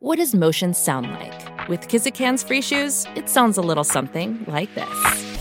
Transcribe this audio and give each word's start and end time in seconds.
What 0.00 0.18
does 0.18 0.32
motion 0.32 0.74
sound 0.74 1.10
like? 1.10 1.68
With 1.68 1.88
Kizikans 1.88 2.46
free 2.46 2.62
shoes, 2.62 3.04
it 3.16 3.28
sounds 3.28 3.58
a 3.58 3.60
little 3.60 3.82
something 3.82 4.44
like 4.46 4.72
this. 4.76 5.40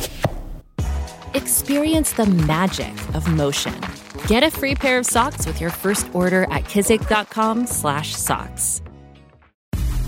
Experience 1.35 2.13
the 2.13 2.25
magic 2.25 2.91
of 3.13 3.31
motion. 3.31 3.79
Get 4.25 4.41
a 4.41 4.49
free 4.49 4.73
pair 4.73 4.97
of 4.97 5.05
socks 5.05 5.45
with 5.45 5.61
your 5.61 5.69
first 5.69 6.09
order 6.11 6.45
at 6.45 6.63
kizik.com/socks. 6.63 8.81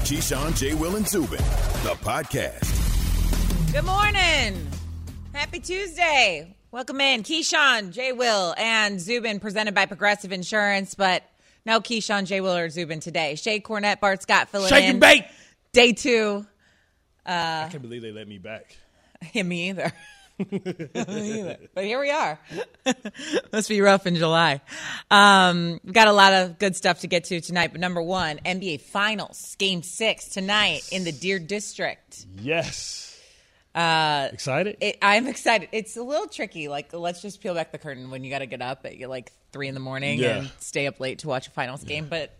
Keyshawn, 0.01 0.58
J. 0.58 0.74
Will, 0.74 0.96
and 0.96 1.08
Zubin, 1.08 1.38
the 1.84 1.94
podcast. 2.02 3.72
Good 3.72 3.86
morning. 3.86 4.68
Happy 5.31 5.60
Tuesday. 5.60 6.56
Welcome 6.72 7.00
in. 7.02 7.22
Keyshawn, 7.22 7.92
J. 7.92 8.13
Will, 8.13 8.56
and 8.58 9.00
Zubin 9.00 9.40
presented 9.40 9.76
by 9.76 9.86
Progressive 9.86 10.31
Insurance, 10.31 10.96
but 10.96 11.22
no 11.65 11.79
Keyshawn, 11.79 12.26
J. 12.26 12.41
Will, 12.41 12.55
or 12.55 12.69
Zubin 12.69 12.99
today. 12.99 13.33
Shae 13.35 13.62
Cornett, 13.62 13.99
Bart 13.99 14.21
Scott 14.21 14.49
filling 14.49 14.69
Shake 14.69 14.83
in. 14.85 14.92
and 14.92 14.99
bake. 14.99 15.25
Day 15.74 15.93
two. 15.93 16.45
I 17.25 17.67
can't 17.70 17.81
believe 17.81 18.01
they 18.01 18.11
let 18.11 18.27
me 18.27 18.38
back. 18.39 18.75
Yeah, 19.34 19.43
me 19.43 19.70
either. 19.70 19.91
Me 20.51 21.39
either. 21.39 21.57
But 21.75 21.84
here 21.84 21.99
we 21.99 22.09
are. 22.11 22.39
Must 23.51 23.67
be 23.67 23.81
rough 23.81 24.07
in 24.07 24.15
July. 24.15 24.61
Um, 25.11 25.81
got 25.91 26.07
a 26.07 26.13
lot 26.13 26.31
of 26.31 26.57
good 26.59 26.77
stuff 26.77 27.01
to 27.01 27.07
get 27.07 27.25
to 27.25 27.41
tonight. 27.41 27.73
But 27.73 27.81
number 27.81 28.01
one, 28.01 28.37
NBA 28.45 28.79
Finals, 28.79 29.55
Game 29.59 29.84
Six 29.84 30.29
tonight 30.29 30.87
in 30.93 31.03
the 31.03 31.12
Deer 31.12 31.39
District. 31.39 32.26
Yes. 32.37 33.20
Uh, 33.76 34.29
Excited? 34.31 34.77
It, 34.79 34.98
I'm 35.01 35.27
excited. 35.27 35.70
It's 35.73 35.98
a 35.98 36.03
little 36.03 36.27
tricky. 36.27 36.70
Like, 36.70 36.93
let's 36.93 37.21
just 37.21 37.41
peel 37.41 37.53
back 37.53 37.73
the 37.73 37.77
curtain 37.77 38.09
when 38.09 38.23
you 38.23 38.29
got 38.29 38.39
to 38.39 38.45
get 38.45 38.62
up 38.62 38.85
at 38.85 38.98
like 39.09 39.34
three 39.52 39.67
in 39.67 39.73
the 39.73 39.80
morning 39.80 40.20
Yeah. 40.20 40.38
and 40.39 40.52
stay 40.59 40.88
up 40.88 40.99
late 40.99 41.20
to 41.20 41.27
watch 41.27 41.48
a 41.48 41.52
finals 41.52 41.84
game. 41.84 42.07
But 42.09 42.35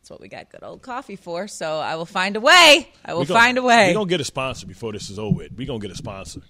that's 0.00 0.10
what 0.10 0.20
we 0.20 0.28
got 0.28 0.50
good 0.50 0.62
old 0.62 0.82
coffee 0.82 1.16
for. 1.16 1.48
So 1.48 1.78
I 1.78 1.96
will 1.96 2.06
find 2.06 2.36
a 2.36 2.40
way. 2.40 2.88
I 3.04 3.12
will 3.14 3.20
We 3.20 3.26
gon- 3.26 3.36
find 3.36 3.58
a 3.58 3.62
way. 3.62 3.88
We're 3.88 3.94
going 3.94 4.08
to 4.08 4.10
get 4.10 4.20
a 4.20 4.24
sponsor 4.24 4.66
before 4.66 4.92
this 4.92 5.10
is 5.10 5.18
over 5.18 5.36
with. 5.36 5.52
We're 5.52 5.66
going 5.66 5.80
to 5.80 5.86
get 5.86 5.94
a 5.94 5.98
sponsor. 5.98 6.40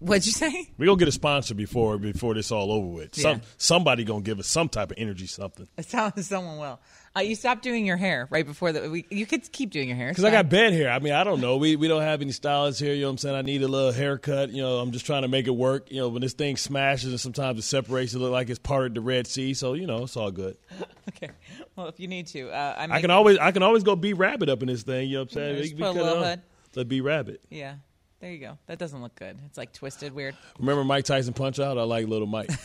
What'd 0.00 0.26
you 0.26 0.32
say? 0.32 0.70
We're 0.78 0.86
going 0.86 0.98
to 0.98 1.04
get 1.04 1.08
a 1.08 1.12
sponsor 1.12 1.54
before 1.54 1.98
before 1.98 2.32
this 2.34 2.52
all 2.52 2.70
over 2.70 2.86
with. 2.86 3.16
Some 3.16 3.40
Somebody 3.56 4.04
going 4.04 4.22
to 4.22 4.30
give 4.30 4.38
us 4.38 4.46
some 4.46 4.68
type 4.68 4.92
of 4.92 4.96
energy 4.98 5.26
something. 5.26 5.66
Someone 6.22 6.58
will. 6.58 6.78
Uh, 7.16 7.20
you 7.20 7.34
stopped 7.34 7.62
doing 7.62 7.86
your 7.86 7.96
hair 7.96 8.28
right 8.30 8.46
before 8.46 8.72
the. 8.72 8.90
We, 8.90 9.06
you 9.10 9.26
could 9.26 9.50
keep 9.50 9.70
doing 9.70 9.88
your 9.88 9.96
hair. 9.96 10.08
Because 10.08 10.24
I 10.24 10.30
got 10.30 10.48
bad 10.48 10.72
hair. 10.72 10.90
I 10.90 10.98
mean, 10.98 11.12
I 11.12 11.24
don't 11.24 11.40
know. 11.40 11.56
We 11.56 11.76
we 11.76 11.88
don't 11.88 12.02
have 12.02 12.20
any 12.22 12.32
stylists 12.32 12.80
here. 12.80 12.94
You 12.94 13.02
know 13.02 13.08
what 13.08 13.12
I'm 13.12 13.18
saying? 13.18 13.36
I 13.36 13.42
need 13.42 13.62
a 13.62 13.68
little 13.68 13.92
haircut. 13.92 14.50
You 14.50 14.62
know, 14.62 14.78
I'm 14.78 14.92
just 14.92 15.06
trying 15.06 15.22
to 15.22 15.28
make 15.28 15.46
it 15.46 15.52
work. 15.52 15.90
You 15.90 16.00
know, 16.00 16.08
when 16.08 16.22
this 16.22 16.34
thing 16.34 16.56
smashes 16.56 17.10
and 17.10 17.20
sometimes 17.20 17.58
it 17.58 17.62
separates, 17.62 18.14
it 18.14 18.18
look 18.18 18.32
like 18.32 18.50
it's 18.50 18.58
part 18.58 18.86
of 18.86 18.94
the 18.94 19.00
Red 19.00 19.26
Sea. 19.26 19.54
So, 19.54 19.74
you 19.74 19.86
know, 19.86 20.04
it's 20.04 20.16
all 20.16 20.30
good. 20.30 20.56
Okay. 21.08 21.30
Well, 21.74 21.86
if 21.88 21.98
you 21.98 22.06
need 22.06 22.26
to, 22.28 22.50
uh, 22.50 22.74
I, 22.76 22.96
I 22.96 23.00
can 23.00 23.10
always 23.10 23.38
I 23.38 23.50
can 23.50 23.62
always 23.62 23.82
go 23.82 23.96
B-Rabbit 23.96 24.50
up 24.50 24.60
in 24.60 24.68
this 24.68 24.82
thing. 24.82 25.08
You 25.08 25.14
know 25.14 25.22
what 25.22 25.30
I'm 25.30 25.34
saying? 25.34 25.62
Just 25.62 25.78
put 25.78 25.86
a 25.86 25.92
little 25.92 26.22
hood. 26.22 26.42
The 26.72 26.84
B-Rabbit. 26.84 27.40
Yeah. 27.48 27.76
There 28.20 28.32
you 28.32 28.38
go. 28.38 28.58
That 28.66 28.78
doesn't 28.78 29.00
look 29.00 29.14
good. 29.14 29.38
It's 29.46 29.56
like 29.56 29.72
twisted, 29.72 30.12
weird. 30.12 30.36
Remember 30.58 30.82
Mike 30.82 31.04
Tyson 31.04 31.34
Punch 31.34 31.60
Out? 31.60 31.78
I 31.78 31.82
like 31.82 32.06
Little 32.08 32.26
Mike. 32.26 32.50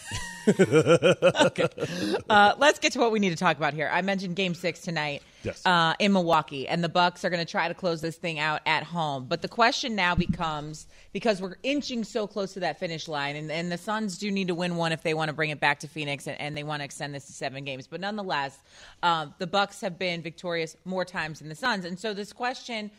Uh, 2.29 2.53
let's 2.57 2.79
get 2.79 2.91
to 2.91 2.99
what 2.99 3.13
we 3.13 3.19
need 3.19 3.29
to 3.29 3.35
talk 3.37 3.55
about 3.55 3.73
here. 3.73 3.89
I 3.91 4.01
mentioned 4.01 4.35
Game 4.35 4.53
Six 4.55 4.81
tonight 4.81 5.23
Yes. 5.43 5.65
uh, 5.65 5.93
in 5.99 6.11
Milwaukee, 6.11 6.67
and 6.67 6.83
the 6.83 6.89
Bucks 6.89 7.23
are 7.23 7.29
going 7.29 7.45
to 7.45 7.49
try 7.49 7.69
to 7.69 7.73
close 7.73 8.01
this 8.01 8.17
thing 8.17 8.39
out 8.39 8.59
at 8.65 8.83
home. 8.83 9.25
But 9.29 9.41
the 9.41 9.47
question 9.47 9.95
now 9.95 10.15
becomes 10.15 10.85
because 11.13 11.41
we're 11.41 11.55
inching 11.63 12.03
so 12.03 12.27
close 12.27 12.53
to 12.55 12.59
that 12.61 12.77
finish 12.79 13.07
line, 13.07 13.37
and, 13.37 13.49
and 13.51 13.71
the 13.71 13.77
Suns 13.77 14.17
do 14.17 14.29
need 14.31 14.49
to 14.49 14.55
win 14.55 14.75
one 14.75 14.91
if 14.91 15.01
they 15.01 15.13
want 15.13 15.29
to 15.29 15.33
bring 15.33 15.49
it 15.49 15.61
back 15.61 15.79
to 15.79 15.87
Phoenix, 15.87 16.27
and, 16.27 16.39
and 16.41 16.57
they 16.57 16.63
want 16.63 16.81
to 16.81 16.85
extend 16.85 17.15
this 17.15 17.25
to 17.27 17.31
seven 17.33 17.63
games. 17.63 17.87
But 17.87 18.01
nonetheless, 18.01 18.57
um, 19.01 19.33
the 19.37 19.47
Bucks 19.47 19.79
have 19.81 19.97
been 19.97 20.21
victorious 20.21 20.75
more 20.83 21.05
times 21.05 21.39
than 21.39 21.47
the 21.47 21.55
Suns, 21.55 21.85
and 21.85 21.97
so 21.97 22.13
this 22.13 22.33
question 22.33 22.91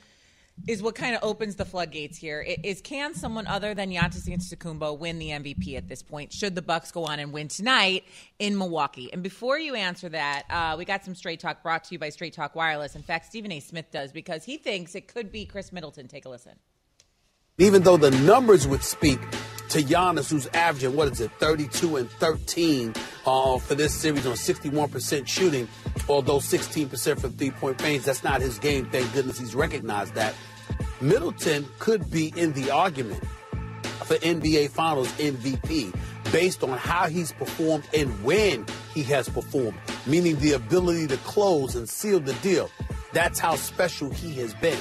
is 0.66 0.82
what 0.82 0.94
kind 0.94 1.14
of 1.14 1.22
opens 1.22 1.56
the 1.56 1.64
floodgates 1.64 2.16
here. 2.16 2.44
I- 2.48 2.74
can 2.82 3.14
someone 3.14 3.46
other 3.46 3.74
than 3.74 3.90
Giannis 3.90 4.28
Antetokounmpo 4.28 4.98
win 4.98 5.18
the 5.18 5.30
MVP 5.30 5.76
at 5.76 5.88
this 5.88 6.02
point? 6.02 6.32
Should 6.32 6.54
the 6.54 6.62
Bucks 6.62 6.90
go 6.90 7.04
on 7.04 7.18
and 7.18 7.32
win 7.32 7.48
tonight 7.48 8.04
in 8.38 8.56
Milwaukee? 8.56 9.12
And 9.12 9.22
before 9.22 9.58
you 9.58 9.74
answer 9.74 10.08
that, 10.08 10.44
uh, 10.48 10.76
we 10.78 10.84
got 10.84 11.04
some 11.04 11.14
straight 11.14 11.40
talk 11.40 11.62
brought 11.62 11.84
to 11.84 11.94
you 11.94 11.98
by 11.98 12.08
Straight 12.08 12.34
Talk 12.34 12.54
Wireless. 12.54 12.94
In 12.94 13.02
fact, 13.02 13.26
Stephen 13.26 13.52
A. 13.52 13.60
Smith 13.60 13.90
does 13.90 14.12
because 14.12 14.44
he 14.44 14.56
thinks 14.56 14.94
it 14.94 15.08
could 15.08 15.30
be 15.30 15.44
Khris 15.44 15.72
Middleton. 15.72 16.08
Take 16.08 16.24
a 16.24 16.28
listen. 16.28 16.54
Even 17.58 17.82
though 17.82 17.96
the 17.96 18.10
numbers 18.10 18.66
would 18.66 18.82
speak 18.82 19.20
to 19.68 19.80
Giannis, 19.80 20.30
who's 20.30 20.46
averaging, 20.48 20.96
what 20.96 21.08
is 21.12 21.20
it, 21.20 21.30
32 21.38 21.96
and 21.96 22.10
13 22.10 22.94
uh, 23.26 23.58
for 23.58 23.74
this 23.74 23.94
series 23.94 24.26
on 24.26 24.34
61% 24.34 25.26
shooting, 25.26 25.68
although 26.08 26.38
16% 26.38 27.20
from 27.20 27.32
three 27.32 27.50
point 27.50 27.80
range. 27.82 28.04
That's 28.04 28.24
not 28.24 28.40
his 28.40 28.58
game. 28.58 28.86
Thank 28.86 29.12
goodness 29.12 29.38
he's 29.38 29.54
recognized 29.54 30.14
that. 30.14 30.34
Middleton 31.04 31.66
could 31.80 32.10
be 32.10 32.32
in 32.34 32.54
the 32.54 32.70
argument 32.70 33.22
for 34.04 34.16
NBA 34.16 34.70
Finals 34.70 35.08
MVP 35.18 35.94
based 36.32 36.64
on 36.64 36.78
how 36.78 37.08
he's 37.08 37.30
performed 37.30 37.84
and 37.92 38.24
when 38.24 38.64
he 38.94 39.02
has 39.02 39.28
performed, 39.28 39.76
meaning 40.06 40.36
the 40.36 40.52
ability 40.52 41.06
to 41.08 41.18
close 41.18 41.76
and 41.76 41.86
seal 41.86 42.20
the 42.20 42.32
deal. 42.34 42.70
That's 43.12 43.38
how 43.38 43.56
special 43.56 44.08
he 44.08 44.32
has 44.36 44.54
been. 44.54 44.78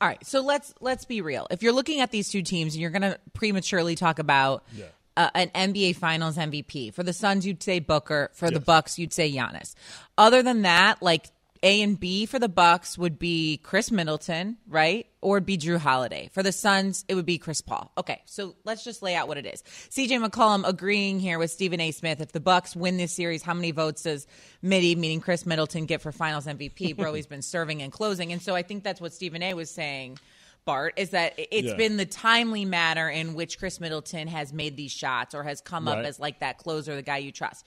All 0.00 0.06
right, 0.06 0.24
so 0.24 0.42
let's 0.42 0.72
let's 0.80 1.04
be 1.04 1.20
real. 1.22 1.48
If 1.50 1.60
you're 1.60 1.72
looking 1.72 2.00
at 2.00 2.12
these 2.12 2.28
two 2.28 2.42
teams 2.42 2.74
and 2.74 2.80
you're 2.80 2.90
going 2.90 3.02
to 3.02 3.18
prematurely 3.34 3.96
talk 3.96 4.20
about 4.20 4.62
uh, 5.16 5.30
an 5.34 5.48
NBA 5.48 5.96
Finals 5.96 6.36
MVP 6.36 6.94
for 6.94 7.02
the 7.02 7.12
Suns, 7.12 7.44
you'd 7.44 7.64
say 7.64 7.80
Booker. 7.80 8.30
For 8.34 8.48
the 8.48 8.60
Bucks, 8.60 8.96
you'd 8.96 9.12
say 9.12 9.32
Giannis. 9.32 9.74
Other 10.16 10.44
than 10.44 10.62
that, 10.62 11.02
like 11.02 11.26
A 11.66 11.82
and 11.82 11.98
B 11.98 12.26
for 12.26 12.38
the 12.38 12.48
Bucks 12.48 12.96
would 12.96 13.18
be 13.18 13.58
Khris 13.62 13.90
Middleton, 13.90 14.56
right? 14.68 15.06
Or 15.20 15.38
it'd 15.38 15.46
be 15.46 15.58
Jrue 15.58 15.78
Holiday. 15.78 16.30
For 16.32 16.44
the 16.44 16.52
Suns, 16.52 17.04
it 17.08 17.16
would 17.16 17.26
be 17.26 17.38
Chris 17.38 17.60
Paul. 17.60 17.90
Okay, 17.98 18.22
so 18.24 18.54
let's 18.64 18.84
just 18.84 19.02
lay 19.02 19.16
out 19.16 19.26
what 19.26 19.36
it 19.36 19.46
is. 19.46 19.64
CJ 19.90 20.24
McCollum 20.24 20.66
agreeing 20.66 21.18
here 21.18 21.40
with 21.40 21.50
Stephen 21.50 21.80
A. 21.80 21.90
Smith. 21.90 22.20
If 22.20 22.30
the 22.30 22.38
Bucks 22.38 22.76
win 22.76 22.98
this 22.98 23.12
series, 23.12 23.42
how 23.42 23.52
many 23.52 23.72
votes 23.72 24.04
does 24.04 24.28
Mitty, 24.62 24.94
meaning 24.94 25.20
Khris 25.20 25.44
Middleton, 25.44 25.86
get 25.86 26.02
for 26.02 26.12
Finals 26.12 26.46
MVP? 26.46 26.96
Bro, 26.96 27.14
he's 27.14 27.26
been 27.26 27.42
serving 27.42 27.82
and 27.82 27.90
closing, 27.90 28.32
and 28.32 28.40
so 28.40 28.54
I 28.54 28.62
think 28.62 28.84
that's 28.84 29.00
what 29.00 29.12
Stephen 29.12 29.42
A. 29.42 29.54
was 29.54 29.68
saying. 29.68 30.18
Bart 30.64 30.94
is 30.96 31.10
that 31.10 31.34
it's 31.36 31.68
Yeah. 31.68 31.76
been 31.76 31.96
the 31.96 32.06
timely 32.06 32.64
manner 32.64 33.08
in 33.08 33.34
which 33.34 33.58
Khris 33.58 33.80
Middleton 33.80 34.26
has 34.28 34.52
made 34.52 34.76
these 34.76 34.90
shots 34.92 35.34
or 35.34 35.42
has 35.44 35.60
come 35.60 35.86
up 35.88 35.98
as 36.04 36.18
like 36.20 36.40
that 36.40 36.58
closer, 36.58 36.94
the 36.96 37.02
guy 37.02 37.18
you 37.18 37.30
trust. 37.32 37.64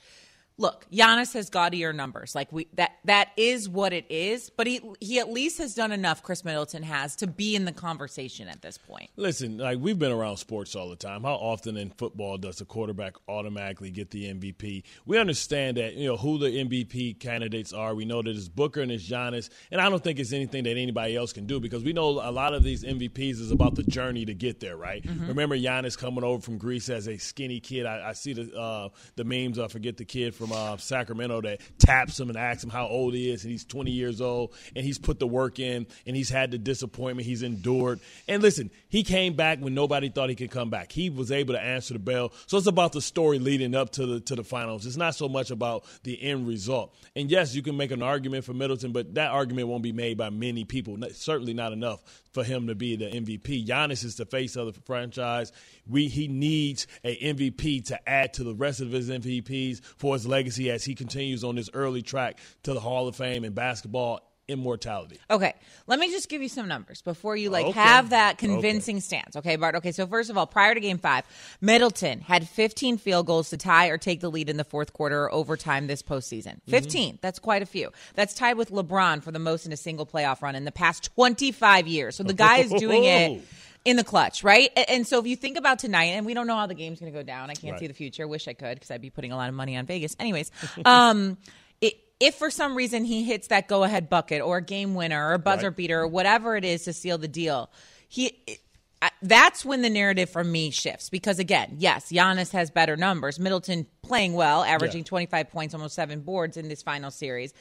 Look, 0.60 0.86
Giannis 0.92 1.34
has 1.36 1.50
gaudier 1.50 1.94
numbers. 1.94 2.36
Like 2.36 2.52
we 2.52 2.68
that 2.74 2.92
that 3.06 3.30
is 3.38 3.70
what 3.70 3.94
it 3.94 4.06
is, 4.10 4.50
but 4.50 4.68
he 4.68 4.82
he 5.00 5.20
at 5.20 5.32
least 5.32 5.58
has 5.60 5.74
done 5.74 5.94
enough 5.94 6.22
Khris 6.22 6.44
Middleton 6.44 6.84
has 6.84 7.16
to 7.18 7.28
be 7.28 7.56
in 7.56 7.64
the 7.64 7.72
conversation 7.72 8.50
at 8.50 8.62
this 8.62 8.78
point. 8.78 9.10
Listen, 9.16 9.58
like 9.58 9.80
we've 9.80 9.98
been 9.98 10.12
around 10.12 10.36
sports 10.36 10.76
all 10.76 10.90
the 10.90 10.98
time. 10.98 11.24
How 11.24 11.36
often 11.36 11.78
in 11.78 11.92
football 11.92 12.38
does 12.38 12.60
a 12.60 12.66
quarterback 12.66 13.16
automatically 13.30 13.90
get 13.90 14.12
the 14.12 14.26
MVP? 14.34 14.84
We 15.06 15.18
understand 15.18 15.78
that 15.78 15.94
you 15.94 16.08
know 16.08 16.18
who 16.18 16.38
the 16.38 16.48
MVP 16.48 17.22
candidates 17.22 17.72
are. 17.72 17.96
We 17.96 18.04
know 18.04 18.22
that 18.22 18.36
it's 18.36 18.50
Booker 18.50 18.82
and 18.82 18.92
it's 18.92 19.10
Giannis, 19.10 19.50
and 19.72 19.80
I 19.80 19.90
don't 19.90 20.04
think 20.04 20.20
it's 20.20 20.34
anything 20.34 20.66
that 20.66 20.76
anybody 20.76 21.16
else 21.16 21.32
can 21.32 21.46
do 21.46 21.62
because 21.62 21.86
we 21.86 21.94
know 21.94 22.10
a 22.10 22.34
lot 22.34 22.54
of 22.54 22.64
these 22.64 22.84
MVPs 22.84 23.40
is 23.40 23.52
about 23.52 23.76
the 23.76 23.84
journey 23.84 24.26
to 24.26 24.34
get 24.34 24.60
there. 24.60 24.76
Right? 24.76 25.06
Remember 25.06 25.58
Giannis 25.58 25.98
coming 25.98 26.26
over 26.26 26.42
from 26.42 26.58
Greece 26.58 26.90
as 26.90 27.08
a 27.08 27.18
skinny 27.18 27.62
kid. 27.62 27.86
I, 27.86 28.10
I 28.10 28.12
see 28.12 28.34
the 28.34 28.54
uh, 28.54 28.90
the 29.16 29.24
memes. 29.24 29.58
I 29.58 29.70
forget 29.70 29.96
the 29.96 30.04
kid 30.04 30.36
from 30.36 30.49
uh, 30.52 30.78
Sacramento 30.78 31.42
that 31.42 31.60
taps 31.78 32.20
him 32.20 32.30
and 32.30 32.38
asks 32.38 32.64
him 32.64 32.70
how 32.70 32.88
old 32.88 33.14
he 33.14 33.32
is, 33.32 33.44
and 33.44 33.52
he's 33.52 33.66
20 33.66 33.92
years 33.92 34.22
old, 34.22 34.54
and 34.76 34.86
he's 34.86 34.98
put 34.98 35.20
the 35.20 35.28
work 35.28 35.60
in, 35.60 35.88
and 36.06 36.16
he's 36.16 36.30
had 36.30 36.52
the 36.52 36.58
disappointment, 36.58 37.26
he's 37.28 37.44
endured. 37.44 38.00
And 38.28 38.42
listen, 38.42 38.72
he 38.90 39.04
came 39.04 39.34
back 39.36 39.60
when 39.60 39.74
nobody 39.74 40.10
thought 40.10 40.30
he 40.30 40.36
could 40.36 40.52
come 40.52 40.70
back. 40.70 40.92
He 40.92 41.10
was 41.10 41.32
able 41.32 41.54
to 41.54 41.62
answer 41.62 41.94
the 41.94 42.00
bell. 42.00 42.32
So 42.48 42.58
it's 42.58 42.68
about 42.68 42.94
the 42.94 43.02
story 43.02 43.40
leading 43.40 43.76
up 43.76 43.92
to 43.92 44.06
the 44.06 44.20
to 44.22 44.36
the 44.36 44.44
finals. 44.44 44.86
It's 44.86 44.98
not 44.98 45.16
so 45.16 45.30
much 45.30 45.52
about 45.52 45.86
the 46.04 46.22
end 46.22 46.48
result. 46.48 46.96
And 47.16 47.30
yes, 47.30 47.56
you 47.56 47.62
can 47.62 47.78
make 47.78 47.92
an 47.92 48.04
argument 48.04 48.46
for 48.46 48.54
Middleton, 48.54 48.92
but 48.92 49.16
that 49.16 49.32
argument 49.32 49.68
won't 49.68 49.84
be 49.84 49.92
made 49.92 50.18
by 50.18 50.30
many 50.30 50.64
people. 50.66 50.98
Certainly 51.14 51.54
not 51.54 51.74
enough 51.74 52.02
for 52.32 52.44
him 52.44 52.68
to 52.68 52.76
be 52.76 52.96
the 52.96 53.06
MVP. 53.06 53.66
Giannis 53.66 54.04
is 54.04 54.16
the 54.16 54.26
face 54.26 54.56
of 54.56 54.74
the 54.74 54.82
franchise. 54.82 55.52
We 55.88 56.08
he 56.08 56.28
needs 56.28 56.88
a 57.04 57.16
MVP 57.16 57.86
to 57.86 58.10
add 58.10 58.34
to 58.36 58.44
the 58.44 58.54
rest 58.54 58.82
of 58.82 58.92
his 58.92 59.10
MVPs 59.10 59.82
for 59.98 60.14
his 60.14 60.26
legacy 60.26 60.39
as 60.48 60.86
he 60.86 60.96
continues 60.96 61.44
on 61.44 61.56
this 61.56 61.70
early 61.74 62.02
track 62.02 62.40
to 62.64 62.74
the 62.74 62.80
Hall 62.80 63.08
of 63.08 63.16
Fame 63.16 63.44
in 63.44 63.54
basketball 63.54 64.22
immortality. 64.50 65.20
Okay, 65.30 65.54
let 65.88 66.00
me 66.00 66.10
just 66.10 66.28
give 66.28 66.42
you 66.42 66.50
some 66.50 66.68
numbers 66.68 67.02
before 67.02 67.38
you 67.38 67.50
like 67.50 67.68
Okay. 67.68 67.80
have 67.80 68.10
that 68.10 68.38
convincing 68.40 69.00
stance. 69.00 69.36
Okay, 69.36 69.56
Bart. 69.56 69.76
Okay, 69.76 69.92
so 69.92 70.08
first 70.08 70.30
of 70.30 70.38
all, 70.38 70.48
prior 70.48 70.74
to 70.74 70.80
Game 70.80 70.98
Five, 70.98 71.24
Middleton 71.62 72.22
had 72.22 72.48
15 72.50 72.98
field 72.98 73.28
goals 73.28 73.52
to 73.52 73.58
tie 73.58 73.88
or 73.88 73.98
take 73.98 74.22
the 74.22 74.30
lead 74.32 74.50
in 74.50 74.58
the 74.58 74.64
fourth 74.64 74.92
quarter 74.92 75.24
or 75.24 75.34
overtime 75.34 75.88
this 75.88 76.02
postseason. 76.02 76.56
Mm-hmm. 76.56 76.72
15. 76.72 77.20
That's 77.22 77.40
quite 77.40 77.62
a 77.62 77.68
few. 77.68 77.92
That's 78.16 78.34
tied 78.34 78.58
with 78.58 78.72
LeBron 78.72 79.22
for 79.22 79.32
the 79.32 79.40
most 79.40 79.66
in 79.66 79.72
a 79.72 79.78
single 79.78 80.06
playoff 80.06 80.42
run 80.42 80.56
in 80.56 80.66
the 80.66 80.72
past 80.72 81.12
25 81.16 81.88
years. 81.88 82.16
So 82.16 82.24
the 82.24 82.34
guy 82.34 82.58
is 82.58 82.72
doing 82.74 83.04
it 83.04 83.32
oh, 83.32 83.42
in 83.86 83.96
the 83.96 84.04
clutch, 84.04 84.44
right? 84.44 84.70
And 84.90 85.08
so 85.08 85.20
if 85.20 85.26
you 85.28 85.36
think 85.36 85.58
about 85.58 85.80
tonight, 85.80 86.06
and 86.16 86.26
we 86.26 86.34
don't 86.34 86.48
know 86.48 86.56
how 86.56 86.68
the 86.68 86.74
game's 86.76 87.00
going 87.00 87.12
to 87.12 87.18
go 87.18 87.24
down. 87.24 87.50
I 87.50 87.54
can't 87.54 87.72
Right. 87.74 87.80
see 87.80 87.88
the 87.88 87.94
future. 87.94 88.28
Wish 88.28 88.48
I 88.48 88.54
could 88.54 88.76
because 88.76 88.92
I'd 88.92 89.02
be 89.02 89.10
putting 89.10 89.32
a 89.32 89.36
lot 89.38 89.50
of 89.50 89.56
money 89.56 89.78
on 89.78 89.86
Vegas. 89.86 90.16
Anyways, 90.20 90.52
um, 90.86 91.38
it 91.82 91.94
if 92.20 92.36
for 92.36 92.52
some 92.52 92.76
reason 92.76 93.06
he 93.06 93.24
hits 93.24 93.48
that 93.48 93.68
go 93.70 93.84
ahead 93.84 94.10
bucket 94.10 94.42
or 94.42 94.58
a 94.58 94.62
game 94.62 94.96
winner 94.96 95.30
or 95.30 95.34
a 95.34 95.40
buzzer 95.40 95.68
Right. 95.70 95.78
beater 95.78 96.02
or 96.02 96.08
whatever 96.08 96.56
it 96.58 96.66
is 96.66 96.84
to 96.84 96.94
seal 96.94 97.18
the 97.18 97.30
deal, 97.30 97.70
he 98.10 98.38
I- 99.02 99.12
that's 99.22 99.64
when 99.64 99.82
the 99.82 99.90
narrative 99.90 100.30
for 100.30 100.44
me 100.44 100.72
shifts 100.72 101.10
because 101.10 101.40
again, 101.40 101.76
yes, 101.78 102.12
Giannis 102.12 102.52
has 102.52 102.70
better 102.70 102.98
numbers. 102.98 103.40
Middleton 103.40 103.88
playing 104.02 104.34
well, 104.34 104.62
averaging 104.62 105.04
Yeah. 105.04 105.10
25 105.10 105.50
points, 105.52 105.74
almost 105.74 105.96
7 105.96 106.20
boards 106.20 106.58
in 106.58 106.68
this 106.68 106.82
final 106.82 107.10
series. 107.12 107.54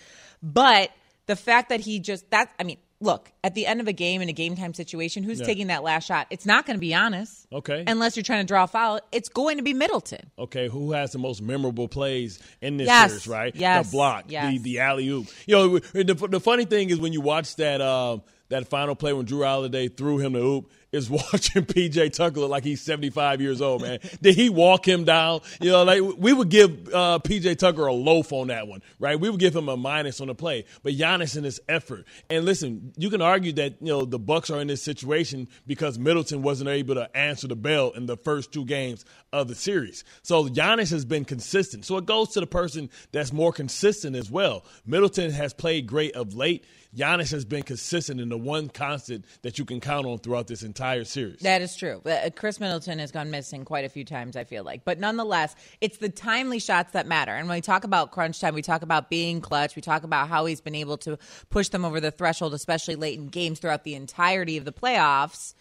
But 0.42 0.90
the 1.26 1.36
fact 1.36 1.68
that 1.68 1.78
he 1.78 2.00
just 2.00 2.28
that 2.30 2.50
I 2.58 2.64
mean, 2.64 2.78
look, 3.00 3.30
at 3.44 3.54
the 3.54 3.66
end 3.66 3.80
of 3.80 3.86
a 3.88 3.92
game 3.92 4.20
in 4.20 4.28
a 4.28 4.32
game 4.32 4.56
time 4.56 4.74
situation, 4.74 5.22
who's 5.22 5.38
Yeah. 5.40 5.46
taking 5.46 5.66
that 5.68 5.82
last 5.82 6.06
shot? 6.06 6.26
It's 6.30 6.44
not 6.46 6.66
going 6.66 6.76
to 6.76 6.80
be 6.80 6.90
Giannis. 6.90 7.46
Okay. 7.52 7.84
Unless 7.86 8.16
you're 8.16 8.24
trying 8.24 8.42
to 8.44 8.46
draw 8.46 8.64
a 8.64 8.66
foul, 8.66 9.00
it's 9.12 9.28
going 9.28 9.56
to 9.58 9.62
be 9.62 9.72
Middleton. 9.72 10.30
Okay, 10.38 10.68
who 10.68 10.92
has 10.92 11.12
the 11.12 11.18
most 11.18 11.40
memorable 11.40 11.86
plays 11.88 12.38
in 12.60 12.76
this 12.76 12.86
Yes, 12.86 13.10
series, 13.10 13.28
right? 13.28 13.54
yes, 13.56 13.86
The 13.90 13.92
block, 13.96 14.24
yes. 14.28 14.52
the 14.52 14.58
the 14.58 14.80
alley 14.80 15.08
oop. 15.08 15.26
You 15.46 15.54
know, 15.56 15.78
the, 15.78 16.14
the 16.28 16.40
funny 16.40 16.64
thing 16.64 16.90
is 16.90 16.98
when 16.98 17.12
you 17.12 17.20
watch 17.20 17.56
that 17.56 17.80
um, 17.80 18.22
that 18.48 18.68
final 18.68 18.94
play 18.94 19.12
when 19.12 19.26
Jrue 19.26 19.44
Holiday 19.44 19.88
threw 19.88 20.18
him 20.18 20.32
the 20.32 20.40
hoop 20.40 20.70
is 20.92 21.10
watching 21.32 21.64
PJ 21.64 22.12
Tucker 22.12 22.40
look 22.40 22.50
like 22.50 22.64
he's 22.64 22.80
75 22.80 23.40
years 23.40 23.60
old, 23.60 23.82
man. 23.82 23.98
Did 24.22 24.34
he 24.36 24.48
walk 24.48 24.86
him 24.86 25.04
down? 25.04 25.40
You 25.60 25.72
know, 25.72 25.84
like 25.84 26.02
we 26.16 26.32
would 26.32 26.48
give 26.48 26.88
uh, 26.88 27.18
PJ 27.22 27.58
Tucker 27.58 27.86
a 27.86 27.92
loaf 27.92 28.32
on 28.32 28.48
that 28.48 28.66
one, 28.66 28.82
right? 28.98 29.18
We 29.18 29.28
would 29.28 29.40
give 29.40 29.54
him 29.54 29.68
a 29.68 29.76
minus 29.76 30.20
on 30.20 30.28
the 30.28 30.34
play. 30.34 30.64
But 30.82 30.94
Giannis 30.94 31.36
in 31.36 31.44
his 31.44 31.60
effort. 31.68 32.06
And 32.30 32.44
listen, 32.44 32.92
you 32.96 33.10
can 33.10 33.20
argue 33.20 33.52
that, 33.54 33.74
you 33.80 33.88
know, 33.88 34.04
the 34.04 34.18
Bucks 34.18 34.50
are 34.50 34.60
in 34.60 34.68
this 34.68 34.82
situation 34.82 35.48
because 35.66 35.98
Middleton 35.98 36.42
wasn't 36.42 36.70
able 36.70 36.94
to 36.94 37.14
answer 37.16 37.48
the 37.48 37.56
bell 37.56 37.90
in 37.90 38.06
the 38.06 38.16
first 38.16 38.52
two 38.52 38.64
games 38.64 39.04
of 39.32 39.48
the 39.48 39.54
series. 39.54 40.04
So 40.22 40.48
Giannis 40.48 40.90
has 40.90 41.04
been 41.04 41.24
consistent. 41.24 41.84
So 41.84 41.96
it 41.98 42.06
goes 42.06 42.30
to 42.30 42.40
the 42.40 42.46
person 42.46 42.88
that's 43.12 43.32
more 43.32 43.52
consistent 43.52 44.16
as 44.16 44.30
well. 44.30 44.64
Middleton 44.86 45.30
has 45.32 45.52
played 45.52 45.86
great 45.86 46.14
of 46.16 46.34
late. 46.34 46.64
Giannis 46.96 47.30
has 47.32 47.44
been 47.44 47.62
consistent 47.62 48.20
in 48.20 48.30
the 48.30 48.37
one 48.38 48.68
constant 48.68 49.24
that 49.42 49.58
you 49.58 49.64
can 49.64 49.80
count 49.80 50.06
on 50.06 50.18
throughout 50.18 50.46
this 50.46 50.62
entire 50.62 51.04
series. 51.04 51.40
That 51.40 51.62
is 51.62 51.76
true. 51.76 52.00
Uh, 52.04 52.30
Khris 52.34 52.60
Middleton 52.60 52.98
has 52.98 53.12
gone 53.12 53.30
missing 53.30 53.64
quite 53.64 53.84
a 53.84 53.88
few 53.88 54.04
times, 54.04 54.36
I 54.36 54.44
feel 54.44 54.64
like. 54.64 54.84
But 54.84 54.98
nonetheless, 54.98 55.54
it's 55.80 55.98
the 55.98 56.08
timely 56.08 56.58
shots 56.58 56.92
that 56.92 57.06
matter. 57.06 57.32
And 57.32 57.48
when 57.48 57.56
we 57.56 57.62
talk 57.62 57.84
about 57.84 58.10
crunch 58.10 58.40
time, 58.40 58.54
we 58.54 58.62
talk 58.62 58.82
about 58.82 59.10
being 59.10 59.40
clutch, 59.40 59.76
we 59.76 59.82
talk 59.82 60.02
about 60.02 60.28
how 60.28 60.46
he's 60.46 60.60
been 60.60 60.74
able 60.74 60.98
to 60.98 61.18
push 61.50 61.68
them 61.68 61.84
over 61.84 62.00
the 62.00 62.10
threshold, 62.10 62.54
especially 62.54 62.96
late 62.96 63.18
in 63.18 63.28
games 63.28 63.58
throughout 63.58 63.84
the 63.84 63.94
entirety 63.94 64.56
of 64.56 64.64
the 64.64 64.72
playoffs. 64.72 65.54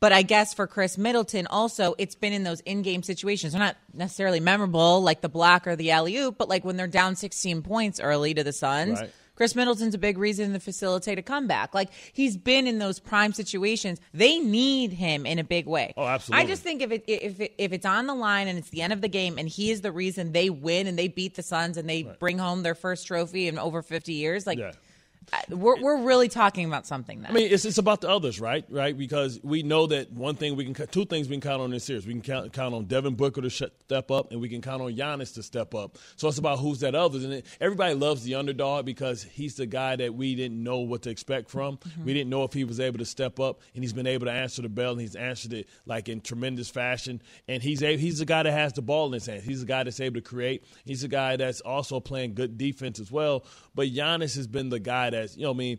But 0.00 0.12
I 0.12 0.22
guess 0.22 0.52
for 0.52 0.66
Khris 0.66 0.98
Middleton, 0.98 1.46
also, 1.46 1.94
it's 1.96 2.14
been 2.14 2.32
in 2.32 2.42
those 2.42 2.60
in 2.60 2.82
game 2.82 3.02
situations. 3.02 3.54
They're 3.54 3.62
not 3.62 3.76
necessarily 3.94 4.38
memorable 4.38 5.00
like 5.00 5.22
the 5.22 5.28
block 5.30 5.66
or 5.66 5.76
the 5.76 5.92
alley 5.92 6.16
oop, 6.18 6.36
but 6.36 6.48
like 6.48 6.62
when 6.62 6.76
they're 6.76 6.86
down 6.86 7.16
16 7.16 7.62
points 7.62 8.00
early 8.00 8.34
to 8.34 8.44
the 8.44 8.52
Suns. 8.52 9.00
Right. 9.00 9.10
Khris 9.36 9.54
Middleton's 9.54 9.94
a 9.94 9.98
big 9.98 10.18
reason 10.18 10.52
to 10.52 10.60
facilitate 10.60 11.18
a 11.18 11.22
comeback. 11.22 11.74
Like 11.74 11.90
he's 12.12 12.36
been 12.36 12.66
in 12.66 12.78
those 12.78 12.98
prime 13.00 13.32
situations. 13.32 14.00
They 14.12 14.38
need 14.38 14.92
him 14.92 15.26
in 15.26 15.38
a 15.38 15.44
big 15.44 15.66
way. 15.66 15.92
Oh, 15.96 16.04
absolutely. 16.06 16.44
I 16.44 16.48
just 16.48 16.62
think 16.62 16.82
if 16.82 16.92
it 16.92 17.04
if 17.06 17.40
it, 17.40 17.54
if 17.58 17.72
it's 17.72 17.86
on 17.86 18.06
the 18.06 18.14
line 18.14 18.48
and 18.48 18.58
it's 18.58 18.70
the 18.70 18.82
end 18.82 18.92
of 18.92 19.00
the 19.00 19.08
game 19.08 19.38
and 19.38 19.48
he 19.48 19.70
is 19.70 19.80
the 19.80 19.92
reason 19.92 20.32
they 20.32 20.50
win 20.50 20.86
and 20.86 20.98
they 20.98 21.08
beat 21.08 21.34
the 21.34 21.42
Suns 21.42 21.76
and 21.76 21.88
they 21.88 22.02
bring 22.02 22.38
home 22.38 22.62
their 22.62 22.74
first 22.74 23.06
trophy 23.06 23.48
in 23.48 23.58
over 23.58 23.82
50 23.82 24.12
years, 24.12 24.46
like 24.46 24.58
Yeah. 24.58 24.72
We're 25.48 25.80
we're 25.80 26.02
really 26.02 26.28
talking 26.28 26.66
about 26.66 26.86
something 26.86 27.22
then. 27.22 27.30
I 27.30 27.34
mean, 27.34 27.52
it's 27.52 27.64
it's 27.64 27.78
about 27.78 28.00
the 28.00 28.08
others, 28.08 28.40
right? 28.40 28.64
Right? 28.68 28.96
Because 28.96 29.40
we 29.42 29.62
know 29.62 29.86
that 29.86 30.12
one 30.12 30.36
thing 30.36 30.56
we 30.56 30.72
can, 30.72 30.86
two 30.88 31.04
things 31.04 31.28
we 31.28 31.34
can 31.36 31.40
count 31.40 31.60
on 31.60 31.66
in 31.66 31.70
this 31.72 31.84
series. 31.84 32.06
We 32.06 32.12
can 32.12 32.22
count, 32.22 32.52
count 32.52 32.74
on 32.74 32.84
Devin 32.86 33.14
Booker 33.14 33.40
to 33.42 33.50
sh- 33.50 33.62
step 33.84 34.10
up, 34.10 34.32
and 34.32 34.40
we 34.40 34.48
can 34.48 34.60
count 34.62 34.82
on 34.82 34.92
Giannis 34.94 35.34
to 35.34 35.42
step 35.42 35.74
up. 35.74 35.98
So 36.16 36.28
it's 36.28 36.38
about 36.38 36.58
who's 36.58 36.80
that 36.80 36.94
others, 36.94 37.24
and 37.24 37.42
everybody 37.60 37.94
loves 37.94 38.22
the 38.24 38.34
underdog 38.34 38.84
because 38.84 39.22
he's 39.22 39.54
the 39.56 39.66
guy 39.66 39.96
that 39.96 40.14
we 40.14 40.34
didn't 40.34 40.62
know 40.62 40.78
what 40.78 41.02
to 41.02 41.10
expect 41.10 41.50
from. 41.50 41.78
Mm-hmm. 41.78 42.04
We 42.04 42.14
didn't 42.14 42.30
know 42.30 42.44
if 42.44 42.52
he 42.52 42.64
was 42.64 42.80
able 42.80 42.98
to 42.98 43.04
step 43.04 43.40
up, 43.40 43.60
and 43.74 43.82
he's 43.82 43.92
been 43.92 44.06
able 44.06 44.26
to 44.26 44.32
answer 44.32 44.62
the 44.62 44.68
bell, 44.68 44.92
and 44.92 45.00
he's 45.00 45.16
answered 45.16 45.52
it 45.52 45.68
like 45.86 46.08
in 46.08 46.20
tremendous 46.20 46.70
fashion. 46.70 47.22
And 47.48 47.62
he's 47.62 47.82
a, 47.82 47.96
he's 47.96 48.18
the 48.18 48.24
guy 48.24 48.42
that 48.42 48.52
has 48.52 48.72
the 48.72 48.82
ball 48.82 49.06
in 49.06 49.12
his 49.12 49.26
hands. 49.26 49.44
He's 49.44 49.60
the 49.60 49.66
guy 49.66 49.82
that's 49.84 50.00
able 50.00 50.16
to 50.16 50.22
create. 50.22 50.64
He's 50.84 51.02
the 51.02 51.08
guy 51.08 51.36
that's 51.36 51.60
also 51.60 52.00
playing 52.00 52.34
good 52.34 52.58
defense 52.58 52.98
as 53.00 53.10
well. 53.10 53.44
But 53.74 53.88
Giannis 53.88 54.36
has 54.36 54.46
been 54.46 54.68
the 54.68 54.80
guy 54.80 55.10
that's 55.14 55.36
you 55.36 55.44
know, 55.44 55.50
I 55.50 55.54
mean. 55.54 55.78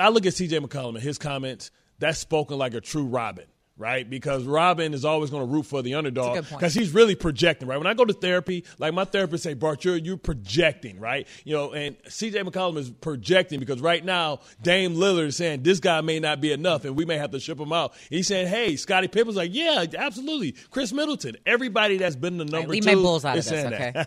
I 0.00 0.08
look 0.08 0.24
at 0.24 0.32
CJ 0.32 0.60
McCollum 0.64 0.94
and 0.94 1.02
his 1.02 1.18
comments, 1.18 1.70
that's 1.98 2.18
spoken 2.18 2.56
like 2.56 2.72
a 2.72 2.80
true 2.80 3.04
Robin, 3.04 3.44
right? 3.76 4.08
Because 4.08 4.44
Robin 4.44 4.94
is 4.94 5.04
always 5.04 5.30
going 5.30 5.46
to 5.46 5.52
root 5.52 5.66
for 5.66 5.82
the 5.82 5.94
underdog 5.94 6.46
because 6.48 6.74
he's 6.74 6.92
really 6.94 7.14
projecting, 7.14 7.66
right? 7.66 7.76
When 7.76 7.86
I 7.86 7.94
go 7.94 8.04
to 8.04 8.12
therapy, 8.12 8.64
like 8.78 8.94
my 8.94 9.04
therapist 9.04 9.42
say, 9.42 9.54
Bart, 9.54 9.84
you're, 9.84 9.96
you're 9.96 10.16
projecting, 10.16 11.00
right? 11.00 11.26
You 11.44 11.54
know, 11.54 11.72
and 11.72 11.98
CJ 12.04 12.44
McCollum 12.44 12.78
is 12.78 12.90
projecting 12.90 13.58
because 13.58 13.80
right 13.80 14.04
now, 14.04 14.40
Dame 14.62 14.94
Lillard 14.94 15.26
is 15.26 15.36
saying 15.36 15.62
this 15.62 15.80
guy 15.80 16.00
may 16.02 16.20
not 16.20 16.40
be 16.40 16.52
enough 16.52 16.84
and 16.84 16.96
we 16.96 17.04
may 17.04 17.18
have 17.18 17.32
to 17.32 17.40
ship 17.40 17.58
him 17.58 17.72
out. 17.72 17.94
He's 18.10 18.28
saying, 18.28 18.46
hey, 18.46 18.76
Scottie 18.76 19.08
Pippen's 19.08 19.36
like, 19.36 19.52
yeah, 19.52 19.84
absolutely. 19.98 20.52
Khris 20.70 20.92
Middleton, 20.92 21.36
everybody 21.44 21.96
that's 21.96 22.16
been 22.16 22.38
the 22.38 22.44
number 22.44 22.58
right, 22.58 22.68
leave 22.68 22.84
two 22.84 22.96
my 22.96 23.02
bulls 23.02 23.24
out 23.24 23.38
of 23.38 23.44
this, 23.44 23.52
okay? 23.52 23.92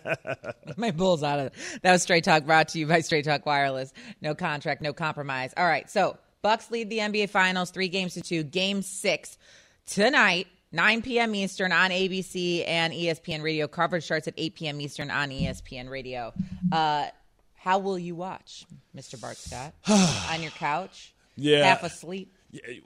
Leave 0.65 0.77
my 0.77 0.91
bulls 0.91 1.23
out 1.23 1.39
of 1.39 1.47
it. 1.47 1.53
That 1.81 1.91
was 1.91 2.03
Straight 2.03 2.23
Talk 2.23 2.45
brought 2.45 2.69
to 2.69 2.79
you 2.79 2.87
by 2.87 3.01
Straight 3.01 3.25
Talk 3.25 3.45
Wireless. 3.45 3.91
No 4.21 4.33
contract, 4.35 4.81
no 4.81 4.93
compromise. 4.93 5.53
All 5.57 5.65
right, 5.65 5.89
so 5.89 6.17
Bucks 6.47 6.71
lead 6.71 6.89
the 6.89 6.99
NBA 6.99 7.29
Finals 7.29 7.71
three 7.71 7.89
games 7.89 8.13
to 8.13 8.21
two. 8.21 8.41
Game 8.41 8.81
six 8.81 9.37
tonight, 9.85 10.47
9 10.71 11.01
p.m. 11.01 11.35
Eastern 11.35 11.73
on 11.73 11.89
ABC 11.89 12.63
and 12.65 12.93
ESPN 12.93 13.43
Radio. 13.43 13.67
Coverage 13.67 14.05
starts 14.05 14.29
at 14.29 14.33
8 14.37 14.55
p.m. 14.55 14.79
Eastern 14.79 15.11
on 15.11 15.27
ESPN 15.29 15.89
Radio. 15.89 16.31
Uh, 16.71 17.07
how 17.55 17.79
will 17.79 17.99
you 17.99 18.15
watch, 18.15 18.65
Mr. 18.95 19.19
Bart 19.19 19.35
Scott? 19.35 19.73
on 20.31 20.41
your 20.41 20.51
couch? 20.51 21.13
Yeah. 21.35 21.65
Half 21.65 21.83
asleep? 21.83 22.33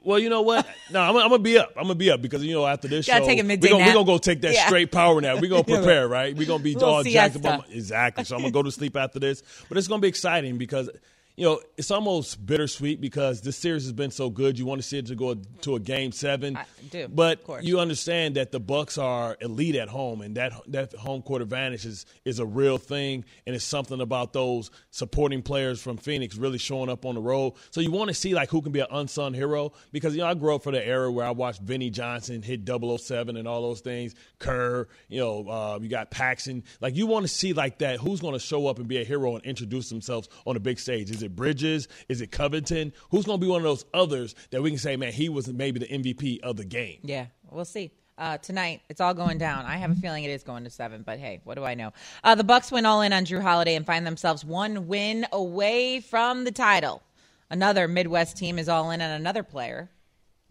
Well, 0.02 0.18
you 0.18 0.28
know 0.28 0.42
what? 0.42 0.66
No, 0.90 1.00
I'm, 1.00 1.16
I'm 1.16 1.28
gonna 1.30 1.38
be 1.38 1.56
up. 1.56 1.70
I'm 1.76 1.84
gonna 1.84 1.94
be 1.94 2.10
up 2.10 2.20
because 2.20 2.42
you 2.42 2.54
know 2.54 2.66
after 2.66 2.88
this 2.88 3.06
Gotta 3.06 3.20
show, 3.22 3.28
take 3.28 3.38
a 3.38 3.44
midday 3.44 3.68
we're 3.68 3.78
gonna, 3.78 3.86
we 3.86 3.92
gonna 3.92 4.04
go 4.04 4.18
take 4.18 4.40
that 4.40 4.54
Yeah. 4.54 4.66
straight 4.66 4.90
power 4.90 5.20
nap. 5.20 5.40
We're 5.40 5.50
gonna 5.50 5.62
prepare, 5.78 6.08
right? 6.08 6.36
We're 6.36 6.48
gonna 6.48 6.64
be 6.64 6.74
all 6.74 7.04
jacked 7.04 7.46
up. 7.46 7.66
Exactly. 7.70 8.24
So 8.24 8.34
I'm 8.34 8.42
gonna 8.42 8.50
go 8.50 8.64
to 8.64 8.72
sleep 8.72 8.96
after 8.96 9.20
this, 9.20 9.44
but 9.68 9.78
it's 9.78 9.86
gonna 9.86 10.02
be 10.02 10.08
exciting 10.08 10.58
because. 10.58 10.90
You 11.34 11.46
know, 11.46 11.60
it's 11.78 11.90
almost 11.90 12.44
bittersweet 12.44 13.00
because 13.00 13.40
this 13.40 13.56
series 13.56 13.84
has 13.84 13.92
been 13.94 14.10
so 14.10 14.28
good. 14.28 14.58
You 14.58 14.66
want 14.66 14.82
to 14.82 14.86
see 14.86 14.98
it 14.98 15.06
to 15.06 15.14
go 15.14 15.34
to 15.34 15.76
a 15.76 15.80
game 15.80 16.12
seven, 16.12 16.58
I 16.58 16.66
do, 16.90 17.08
but 17.08 17.40
you 17.62 17.80
understand 17.80 18.36
that 18.36 18.52
the 18.52 18.60
Bucks 18.60 18.98
are 18.98 19.38
elite 19.40 19.76
at 19.76 19.88
home, 19.88 20.20
and 20.20 20.36
that 20.36 20.52
that 20.68 20.92
home 20.92 21.22
court 21.22 21.40
advantage 21.40 21.86
is 21.86 22.04
is 22.26 22.38
a 22.38 22.44
real 22.44 22.76
thing, 22.76 23.24
and 23.46 23.56
it's 23.56 23.64
something 23.64 24.02
about 24.02 24.34
those 24.34 24.70
supporting 24.90 25.40
players 25.40 25.80
from 25.80 25.96
Phoenix 25.96 26.36
really 26.36 26.58
showing 26.58 26.90
up 26.90 27.06
on 27.06 27.14
the 27.14 27.20
road. 27.22 27.54
So 27.70 27.80
you 27.80 27.90
want 27.90 28.08
to 28.08 28.14
see 28.14 28.34
like 28.34 28.50
who 28.50 28.60
can 28.60 28.72
be 28.72 28.80
an 28.80 28.88
unsung 28.90 29.32
hero 29.32 29.72
because 29.90 30.14
you 30.14 30.20
know 30.20 30.26
I 30.26 30.34
grew 30.34 30.54
up 30.54 30.62
for 30.62 30.72
the 30.72 30.86
era 30.86 31.10
where 31.10 31.24
I 31.24 31.30
watched 31.30 31.62
Vinnie 31.62 31.88
Johnson 31.88 32.42
hit 32.42 32.68
007 32.68 33.38
and 33.38 33.48
all 33.48 33.62
those 33.62 33.80
things, 33.80 34.14
Kerr, 34.38 34.86
you 35.08 35.20
know, 35.20 35.48
uh, 35.48 35.78
you 35.80 35.88
got 35.88 36.10
Paxson. 36.10 36.62
Like 36.82 36.94
you 36.94 37.06
want 37.06 37.24
to 37.24 37.28
see 37.28 37.54
like 37.54 37.78
that 37.78 38.00
who's 38.00 38.20
going 38.20 38.34
to 38.34 38.38
show 38.38 38.66
up 38.66 38.78
and 38.78 38.86
be 38.86 39.00
a 39.00 39.04
hero 39.04 39.34
and 39.34 39.44
introduce 39.46 39.88
themselves 39.88 40.28
on 40.46 40.54
the 40.54 40.60
big 40.60 40.78
stage. 40.78 41.10
Is 41.10 41.21
it 41.22 41.34
Bridges? 41.36 41.88
Is 42.08 42.20
it 42.20 42.30
Covington? 42.30 42.92
Who's 43.10 43.24
going 43.24 43.40
to 43.40 43.44
be 43.44 43.50
one 43.50 43.58
of 43.58 43.64
those 43.64 43.84
others 43.94 44.34
that 44.50 44.62
we 44.62 44.70
can 44.70 44.78
say, 44.78 44.96
man, 44.96 45.12
he 45.12 45.28
was 45.28 45.48
maybe 45.48 45.80
the 45.80 45.86
MVP 45.86 46.40
of 46.40 46.56
the 46.56 46.64
game? 46.64 46.98
Yeah, 47.02 47.26
we'll 47.50 47.64
see. 47.64 47.90
Uh, 48.18 48.38
tonight, 48.38 48.82
it's 48.88 49.00
all 49.00 49.14
going 49.14 49.38
down. 49.38 49.64
I 49.64 49.76
have 49.76 49.90
a 49.90 49.94
feeling 49.94 50.24
it 50.24 50.30
is 50.30 50.42
going 50.42 50.64
to 50.64 50.70
seven, 50.70 51.02
but 51.02 51.18
hey, 51.18 51.40
what 51.44 51.54
do 51.54 51.64
I 51.64 51.74
know? 51.74 51.92
Uh, 52.22 52.34
the 52.34 52.44
Bucks 52.44 52.70
went 52.70 52.86
all 52.86 53.00
in 53.00 53.12
on 53.12 53.24
Jrue 53.24 53.40
Holiday 53.40 53.74
and 53.74 53.86
find 53.86 54.06
themselves 54.06 54.44
one 54.44 54.86
win 54.86 55.26
away 55.32 56.00
from 56.00 56.44
the 56.44 56.52
title. 56.52 57.02
Another 57.50 57.88
Midwest 57.88 58.36
team 58.36 58.58
is 58.58 58.68
all 58.68 58.90
in 58.90 59.00
on 59.00 59.10
another 59.10 59.42
player, 59.42 59.90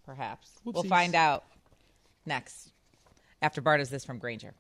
perhaps. 0.06 0.52
We'll 0.66 0.84
find 0.84 1.16
out 1.16 1.46
next. 2.26 2.72
After 3.42 3.62
Bart 3.62 3.80
does 3.80 3.90
this 3.90 4.06
from 4.06 4.18
Grainger. 4.18 4.54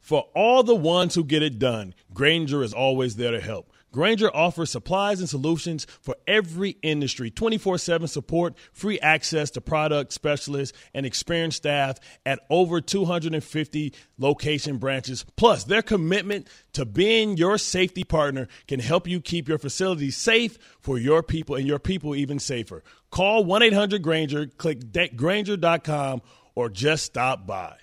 For 0.00 0.26
all 0.34 0.62
the 0.62 0.74
ones 0.74 1.14
who 1.14 1.24
get 1.24 1.42
it 1.42 1.58
done, 1.58 1.94
Grainger 2.14 2.62
is 2.62 2.72
always 2.72 3.16
there 3.16 3.32
to 3.32 3.40
help. 3.40 3.72
Grainger 3.92 4.34
offers 4.34 4.70
supplies 4.70 5.20
and 5.20 5.28
solutions 5.28 5.86
for 6.00 6.16
every 6.26 6.76
industry 6.82 7.30
24 7.30 7.78
7 7.78 8.08
support, 8.08 8.54
free 8.72 9.00
access 9.00 9.50
to 9.52 9.60
product 9.60 10.12
specialists, 10.12 10.76
and 10.94 11.06
experienced 11.06 11.58
staff 11.58 11.98
at 12.26 12.40
over 12.50 12.80
250 12.80 13.94
location 14.18 14.76
branches. 14.78 15.24
Plus, 15.36 15.64
their 15.64 15.82
commitment 15.82 16.48
to 16.72 16.84
being 16.84 17.36
your 17.36 17.58
safety 17.58 18.04
partner 18.04 18.48
can 18.66 18.80
help 18.80 19.08
you 19.08 19.20
keep 19.20 19.48
your 19.48 19.58
facility 19.58 20.10
safe 20.10 20.58
for 20.80 20.98
your 20.98 21.22
people 21.22 21.56
and 21.56 21.66
your 21.66 21.78
people 21.78 22.14
even 22.14 22.38
safer. 22.38 22.82
Call 23.10 23.44
1 23.44 23.62
800 23.62 24.02
Grainger, 24.02 24.46
click 24.46 24.92
Grainger.com, 25.16 26.22
or 26.54 26.68
just 26.68 27.04
stop 27.04 27.46
by. 27.46 27.76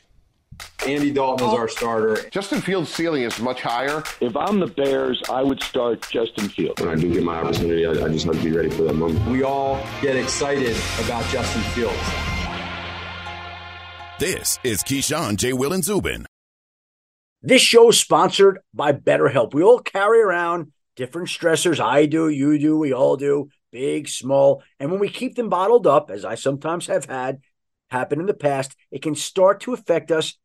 Andy 0.88 1.12
Dalton 1.12 1.47
is 1.47 1.53
oh. 1.53 1.57
our 1.57 1.67
starter. 1.67 2.29
Justin 2.29 2.62
Fields' 2.62 2.93
ceiling 2.93 3.24
is 3.24 3.39
much 3.39 3.62
higher. 3.62 4.03
If 4.21 4.35
I'm 4.35 4.59
the 4.59 4.67
Bears, 4.67 5.21
I 5.29 5.41
would 5.41 5.62
start 5.63 6.07
Justin 6.09 6.47
Fields. 6.50 6.79
when 6.81 6.89
I 6.89 6.95
do 6.95 7.12
get 7.12 7.24
my 7.24 7.38
opportunity, 7.38 7.85
I, 7.85 7.91
I 7.91 8.09
just 8.09 8.25
have 8.25 8.35
to 8.35 8.43
be 8.43 8.51
ready 8.51 8.69
for 8.69 8.83
that 8.83 8.93
moment. 8.93 9.27
We 9.27 9.43
all 9.43 9.83
get 10.01 10.15
excited 10.15 10.77
about 11.03 11.25
Justin 11.29 11.62
Fields. 11.74 11.97
This 14.19 14.59
is 14.63 14.83
Keyshawn, 14.83 15.38
J. 15.38 15.53
Will, 15.53 15.74
and 15.74 15.83
Zubin. 15.83 16.25
This 17.41 17.62
show 17.62 17.89
is 17.89 18.00
sponsored 18.00 18.59
by 18.74 18.93
BetterHelp. 18.93 19.53
We 19.53 19.63
all 19.63 19.79
carry 19.79 20.21
around 20.21 20.71
different 20.95 21.27
stressors. 21.27 21.79
I 21.79 22.05
do, 22.05 22.29
you 22.29 22.57
do, 22.57 22.77
we 22.77 22.93
all 22.93 23.17
do, 23.17 23.50
big, 23.71 24.07
small. 24.07 24.63
And 24.79 24.91
when 24.91 25.00
we 25.00 25.09
keep 25.09 25.35
them 25.35 25.50
bottled 25.50 25.85
up, 25.85 26.09
as 26.09 26.24
I 26.24 26.35
sometimes 26.35 26.88
have 26.88 27.05
had 27.05 27.39
happen 27.89 28.19
in 28.19 28.25
the 28.25 28.33
past, 28.33 28.75
it 28.91 29.01
can 29.01 29.15
start 29.15 29.59
to 29.62 29.74
affect 29.74 30.12
us 30.12 30.38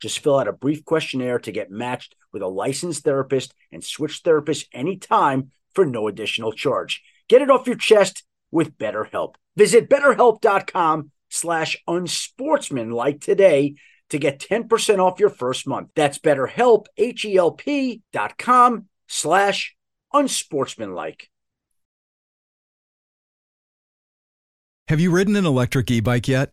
Just 0.00 0.18
fill 0.18 0.38
out 0.38 0.48
a 0.48 0.52
brief 0.52 0.84
questionnaire 0.84 1.38
to 1.40 1.52
get 1.52 1.70
matched 1.70 2.14
with 2.32 2.42
a 2.42 2.48
licensed 2.48 3.04
therapist 3.04 3.54
and 3.72 3.82
switch 3.82 4.22
therapists 4.22 4.66
anytime 4.72 5.50
for 5.74 5.84
no 5.86 6.08
additional 6.08 6.52
charge. 6.52 7.02
Get 7.28 7.42
it 7.42 7.50
off 7.50 7.66
your 7.66 7.76
chest 7.76 8.24
with 8.50 8.78
BetterHelp. 8.78 9.34
Visit 9.56 9.88
betterhelp.com 9.88 11.10
slash 11.30 11.76
unsportsmanlike 11.88 13.20
today 13.20 13.74
to 14.10 14.18
get 14.18 14.38
10% 14.38 14.98
off 14.98 15.18
your 15.18 15.30
first 15.30 15.66
month. 15.66 15.90
That's 15.94 16.18
betterhelp, 16.18 16.86
H-E-L-P 16.96 18.02
dot 18.12 18.38
com 18.38 18.86
slash 19.08 19.74
unsportsmanlike. 20.12 21.28
Have 24.88 25.00
you 25.00 25.10
ridden 25.10 25.34
an 25.34 25.46
electric 25.46 25.90
e-bike 25.90 26.28
yet? 26.28 26.52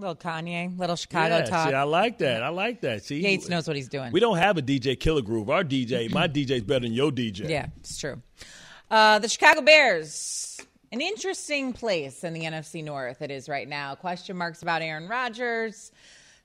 Little 0.00 0.16
Kanye, 0.16 0.78
little 0.78 0.96
Chicago 0.96 1.38
yeah, 1.38 1.44
talk. 1.44 1.68
See, 1.68 1.74
I 1.74 1.82
like 1.82 2.18
that. 2.18 2.42
I 2.42 2.48
like 2.48 2.80
that. 2.80 3.04
See, 3.04 3.20
Yates 3.20 3.50
knows 3.50 3.66
what 3.66 3.76
he's 3.76 3.88
doing. 3.88 4.12
We 4.12 4.20
don't 4.20 4.38
have 4.38 4.56
a 4.56 4.62
DJ 4.62 4.98
Killer 4.98 5.20
Groove. 5.20 5.50
Our 5.50 5.62
DJ, 5.62 6.10
my 6.12 6.26
DJ's 6.26 6.62
better 6.62 6.80
than 6.80 6.92
your 6.92 7.10
DJ. 7.10 7.50
Yeah, 7.50 7.66
it's 7.76 7.98
true. 7.98 8.22
Uh, 8.90 9.18
the 9.18 9.28
Chicago 9.28 9.60
Bears, 9.60 10.58
an 10.90 11.02
interesting 11.02 11.74
place 11.74 12.24
in 12.24 12.32
the 12.32 12.44
NFC 12.44 12.82
North 12.82 13.20
it 13.20 13.30
is 13.30 13.46
right 13.46 13.68
now. 13.68 13.94
Question 13.94 14.38
marks 14.38 14.62
about 14.62 14.80
Aaron 14.80 15.06
Rodgers. 15.06 15.92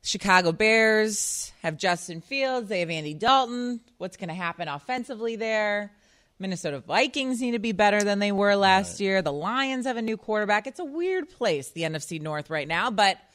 Chicago 0.04 0.52
Bears 0.52 1.54
have 1.64 1.78
Justin 1.78 2.20
Fields. 2.20 2.68
They 2.68 2.82
have 2.82 2.90
Andy 2.90 3.14
Dalton. 3.14 3.80
What's 3.98 4.18
going 4.18 4.30
to 4.30 4.36
happen 4.36 4.68
offensively 4.68 5.38
there? 5.38 5.94
Minnesota 6.40 6.80
Vikings 6.80 7.40
need 7.40 7.52
to 7.52 7.60
be 7.60 7.72
better 7.72 8.04
than 8.04 8.20
they 8.20 8.34
were 8.34 8.56
last 8.56 8.96
right. 8.96 9.00
year. 9.00 9.22
The 9.22 9.32
Lions 9.32 9.86
have 9.86 9.96
a 9.96 10.02
new 10.02 10.18
quarterback. 10.18 10.68
It's 10.68 10.80
a 10.80 10.86
weird 10.86 11.30
place, 11.30 11.72
the 11.72 11.84
NFC 11.84 12.22
North 12.22 12.50
right 12.50 12.68
now, 12.68 12.92
but– 12.92 13.18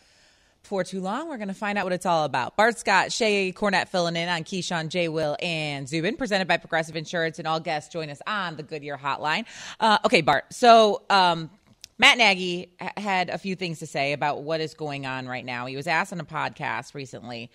for 0.62 0.84
too 0.84 1.00
long. 1.00 1.28
We're 1.28 1.36
going 1.36 1.48
to 1.48 1.54
find 1.54 1.78
out 1.78 1.84
what 1.84 1.92
it's 1.92 2.06
all 2.06 2.24
about. 2.24 2.56
Bart 2.56 2.78
Scott, 2.78 3.08
Shae 3.08 3.52
Cornett 3.52 3.88
filling 3.88 4.16
in 4.16 4.28
on 4.28 4.44
Keyshawn, 4.44 4.88
J. 4.88 5.08
Will, 5.08 5.36
and 5.40 5.88
Zubin, 5.88 6.16
presented 6.16 6.46
by 6.46 6.56
Progressive 6.56 6.96
Insurance, 6.96 7.38
and 7.38 7.48
all 7.48 7.60
guests 7.60 7.92
join 7.92 8.10
us 8.10 8.20
on 8.26 8.56
the 8.56 8.62
Goodyear 8.62 8.96
Hotline. 8.96 9.46
Uh, 9.78 9.98
okay, 10.04 10.20
Bart. 10.20 10.52
So, 10.52 11.02
um, 11.10 11.50
Matt 11.98 12.16
Nagy 12.16 12.72
had 12.96 13.28
a 13.28 13.36
few 13.36 13.56
things 13.56 13.80
to 13.80 13.86
say 13.86 14.14
about 14.14 14.42
what 14.42 14.62
is 14.62 14.72
going 14.72 15.04
on 15.04 15.28
right 15.28 15.44
now. 15.44 15.66
He 15.66 15.76
was 15.76 15.86
asked 15.86 16.14
on 16.14 16.20
a 16.20 16.24
podcast 16.24 16.94
recently 16.94 17.50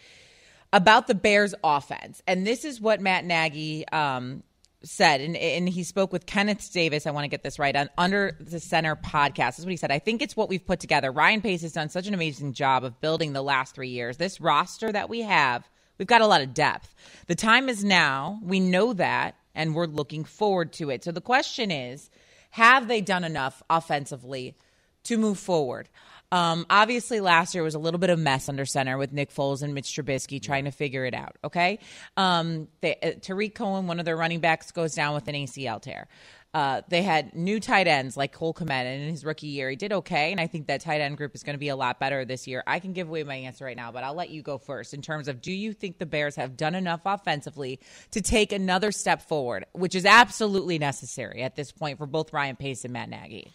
about 0.71 1.07
the 1.07 1.15
Bears' 1.15 1.55
offense, 1.63 2.21
and 2.27 2.45
this 2.45 2.63
is 2.63 2.79
what 2.79 3.01
Matt 3.01 3.25
Nagy 3.25 3.87
um, 3.87 4.43
said, 4.85 5.19
and, 5.19 5.35
and 5.35 5.67
he 5.67 5.83
spoke 5.83 6.13
with 6.13 6.25
Kenneth 6.25 6.71
Davis. 6.71 7.07
I 7.07 7.11
want 7.11 7.25
to 7.25 7.29
get 7.29 7.43
this 7.43 7.59
right 7.59 7.75
on 7.75 7.89
Under 7.97 8.37
the 8.39 8.59
Center 8.59 8.95
podcast. 8.95 9.59
Is 9.59 9.65
what 9.65 9.71
he 9.71 9.77
said. 9.77 9.91
I 9.91 9.99
think 9.99 10.21
it's 10.21 10.37
what 10.37 10.47
we've 10.47 10.65
put 10.65 10.79
together. 10.79 11.11
Ryan 11.11 11.41
Pace 11.41 11.63
has 11.63 11.73
done 11.73 11.89
such 11.89 12.07
an 12.07 12.13
amazing 12.13 12.53
job 12.53 12.83
of 12.83 13.01
building 13.01 13.33
the 13.33 13.41
last 13.41 13.75
three 13.75 13.89
years. 13.89 14.17
This 14.17 14.39
roster 14.39 14.91
that 14.91 15.09
we 15.09 15.21
have, 15.21 15.67
we've 15.97 16.07
got 16.07 16.21
a 16.21 16.27
lot 16.27 16.41
of 16.41 16.53
depth. 16.53 16.93
The 17.27 17.35
time 17.35 17.67
is 17.67 17.83
now. 17.83 18.39
We 18.43 18.59
know 18.59 18.93
that, 18.93 19.35
and 19.53 19.75
we're 19.75 19.87
looking 19.87 20.23
forward 20.23 20.71
to 20.73 20.89
it. 20.89 21.03
So 21.03 21.11
the 21.11 21.21
question 21.21 21.71
is, 21.71 22.09
have 22.51 22.87
they 22.87 23.01
done 23.01 23.23
enough 23.23 23.63
offensively 23.69 24.55
to 25.03 25.17
move 25.17 25.39
forward? 25.39 25.89
Um, 26.31 26.65
obviously, 26.69 27.21
last 27.21 27.53
year 27.53 27.63
was 27.63 27.75
a 27.75 27.79
little 27.79 27.99
bit 27.99 28.09
of 28.09 28.19
mess 28.19 28.49
under 28.49 28.65
center 28.65 28.97
with 28.97 29.13
Nick 29.13 29.31
Foles 29.33 29.61
and 29.61 29.73
Mitch 29.73 29.87
Trubisky 29.87 30.41
trying 30.41 30.65
to 30.65 30.71
figure 30.71 31.05
it 31.05 31.13
out. 31.13 31.37
Okay, 31.43 31.79
um, 32.17 32.67
they, 32.81 32.95
uh, 33.01 33.11
Tarik 33.21 33.55
Cohen, 33.55 33.87
one 33.87 33.99
of 33.99 34.05
their 34.05 34.17
running 34.17 34.39
backs, 34.39 34.71
goes 34.71 34.95
down 34.95 35.13
with 35.13 35.27
an 35.27 35.35
ACL 35.35 35.81
tear. 35.81 36.07
Uh, 36.55 36.81
they 36.87 37.01
had 37.01 37.35
new 37.35 37.59
tight 37.59 37.85
ends 37.85 38.15
like 38.15 38.31
Cole 38.31 38.55
and 38.57 38.71
in 38.71 39.09
his 39.09 39.25
rookie 39.25 39.47
year, 39.47 39.69
he 39.69 39.75
did 39.75 39.91
okay. 39.91 40.31
And 40.31 40.39
I 40.39 40.47
think 40.47 40.67
that 40.67 40.79
tight 40.79 41.01
end 41.01 41.17
group 41.17 41.35
is 41.35 41.43
going 41.43 41.55
to 41.55 41.59
be 41.59 41.67
a 41.67 41.75
lot 41.75 41.99
better 41.99 42.23
this 42.23 42.47
year. 42.47 42.63
I 42.65 42.79
can 42.79 42.93
give 42.93 43.09
away 43.09 43.23
my 43.23 43.35
answer 43.35 43.65
right 43.65 43.75
now, 43.75 43.91
but 43.91 44.05
I'll 44.05 44.13
let 44.13 44.29
you 44.29 44.41
go 44.41 44.57
first 44.57 44.93
in 44.93 45.01
terms 45.01 45.27
of 45.27 45.41
do 45.41 45.51
you 45.51 45.73
think 45.73 45.97
the 45.97 46.05
Bears 46.05 46.37
have 46.37 46.55
done 46.55 46.73
enough 46.73 47.01
offensively 47.03 47.81
to 48.11 48.21
take 48.21 48.53
another 48.53 48.93
step 48.93 49.23
forward, 49.23 49.65
which 49.73 49.95
is 49.95 50.05
absolutely 50.05 50.79
necessary 50.79 51.43
at 51.43 51.57
this 51.57 51.73
point 51.73 51.97
for 51.97 52.05
both 52.05 52.31
Ryan 52.31 52.55
Pace 52.55 52.85
and 52.85 52.93
Matt 52.93 53.09
Nagy? 53.09 53.51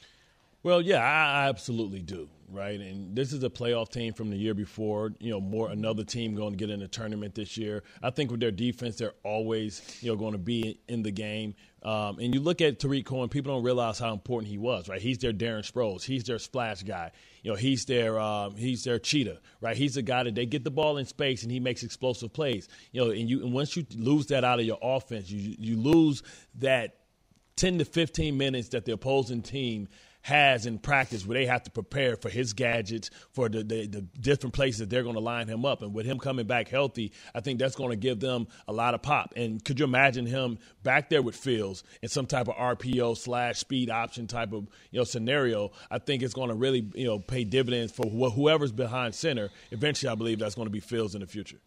Well, 0.62 0.82
yeah, 0.82 1.02
I 1.02 1.48
absolutely 1.48 2.00
do 2.00 2.28
right? 2.50 2.80
And 2.80 3.14
this 3.16 3.32
is 3.32 3.42
a 3.44 3.50
playoff 3.50 3.90
team 3.90 4.12
from 4.12 4.30
the 4.30 4.36
year 4.36 4.54
before. 4.54 5.12
You 5.20 5.30
know, 5.30 5.40
more 5.40 5.70
another 5.70 6.04
team 6.04 6.34
going 6.34 6.52
to 6.52 6.56
get 6.56 6.70
in 6.70 6.80
the 6.80 6.88
tournament 6.88 7.34
this 7.34 7.56
year. 7.56 7.82
I 8.02 8.10
think 8.10 8.30
with 8.30 8.40
their 8.40 8.50
defense, 8.50 8.96
they're 8.96 9.14
always 9.24 9.98
you 10.02 10.10
know 10.10 10.16
going 10.16 10.32
to 10.32 10.38
be 10.38 10.80
in 10.88 11.02
the 11.02 11.10
game. 11.10 11.54
Um, 11.82 12.18
and 12.18 12.34
you 12.34 12.40
look 12.40 12.60
at 12.60 12.78
Tarik 12.78 13.06
Cohen, 13.06 13.30
people 13.30 13.54
don't 13.54 13.64
realize 13.64 13.98
how 13.98 14.12
important 14.12 14.50
he 14.50 14.58
was, 14.58 14.86
right? 14.88 15.00
He's 15.00 15.18
their 15.18 15.32
Darren 15.32 15.70
Sproles, 15.70 16.02
he's 16.02 16.24
their 16.24 16.38
splash 16.38 16.82
guy. 16.82 17.12
You 17.42 17.52
know, 17.52 17.56
he's 17.56 17.84
their 17.86 18.18
um, 18.18 18.56
he's 18.56 18.84
their 18.84 18.98
cheetah, 18.98 19.40
right? 19.60 19.76
He's 19.76 19.94
the 19.94 20.02
guy 20.02 20.24
that 20.24 20.34
they 20.34 20.46
get 20.46 20.64
the 20.64 20.70
ball 20.70 20.98
in 20.98 21.06
space 21.06 21.42
and 21.42 21.50
he 21.50 21.60
makes 21.60 21.82
explosive 21.82 22.32
plays. 22.32 22.68
You 22.92 23.04
know, 23.04 23.10
and 23.10 23.28
you 23.28 23.42
and 23.42 23.52
once 23.52 23.76
you 23.76 23.86
lose 23.94 24.26
that 24.26 24.44
out 24.44 24.60
of 24.60 24.66
your 24.66 24.78
offense, 24.82 25.30
you 25.30 25.56
you 25.58 25.76
lose 25.76 26.22
that 26.56 26.96
10 27.56 27.78
to 27.78 27.84
15 27.84 28.36
minutes 28.38 28.70
that 28.70 28.86
the 28.86 28.92
opposing 28.92 29.42
team 29.42 29.88
has 30.22 30.66
in 30.66 30.78
practice 30.78 31.26
where 31.26 31.38
they 31.38 31.46
have 31.46 31.62
to 31.64 31.70
prepare 31.70 32.16
for 32.16 32.28
his 32.28 32.52
gadgets, 32.52 33.10
for 33.32 33.48
the, 33.48 33.62
the, 33.62 33.86
the 33.86 34.02
different 34.20 34.54
places 34.54 34.86
they're 34.88 35.02
going 35.02 35.14
to 35.14 35.20
line 35.20 35.48
him 35.48 35.64
up. 35.64 35.82
And 35.82 35.94
with 35.94 36.06
him 36.06 36.18
coming 36.18 36.46
back 36.46 36.68
healthy, 36.68 37.12
I 37.34 37.40
think 37.40 37.58
that's 37.58 37.76
going 37.76 37.90
to 37.90 37.96
give 37.96 38.20
them 38.20 38.46
a 38.68 38.72
lot 38.72 38.94
of 38.94 39.02
pop. 39.02 39.32
And 39.36 39.64
could 39.64 39.78
you 39.78 39.84
imagine 39.84 40.26
him 40.26 40.58
back 40.82 41.10
there 41.10 41.22
with 41.22 41.36
Fields 41.36 41.84
in 42.02 42.08
some 42.08 42.26
type 42.26 42.48
of 42.48 42.54
RPO 42.56 43.16
slash 43.16 43.58
speed 43.58 43.90
option 43.90 44.26
type 44.26 44.52
of 44.52 44.68
you 44.90 44.98
know 44.98 45.04
scenario? 45.04 45.72
I 45.90 45.98
think 45.98 46.22
it's 46.22 46.34
going 46.34 46.48
to 46.48 46.54
really 46.54 46.88
you 46.94 47.06
know 47.06 47.18
pay 47.18 47.44
dividends 47.44 47.92
for 47.92 48.06
wh- 48.06 48.34
whoever's 48.34 48.72
behind 48.72 49.14
center. 49.14 49.50
Eventually, 49.70 50.10
I 50.10 50.14
believe 50.14 50.38
that's 50.38 50.54
going 50.54 50.66
to 50.66 50.72
be 50.72 50.80
Fields 50.80 51.14
in 51.14 51.20
the 51.20 51.26
future. 51.26 51.58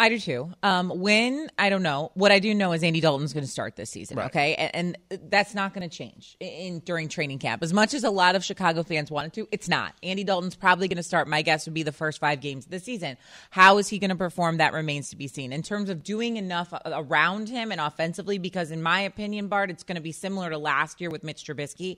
I 0.00 0.10
do 0.10 0.20
too. 0.20 0.52
Um, 0.62 0.90
when 0.90 1.50
I 1.58 1.70
don't 1.70 1.82
know. 1.82 2.12
What 2.14 2.30
I 2.30 2.38
do 2.38 2.54
know 2.54 2.72
is 2.72 2.84
Andy 2.84 3.00
Dalton's 3.00 3.32
going 3.32 3.44
to 3.44 3.50
start 3.50 3.74
this 3.74 3.90
season. 3.90 4.16
Right. 4.16 4.26
Okay, 4.26 4.54
and, 4.54 4.96
and, 5.10 5.30
that's 5.30 5.54
not 5.54 5.74
going 5.74 5.88
to 5.88 5.94
change 5.94 6.36
in, 6.38 6.48
in, 6.48 6.78
during 6.80 7.08
training 7.08 7.40
camp. 7.40 7.62
As 7.64 7.72
much 7.72 7.94
as 7.94 8.04
a 8.04 8.10
lot 8.10 8.36
of 8.36 8.44
Chicago 8.44 8.84
fans 8.84 9.10
wanted 9.10 9.32
to, 9.34 9.48
it's 9.50 9.68
not. 9.68 9.94
Andy 10.02 10.22
Dalton's 10.22 10.54
probably 10.54 10.86
going 10.86 10.98
to 10.98 11.02
start. 11.02 11.26
My 11.26 11.42
guess 11.42 11.66
would 11.66 11.74
be 11.74 11.82
the 11.82 11.92
first 11.92 12.20
five 12.20 12.40
games 12.40 12.66
of 12.66 12.70
the 12.70 12.78
season. 12.78 13.16
How 13.50 13.78
is 13.78 13.88
he 13.88 13.98
going 13.98 14.10
to 14.10 14.16
perform? 14.16 14.58
That 14.58 14.72
remains 14.72 15.10
to 15.10 15.16
be 15.16 15.26
seen. 15.26 15.52
In 15.52 15.62
terms 15.62 15.90
of 15.90 16.04
doing 16.04 16.36
enough 16.36 16.72
around 16.86 17.48
him 17.48 17.72
and 17.72 17.80
offensively, 17.80 18.38
because 18.38 18.70
in 18.70 18.82
my 18.82 19.00
opinion, 19.00 19.48
Bart, 19.48 19.70
it's 19.70 19.82
going 19.82 19.96
to 19.96 20.02
be 20.02 20.12
similar 20.12 20.50
to 20.50 20.58
last 20.58 21.00
year 21.00 21.10
with 21.10 21.24
Mitch 21.24 21.44
Trubisky. 21.44 21.96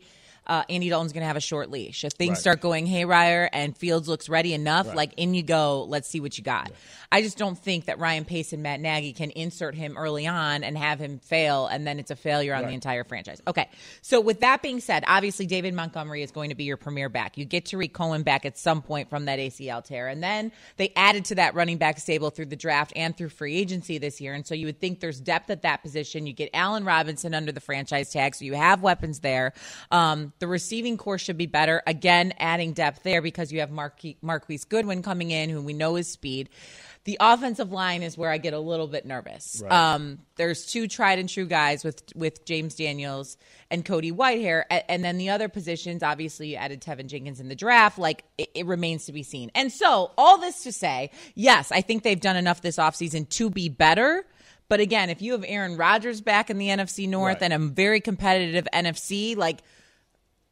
Uh, 0.50 0.64
Andy 0.68 0.88
Dalton's 0.88 1.12
going 1.12 1.20
to 1.22 1.28
have 1.28 1.36
a 1.36 1.40
short 1.40 1.70
leash. 1.70 2.02
If 2.04 2.14
things 2.14 2.30
Right. 2.30 2.38
start 2.38 2.60
going 2.60 2.84
haywire 2.84 3.48
and 3.52 3.76
Fields 3.76 4.08
looks 4.08 4.28
ready 4.28 4.52
enough, 4.52 4.88
Right. 4.88 4.96
like 4.96 5.12
in 5.16 5.32
you 5.32 5.44
go. 5.44 5.84
Let's 5.88 6.08
see 6.08 6.18
what 6.18 6.36
you 6.36 6.42
got. 6.42 6.72
I 7.12 7.22
just 7.22 7.38
don't 7.38 7.56
think 7.56 7.84
that 7.86 8.00
Ryan 8.00 8.24
Pace 8.24 8.52
and 8.52 8.60
Matt 8.62 8.80
Nagy 8.80 9.12
can 9.12 9.30
insert 9.30 9.76
him 9.76 9.96
early 9.96 10.26
on 10.26 10.64
and 10.64 10.76
have 10.76 10.98
him 10.98 11.20
fail, 11.20 11.66
and 11.68 11.86
then 11.86 12.00
it's 12.00 12.10
a 12.10 12.16
failure 12.16 12.52
on 12.54 12.66
the 12.66 12.72
entire 12.72 13.04
franchise. 13.04 13.40
Okay, 13.46 13.68
so 14.02 14.20
with 14.20 14.40
that 14.40 14.60
being 14.60 14.80
said, 14.80 15.04
obviously 15.06 15.46
David 15.46 15.72
Montgomery 15.72 16.22
is 16.22 16.32
going 16.32 16.50
to 16.50 16.56
be 16.56 16.64
your 16.64 16.76
premier 16.76 17.08
back. 17.08 17.38
You 17.38 17.44
get 17.44 17.66
Tarik 17.66 17.92
Cohen 17.92 18.22
back 18.24 18.44
at 18.44 18.58
some 18.58 18.82
point 18.82 19.08
from 19.08 19.26
that 19.26 19.38
ACL 19.38 19.82
tear, 19.82 20.08
and 20.08 20.20
then 20.22 20.50
they 20.78 20.92
added 20.96 21.24
to 21.26 21.36
that 21.36 21.54
running 21.54 21.78
back 21.78 22.00
stable 22.00 22.30
through 22.30 22.46
the 22.46 22.56
draft 22.56 22.92
and 22.96 23.16
through 23.16 23.28
free 23.28 23.56
agency 23.56 23.98
this 23.98 24.20
year, 24.20 24.34
and 24.34 24.44
so 24.44 24.54
you 24.56 24.66
would 24.66 24.80
think 24.80 24.98
there's 24.98 25.20
depth 25.20 25.48
at 25.50 25.62
that 25.62 25.82
position. 25.82 26.26
You 26.26 26.32
get 26.32 26.50
Allen 26.54 26.84
Robinson 26.84 27.34
under 27.34 27.52
the 27.52 27.60
franchise 27.60 28.10
tag, 28.10 28.34
so 28.34 28.44
you 28.44 28.54
have 28.54 28.82
weapons 28.82 29.20
there. 29.20 29.52
Um, 29.92 30.32
the 30.40 30.48
receiving 30.48 30.96
corps 30.96 31.18
should 31.18 31.38
be 31.38 31.46
better. 31.46 31.82
Again, 31.86 32.34
adding 32.38 32.72
depth 32.72 33.02
there 33.04 33.22
because 33.22 33.52
you 33.52 33.60
have 33.60 33.70
Marque- 33.70 34.16
Marquise 34.22 34.64
Goodwin 34.64 35.02
coming 35.02 35.30
in, 35.30 35.48
who 35.50 35.62
we 35.62 35.72
know 35.72 35.96
is 35.96 36.08
speed. 36.08 36.48
The 37.04 37.16
offensive 37.18 37.72
line 37.72 38.02
is 38.02 38.18
where 38.18 38.30
I 38.30 38.36
get 38.36 38.52
a 38.52 38.58
little 38.58 38.86
bit 38.86 39.06
nervous. 39.06 39.62
Right. 39.64 39.72
Um, 39.72 40.18
there's 40.36 40.66
two 40.66 40.86
tried 40.86 41.18
and 41.18 41.28
true 41.30 41.46
guys 41.46 41.82
with 41.82 42.02
with 42.14 42.44
James 42.44 42.74
Daniels 42.74 43.38
and 43.70 43.84
Cody 43.86 44.12
Whitehair, 44.12 44.64
A- 44.70 44.90
and 44.90 45.02
then 45.02 45.16
the 45.16 45.30
other 45.30 45.48
positions. 45.48 46.02
Obviously, 46.02 46.48
you 46.48 46.56
added 46.56 46.82
Teven 46.82 47.06
Jenkins 47.06 47.40
in 47.40 47.48
the 47.48 47.54
draft. 47.54 47.98
Like 47.98 48.24
it, 48.36 48.50
it 48.54 48.66
remains 48.66 49.06
to 49.06 49.12
be 49.12 49.22
seen. 49.22 49.50
And 49.54 49.72
so, 49.72 50.10
all 50.18 50.36
this 50.38 50.62
to 50.64 50.72
say, 50.72 51.10
yes, 51.34 51.72
I 51.72 51.80
think 51.80 52.02
they've 52.02 52.20
done 52.20 52.36
enough 52.36 52.60
this 52.60 52.76
offseason 52.76 53.28
to 53.30 53.48
be 53.48 53.70
better. 53.70 54.26
But 54.68 54.80
again, 54.80 55.08
if 55.10 55.20
you 55.22 55.32
have 55.32 55.44
Aaron 55.48 55.76
Rodgers 55.78 56.20
back 56.20 56.50
in 56.50 56.58
the 56.58 56.68
NFC 56.68 57.08
North 57.08 57.40
Right. 57.40 57.50
and 57.50 57.52
a 57.54 57.58
very 57.58 58.00
competitive 58.00 58.68
NFC, 58.74 59.36
like 59.36 59.60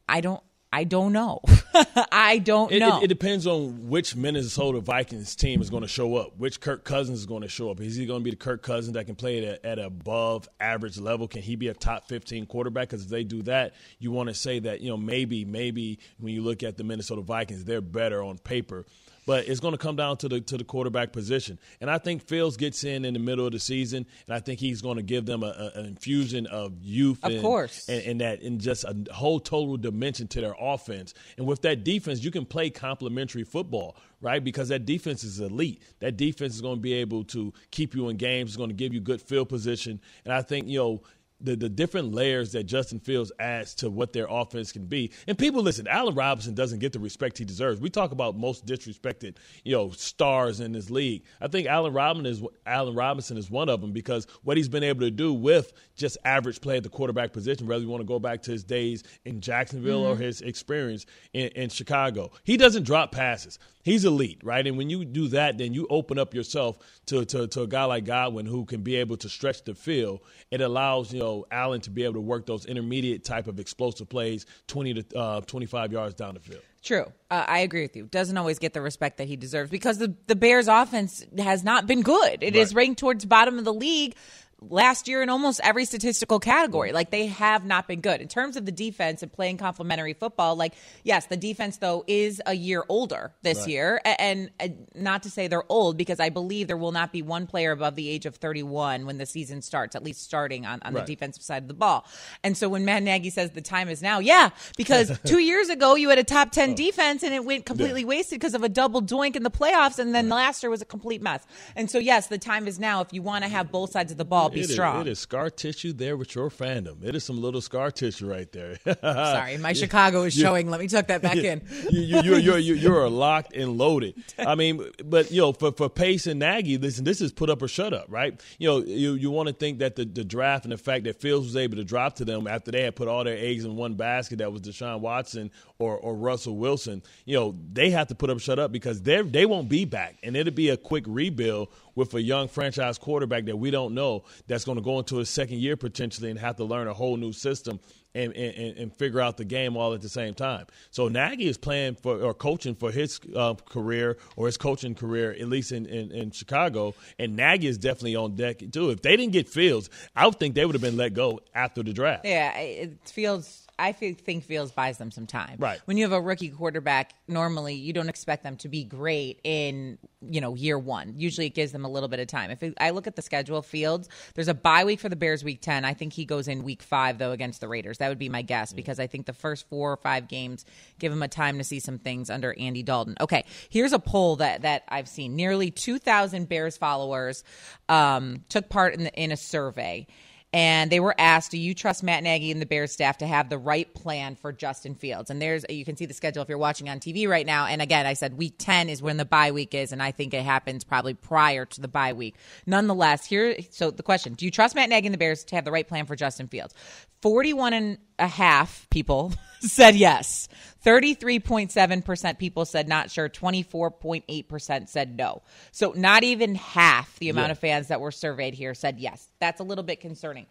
I 0.09 0.21
don't, 0.21 0.43
I 0.73 0.85
don't 0.85 1.13
know. 1.13 1.41
I 2.13 2.39
don't 2.39 2.71
It, 2.73 2.81
know. 2.81 2.99
it, 2.99 3.05
it 3.05 3.07
depends 3.09 3.47
on 3.47 3.89
which 3.89 4.15
Minnesota 4.17 4.81
Vikings 4.81 5.35
team 5.37 5.63
is 5.63 5.71
going 5.71 5.83
to 5.83 5.89
show 5.89 6.17
up, 6.17 6.37
which 6.37 6.61
Kirk 6.61 6.85
Cousins 6.85 7.21
is 7.21 7.27
going 7.27 7.43
to 7.43 7.49
show 7.49 7.71
up. 7.71 7.81
Is 7.81 7.97
he 7.97 8.05
going 8.07 8.21
to 8.21 8.25
be 8.25 8.31
the 8.31 8.37
Kirk 8.37 8.63
Cousins 8.63 8.95
that 8.95 9.07
can 9.07 9.15
play 9.15 9.47
at, 9.47 9.65
a, 9.65 9.67
at 9.67 9.79
above 9.79 10.49
average 10.61 10.99
level? 10.99 11.27
Can 11.29 11.43
he 11.43 11.57
be 11.57 11.69
a 11.69 11.75
top 11.75 12.07
15 12.09 12.47
quarterback? 12.47 12.89
Because 12.89 13.05
if 13.05 13.11
they 13.11 13.25
do 13.25 13.43
that, 13.43 13.75
you 13.99 14.11
want 14.11 14.29
to 14.29 14.35
say 14.35 14.59
that, 14.61 14.81
you 14.81 14.91
know, 14.91 14.97
maybe, 14.97 15.45
maybe 15.45 15.99
when 16.19 16.35
you 16.35 16.43
look 16.43 16.63
at 16.63 16.77
the 16.77 16.85
Minnesota 16.85 17.23
Vikings, 17.23 17.65
they're 17.65 17.81
better 17.81 18.23
on 18.23 18.39
paper. 18.39 18.85
But 19.29 19.47
it's 19.47 19.61
going 19.61 19.73
to 19.73 19.79
come 19.79 19.95
down 19.95 20.17
to 20.17 20.29
the 20.31 20.41
to 20.41 20.57
the 20.57 20.65
quarterback 20.65 21.13
position, 21.13 21.59
and 21.83 21.91
I 21.91 21.99
think 21.99 22.23
Fields 22.23 22.57
gets 22.57 22.83
in 22.83 23.05
in 23.05 23.13
the 23.13 23.21
middle 23.21 23.45
of 23.45 23.53
the 23.53 23.59
season, 23.61 24.07
and 24.27 24.35
I 24.35 24.41
think 24.41 24.59
he's 24.59 24.81
going 24.81 24.97
to 24.97 25.03
give 25.03 25.27
them 25.27 25.43
a, 25.43 25.49
a, 25.75 25.79
an 25.81 25.85
infusion 25.85 26.47
of 26.47 26.73
youth, 26.83 27.23
Of 27.23 27.33
and, 27.33 27.43
course. 27.43 27.91
and, 27.91 28.03
and 28.05 28.21
that 28.23 28.41
in 28.41 28.59
just 28.59 28.85
a 28.85 28.97
whole 29.13 29.39
total 29.39 29.77
dimension 29.77 30.29
to 30.29 30.41
their 30.41 30.55
offense. 30.59 31.13
And 31.37 31.47
with 31.47 31.61
that 31.61 31.85
defense, 31.85 32.25
you 32.25 32.31
can 32.31 32.47
play 32.47 32.71
complementary 32.71 33.45
football, 33.45 33.97
right? 34.23 34.43
Because 34.43 34.71
that 34.71 34.87
defense 34.87 35.23
is 35.25 35.41
elite. 35.41 35.83
That 36.01 36.17
defense 36.17 36.55
is 36.55 36.63
going 36.63 36.77
to 36.77 36.81
be 36.81 36.95
able 36.95 37.25
to 37.25 37.53
keep 37.71 37.95
you 37.95 38.09
in 38.09 38.17
games. 38.17 38.49
It's 38.53 38.57
going 38.57 38.71
to 38.71 38.75
give 38.75 38.95
you 38.95 39.01
good 39.01 39.21
field 39.21 39.51
position. 39.51 40.01
And 40.25 40.33
I 40.33 40.41
think 40.41 40.69
you 40.69 40.79
know. 40.79 41.03
The, 41.41 41.55
the 41.55 41.69
different 41.69 42.13
layers 42.13 42.51
that 42.53 42.65
Justin 42.65 42.99
Fields 42.99 43.31
adds 43.39 43.75
to 43.77 43.91
what 43.91 44.13
their 44.13 44.27
offense 44.29 44.73
can 44.73 44.87
be. 44.87 45.13
And 45.29 45.39
people 45.39 45.63
listen, 45.63 45.87
Allen 45.87 46.17
Robinson 46.17 46.53
doesn't 46.53 46.81
get 46.81 46.93
the 46.93 46.99
respect 46.99 47.39
he 47.39 47.45
deserves. 47.45 47.81
We 47.81 47.91
talk 47.91 48.11
about 48.11 48.37
most 48.37 48.67
disrespected, 48.67 49.37
you 49.65 49.77
know, 49.77 49.91
stars 49.91 50.59
in 50.59 50.73
this 50.73 50.91
league. 50.91 51.23
I 51.41 51.47
think 51.47 51.69
Allen 51.69 51.93
Robinson 51.93 52.27
is 52.27 52.43
Allen 52.67 52.97
Robinson 52.97 53.37
is 53.37 53.51
one 53.51 53.69
of 53.69 53.81
them 53.81 53.93
because 53.93 54.27
what 54.43 54.57
he's 54.57 54.69
been 54.69 54.83
able 54.83 55.01
to 55.03 55.13
do 55.13 55.33
with 55.33 55.73
just 55.95 56.19
average 56.25 56.61
play 56.61 56.79
at 56.79 56.83
the 56.83 56.89
quarterback 56.89 57.33
position, 57.33 57.69
whether 57.69 57.83
you 57.83 57.89
want 57.89 58.01
to 58.01 58.07
go 58.07 58.19
back 58.19 58.43
to 58.43 58.51
his 58.51 58.65
days 58.65 59.05
in 59.25 59.41
Jacksonville 59.41 60.05
or 60.05 60.15
mm-hmm. 60.15 60.25
his 60.25 60.41
experience 60.41 61.07
in, 61.33 61.49
in 61.49 61.69
Chicago. 61.69 62.33
He 62.43 62.57
doesn't 62.57 62.83
drop 62.83 63.13
passes. 63.13 63.59
He's 63.89 64.05
elite, 64.05 64.41
right? 64.43 64.67
And 64.67 64.77
when 64.77 64.91
you 64.91 65.05
do 65.05 65.29
that, 65.29 65.57
then 65.57 65.73
you 65.73 65.87
open 65.89 66.19
up 66.19 66.35
yourself 66.35 66.79
to, 67.07 67.25
to, 67.25 67.47
to 67.49 67.63
a 67.63 67.67
guy 67.67 67.85
like 67.85 68.05
Goodwin 68.05 68.45
who 68.47 68.65
can 68.67 68.83
be 68.83 68.97
able 68.97 69.17
to 69.19 69.29
stretch 69.29 69.65
the 69.65 69.75
field. 69.75 70.21
It 70.51 70.61
allows, 70.61 71.13
you 71.13 71.21
know, 71.21 71.47
Allen 71.51 71.81
to 71.83 71.91
be 71.91 72.05
able 72.05 72.15
to 72.15 72.21
work 72.21 72.45
those 72.45 72.67
intermediate 72.67 73.25
type 73.25 73.47
of 73.47 73.59
explosive 73.59 74.09
plays 74.09 74.45
20 74.67 74.95
to 75.03 75.19
uh, 75.19 75.41
25 75.41 75.93
yards 75.93 76.15
down 76.15 76.35
the 76.35 76.41
field. 76.41 76.61
True. 76.83 77.07
Uh, 77.31 77.45
I 77.47 77.61
agree 77.61 77.83
with 77.83 77.97
you. 77.97 78.05
Doesn't 78.07 78.37
always 78.37 78.59
get 78.59 78.73
the 78.73 78.81
respect 78.81 79.19
that 79.19 79.27
he 79.27 79.37
deserves 79.37 79.71
because 79.71 79.99
the, 79.99 80.15
the 80.27 80.37
Bears 80.37 80.69
offense 80.69 81.25
has 81.39 81.65
not 81.65 81.87
been 81.87 82.03
good. 82.03 82.43
It 82.43 82.55
is 82.57 82.75
Right. 82.75 82.83
ranked 82.87 83.01
towards 83.01 83.25
bottom 83.25 83.59
of 83.59 83.65
the 83.65 83.75
league 83.75 84.15
last 84.61 85.07
year 85.07 85.23
in 85.23 85.29
almost 85.29 85.61
every 85.63 85.85
statistical 85.85 86.41
category. 86.41 86.91
Like 86.93 87.11
they 87.11 87.27
have 87.27 87.65
not 87.65 87.87
been 87.87 88.01
good. 88.01 88.21
In 88.21 88.27
terms 88.29 88.57
of 88.57 88.67
the 88.67 88.73
defense 88.73 89.23
and 89.23 89.33
playing 89.33 89.57
complementary 89.59 90.15
football, 90.15 90.57
like 90.57 90.75
yes, 91.05 91.27
the 91.27 91.37
defense 91.37 91.77
though 91.77 92.03
is 92.09 92.43
a 92.45 92.55
year 92.55 92.85
older 92.89 93.33
this 93.43 93.59
Right. 93.61 93.69
year 93.69 94.01
and, 94.05 94.51
and 94.59 94.89
not 94.97 95.23
to 95.23 95.31
say 95.31 95.47
they're 95.47 95.63
old 95.71 95.97
because 95.97 96.19
I 96.19 96.29
believe 96.31 96.67
there 96.67 96.77
will 96.77 96.91
not 96.93 97.13
be 97.13 97.23
one 97.23 97.47
player 97.47 97.71
above 97.71 97.95
the 97.95 98.09
age 98.09 98.27
of 98.27 98.35
31 98.37 99.07
when 99.07 99.19
the 99.19 99.27
season 99.27 99.63
starts, 99.63 99.95
at 99.95 100.03
least 100.03 100.23
starting 100.23 100.67
on, 100.67 100.81
on 100.83 100.93
Right. 100.93 101.07
the 101.07 101.15
defensive 101.15 101.43
side 101.45 101.63
of 101.63 101.69
the 101.69 101.75
ball. 101.75 102.05
And 102.43 102.57
so 102.57 102.69
when 102.69 102.85
Matt 102.85 103.05
Nagy 103.05 103.31
says 103.31 103.53
the 103.53 103.61
time 103.61 103.89
is 103.89 104.03
now, 104.03 104.19
yeah, 104.19 104.51
because 104.77 105.17
2 105.25 105.39
years 105.39 105.69
ago 105.69 105.95
you 105.95 106.09
had 106.09 106.19
a 106.19 106.25
top 106.25 106.49
Oh. 106.49 106.51
10 106.51 106.75
defense 106.75 107.23
and 107.23 107.33
it 107.33 107.45
went 107.45 107.65
completely 107.65 108.05
wasted 108.05 108.41
because 108.41 108.55
of 108.55 108.65
a 108.65 108.69
double 108.69 109.03
doink 109.03 109.37
in 109.37 109.43
the 109.45 109.51
playoffs 109.51 109.99
and 110.01 110.15
then 110.15 110.29
last 110.29 110.63
year 110.63 110.71
was 110.71 110.83
a 110.83 110.85
complete 110.87 111.23
mess. 111.23 111.45
And 111.77 111.89
so 111.91 111.99
yes, 111.99 112.27
the 112.27 112.39
time 112.39 112.67
is 112.67 112.79
now 112.81 113.03
if 113.03 113.13
you 113.13 113.23
want 113.23 113.45
to 113.45 113.49
have 113.51 113.71
both 113.71 113.93
sides 113.93 114.11
of 114.11 114.19
the 114.19 114.25
ball 114.25 114.48
be 114.55 114.61
It 114.61 114.65
is- 114.65 114.73
strong. 114.73 115.01
it 115.03 115.07
is 115.09 115.19
scar 115.19 115.51
tissue 115.51 115.93
there 115.93 116.17
with 116.17 116.35
your 116.35 116.51
fandom. 116.51 117.05
It 117.05 117.15
is 117.15 117.25
some 117.25 117.41
little 117.41 117.61
scar 117.61 117.91
tissue 117.91 118.29
right 118.29 118.51
there. 118.53 118.77
Sorry, 119.03 119.59
my 119.59 119.73
Chicago 119.73 120.23
is 120.23 120.35
showing. 120.35 120.71
Let 120.71 120.81
me 120.81 120.89
tuck 120.89 121.09
that 121.09 121.23
back 121.23 121.37
in. 121.39 121.63
you, 121.91 122.01
you, 122.01 122.23
you're, 122.23 122.39
you're, 122.39 122.59
you're, 122.59 122.77
you're 122.77 123.09
locked 123.09 123.55
and 123.55 123.79
loaded. 123.79 124.15
I 124.39 124.55
mean, 124.55 124.83
but 125.05 125.31
you 125.31 125.41
know, 125.41 125.53
for, 125.53 125.73
for 125.73 125.89
Pace 125.89 126.27
and 126.27 126.41
Nagy, 126.41 126.79
listen, 126.79 127.05
this 127.05 127.21
is 127.21 127.33
put 127.33 127.51
up 127.51 127.63
or 127.63 127.69
shut 127.69 127.93
up, 127.93 128.07
right? 128.09 128.41
You 128.59 128.69
know, 128.69 128.79
you, 128.85 129.15
you 129.15 129.31
want 129.31 129.49
to 129.49 129.55
think 129.55 129.79
that 129.81 129.97
the, 129.97 130.05
the 130.05 130.25
draft 130.25 130.65
and 130.65 130.73
the 130.73 130.79
fact 130.79 131.05
that 131.05 131.21
Fields 131.21 131.47
was 131.47 131.57
able 131.57 131.77
to 131.77 131.85
drop 131.85 132.17
to 132.17 132.25
them 132.25 132.47
after 132.47 132.71
they 132.71 132.83
had 132.83 132.97
put 132.97 133.09
all 133.09 133.25
their 133.25 133.37
eggs 133.39 133.65
in 133.65 133.77
one 133.77 133.95
basket, 133.95 134.39
that 134.39 134.53
was 134.53 134.63
Deshaun 134.63 135.01
Watson 135.01 135.51
or, 135.79 135.97
or 135.97 136.15
Russell 136.15 136.57
Wilson. 136.57 137.03
You 137.25 137.35
know, 137.39 137.57
they 137.73 137.91
have 137.91 138.09
to 138.09 138.15
put 138.15 138.31
up 138.31 138.37
or 138.37 138.41
shut 138.41 138.59
up 138.59 138.73
because 138.73 139.03
they 139.03 139.23
they 139.23 139.47
won't 139.47 139.69
be 139.69 139.85
back, 139.85 140.17
and 140.23 140.37
it'll 140.37 140.53
be 140.53 140.69
a 140.71 140.77
quick 140.77 141.05
rebuild 141.07 141.69
with 141.99 142.15
a 142.15 142.23
young 142.23 142.47
franchise 142.47 142.97
quarterback 142.97 143.47
that 143.47 143.57
we 143.57 143.73
don't 143.73 143.93
know 143.93 144.23
that's 144.47 144.65
going 144.65 144.79
to 144.79 144.85
go 144.85 145.01
into 145.01 145.17
his 145.17 145.29
second 145.29 145.59
year 145.59 145.77
potentially 145.77 146.31
and 146.31 146.39
have 146.39 146.55
to 146.55 146.65
learn 146.65 146.87
a 146.87 146.95
whole 146.95 147.17
new 147.17 147.33
system 147.33 147.81
and, 148.15 148.33
and, 148.35 148.79
and 148.79 148.97
figure 148.97 149.21
out 149.21 149.37
the 149.37 149.45
game 149.45 149.77
all 149.77 149.93
at 149.95 150.01
the 150.01 150.09
same 150.09 150.33
time. 150.33 150.67
So 150.93 151.09
Nagy 151.09 151.49
is 151.49 151.59
playing 151.59 151.97
for 151.97 152.23
or 152.23 152.35
coaching 152.35 152.77
for 152.77 152.93
his 152.93 153.21
uh, 153.35 153.55
career 153.55 154.17
or 154.37 154.47
his 154.47 154.57
coaching 154.57 154.95
career, 154.95 155.33
at 155.33 155.49
least 155.49 155.73
in, 155.73 155.87
in, 155.87 156.13
in 156.13 156.31
Chicago. 156.31 156.95
And 157.19 157.35
Nagy 157.35 157.67
is 157.67 157.79
definitely 157.79 158.15
on 158.15 158.37
deck 158.37 158.63
too. 158.71 158.91
If 158.91 159.03
they 159.03 159.17
didn't 159.17 159.33
get 159.33 159.49
Fields, 159.49 159.91
I 160.15 160.27
would 160.27 160.39
think 160.39 160.55
they 160.55 160.65
would 160.65 160.77
have 160.77 160.83
been 160.83 160.97
let 160.97 161.15
go 161.15 161.41
after 161.53 161.83
the 161.83 161.93
draft. 161.93 162.25
Yeah, 162.25 162.57
it 162.57 162.97
feels. 163.09 163.68
I 163.79 163.93
feel, 163.93 164.15
think 164.15 164.45
Fields 164.45 164.73
buys 164.73 164.99
them 164.99 165.11
some 165.11 165.27
time. 165.27 165.57
Right. 165.59 165.81
When 165.85 165.97
you 165.97 166.05
have 166.05 166.13
a 166.13 166.21
rookie 166.21 166.49
quarterback, 166.49 167.15
normally 167.29 167.75
you 167.75 167.93
don't 167.93 168.09
expect 168.09 168.43
them 168.43 168.57
to 168.59 168.69
be 168.69 168.85
great 168.85 169.41
in 169.45 169.99
you 170.21 170.41
know 170.41 170.55
year 170.55 170.79
one. 170.79 171.15
Usually 171.17 171.47
it 171.47 171.55
gives 171.55 171.73
them 171.73 171.85
a 171.85 171.89
little 171.89 172.09
bit 172.09 172.19
of 172.19 172.27
time. 172.27 172.51
If 172.51 172.63
it, 172.63 172.75
I 172.81 172.91
look 172.91 173.07
at 173.07 173.15
the 173.15 173.23
schedule, 173.23 173.63
Fields, 173.63 174.09
there's 174.35 174.49
a 174.49 174.55
bye 174.55 174.85
week 174.85 175.01
for 175.01 175.09
the 175.09 175.17
Bears 175.17 175.45
week 175.45 175.63
ten. 175.63 175.85
I 175.85 175.95
think 175.95 176.13
he 176.13 176.25
goes 176.25 176.49
in 176.49 176.65
week 176.65 176.83
five 176.83 177.19
though 177.19 177.33
against 177.33 177.61
the 177.61 177.69
Raiders. 177.69 177.99
That 177.99 178.09
would 178.09 178.19
be 178.19 178.29
my 178.29 178.43
guess 178.43 178.73
because 178.73 178.99
I 178.99 179.07
think 179.07 179.27
the 179.27 179.33
first 179.33 179.69
four 179.69 179.93
or 179.93 179.97
five 179.97 180.29
games 180.29 180.65
give 180.99 181.13
him 181.13 181.23
a 181.23 181.29
time 181.29 181.59
to 181.59 181.65
see 181.65 181.79
some 181.81 181.99
things 181.99 182.31
under 182.31 182.59
Andy 182.59 182.83
Dalton. 182.83 183.17
Okay, 183.21 183.45
here's 183.69 183.93
a 183.93 183.99
poll 183.99 184.37
that 184.37 184.63
that 184.63 184.85
I've 184.89 185.09
seen. 185.09 185.37
Nearly 185.37 185.71
2,000 185.71 186.49
Bears 186.49 186.77
followers 186.77 187.45
um, 187.89 188.45
took 188.49 188.69
part 188.69 188.95
in 188.95 189.05
the, 189.05 189.15
in 189.15 189.31
a 189.31 189.37
survey 189.37 190.07
and 190.53 190.91
they 190.91 191.01
were 191.01 191.15
asked, 191.19 191.51
"Do 191.51 191.59
you 191.59 191.75
trust 191.75 192.03
Matt 192.03 192.23
Nagy 192.23 192.51
and 192.51 192.61
the 192.61 192.67
Bears 192.67 192.93
staff 192.93 193.19
to 193.19 193.27
have 193.27 193.49
the 193.49 193.59
right 193.59 193.93
plan 193.95 194.35
for 194.35 194.53
Justin 194.53 194.95
Fields?" 194.95 195.31
And 195.31 195.43
there's 195.43 195.65
you 195.69 195.85
can 195.85 195.97
see 195.97 196.07
the 196.07 196.15
schedule 196.15 196.43
if 196.43 196.49
you're 196.49 196.59
watching 196.59 196.89
on 196.89 197.01
TV 197.01 197.29
right 197.29 197.47
now. 197.47 197.67
And 197.67 197.83
again, 197.83 198.07
I 198.07 198.15
said 198.15 198.39
week 198.39 198.55
10 198.59 198.89
is 198.89 199.03
when 199.03 199.19
the 199.19 199.25
bye 199.25 199.51
week 199.51 199.75
is, 199.75 199.93
and 199.93 200.03
I 200.03 200.11
think 200.11 200.33
it 200.33 200.45
happens 200.45 200.85
probably 200.85 201.15
prior 201.15 201.67
to 201.67 201.81
the 201.81 201.89
bye 201.89 202.13
week. 202.13 202.37
Nonetheless, 202.67 203.27
here 203.27 203.57
so 203.71 203.91
the 203.91 204.03
question: 204.03 204.35
Do 204.35 204.45
you 204.45 204.51
trust 204.51 204.75
Matt 204.75 204.89
Nagy 204.89 205.07
and 205.07 205.15
the 205.15 205.19
Bears 205.19 205.45
to 205.45 205.57
have 205.57 205.65
the 205.65 205.73
right 205.73 205.87
plan 205.87 206.07
for 206.07 206.17
Justin 206.17 206.49
Fields? 206.49 206.75
41 207.23 207.73
and 207.73 207.99
a 208.19 208.29
half 208.29 208.89
people 208.91 209.33
said 209.61 209.97
yes. 209.97 210.49
33.7% 210.85 212.39
people 212.39 212.65
said 212.65 212.89
not 212.89 213.11
sure. 213.11 213.29
24.8% 213.29 214.89
said 214.89 215.17
no. 215.17 215.43
So 215.73 215.93
not 215.97 216.25
even 216.25 216.55
half 216.55 217.19
the 217.19 217.29
amount 217.31 217.49
Yeah. 217.49 217.53
of 217.53 217.59
fans 217.59 217.89
that 217.89 218.01
were 218.01 218.11
surveyed 218.13 218.55
here 218.55 218.75
said 218.75 218.99
yes. 218.99 219.29
That's 219.41 219.61
a 219.61 219.65
little 219.65 219.85
bit 219.85 220.01
concerning. 220.01 220.47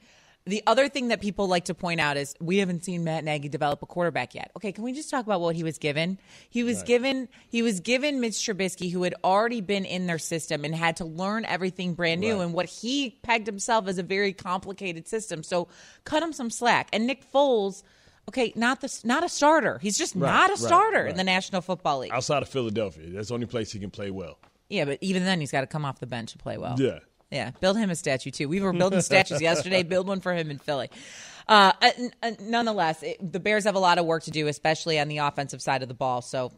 The 0.45 0.63
other 0.65 0.87
thing 0.87 1.09
that 1.09 1.19
people 1.19 1.47
like 1.47 1.65
to 1.65 1.73
point 1.73 1.99
out 1.99 2.15
is 2.15 2.33
we 2.39 2.59
haven't 2.59 2.85
seen 2.85 3.03
Matt 3.03 3.25
Nagy 3.25 3.49
develop 3.49 3.83
a 3.83 3.85
quarterback 3.85 4.33
yet. 4.33 4.49
Okay, 4.55 4.71
can 4.71 4.85
we 4.85 4.93
just 4.93 5.09
talk 5.09 5.25
about 5.25 5.41
what 5.41 5.57
he 5.57 5.63
was 5.63 5.77
given? 5.77 6.17
He 6.49 6.63
was 6.63 6.83
given 6.83 7.27
he 7.49 7.61
was 7.61 7.81
given 7.81 8.21
Mitch 8.21 8.35
Trubisky, 8.35 8.89
who 8.89 9.03
had 9.03 9.13
already 9.25 9.59
been 9.59 9.83
in 9.83 10.07
their 10.07 10.17
system 10.19 10.63
and 10.63 10.73
had 10.73 10.97
to 10.97 11.05
learn 11.05 11.43
everything 11.43 11.95
brand 11.95 12.21
new, 12.21 12.35
Right. 12.37 12.43
and 12.45 12.53
what 12.53 12.67
he 12.67 13.09
pegged 13.23 13.45
himself 13.45 13.89
as 13.89 13.97
a 13.97 14.03
very 14.03 14.31
complicated 14.31 15.05
system. 15.09 15.43
So 15.43 15.67
cut 16.05 16.23
him 16.23 16.31
some 16.31 16.49
slack. 16.49 16.87
And 16.93 17.05
Nick 17.07 17.29
Foles 17.29 17.83
Okay, 18.29 18.51
not 18.55 18.81
the 18.81 18.99
not 19.05 19.23
a 19.23 19.29
starter. 19.29 19.79
He's 19.79 19.97
just 19.97 20.15
Right, 20.15 20.29
not 20.29 20.49
a 20.49 20.53
right, 20.53 20.59
starter 20.59 21.01
right. 21.03 21.09
in 21.11 21.17
the 21.17 21.23
National 21.23 21.61
Football 21.61 21.99
League. 21.99 22.11
Outside 22.11 22.43
of 22.43 22.49
Philadelphia, 22.49 23.09
that's 23.09 23.29
the 23.29 23.33
only 23.33 23.45
place 23.45 23.71
he 23.71 23.79
can 23.79 23.89
play 23.89 24.11
well. 24.11 24.37
Yeah, 24.69 24.83
but 24.85 24.97
even 25.01 25.23
then, 25.23 25.39
he's 25.39 25.51
got 25.51 25.61
to 25.61 25.67
come 25.67 25.85
off 25.85 25.99
the 25.99 26.07
bench 26.07 26.33
to 26.33 26.37
play 26.37 26.57
well. 26.57 26.75
Yeah. 26.77 26.99
Yeah, 27.31 27.51
build 27.59 27.77
him 27.77 27.89
a 27.89 27.95
statue 27.95 28.31
too. 28.31 28.47
We 28.49 28.61
were 28.61 28.71
building 28.81 29.01
statues 29.01 29.41
yesterday. 29.41 29.83
Build 29.83 30.07
one 30.07 30.19
for 30.21 30.33
him 30.33 30.49
in 30.49 30.59
Philly. 30.59 30.89
Uh, 31.47 31.71
n- 31.81 32.11
n- 32.23 32.37
nonetheless, 32.41 33.01
it, 33.03 33.31
the 33.31 33.39
Bears 33.39 33.63
have 33.65 33.75
a 33.75 33.79
lot 33.79 33.97
of 33.97 34.05
work 34.05 34.23
to 34.23 34.31
do, 34.31 34.47
especially 34.47 34.99
on 34.99 35.07
the 35.07 35.17
offensive 35.19 35.61
side 35.61 35.81
of 35.81 35.87
the 35.87 35.93
ball. 35.93 36.21
So 36.21 36.51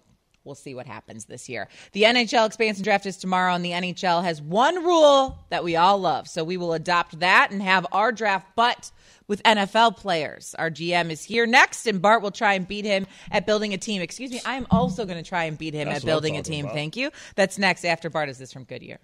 we'll 0.43 0.55
see 0.55 0.73
what 0.73 0.87
happens 0.87 1.25
this 1.25 1.49
year. 1.49 1.67
The 1.93 2.03
NHL 2.03 2.47
expansion 2.47 2.83
draft 2.83 3.05
is 3.05 3.17
tomorrow, 3.17 3.53
and 3.53 3.63
the 3.65 3.71
NHL 3.71 4.23
has 4.23 4.41
one 4.41 4.83
rule 4.83 5.37
that 5.49 5.63
we 5.63 5.75
all 5.75 5.99
love. 5.99 6.27
So 6.27 6.43
we 6.43 6.57
will 6.57 6.73
adopt 6.73 7.19
that 7.19 7.49
and 7.51 7.61
have 7.61 7.85
our 7.91 8.11
draft, 8.11 8.47
but 8.55 8.91
with 9.29 9.41
NFL 9.43 9.95
players. 9.95 10.53
Our 10.59 10.69
GM 10.69 11.11
is 11.11 11.23
here 11.23 11.45
next, 11.45 11.87
and 11.87 12.01
Bart 12.01 12.21
will 12.21 12.31
try 12.31 12.55
and 12.55 12.67
beat 12.67 12.83
him 12.83 13.07
at 13.31 13.45
building 13.45 13.73
a 13.73 13.77
team. 13.77 14.01
Excuse 14.01 14.31
me, 14.31 14.41
I 14.45 14.55
am 14.55 14.67
also 14.69 15.05
going 15.05 15.23
to 15.23 15.27
try 15.27 15.45
and 15.45 15.57
beat 15.57 15.73
him 15.73 15.87
That's 15.87 15.99
at 15.99 16.05
building 16.05 16.35
a 16.35 16.41
team. 16.41 16.65
about. 16.65 16.75
Thank 16.75 16.97
you. 16.97 17.11
That's 17.35 17.57
next 17.57 17.85
after 17.85 18.09
Bart 18.09 18.27
is 18.27 18.39
this 18.39 18.51
from 18.51 18.65
Goodyear. 18.65 18.97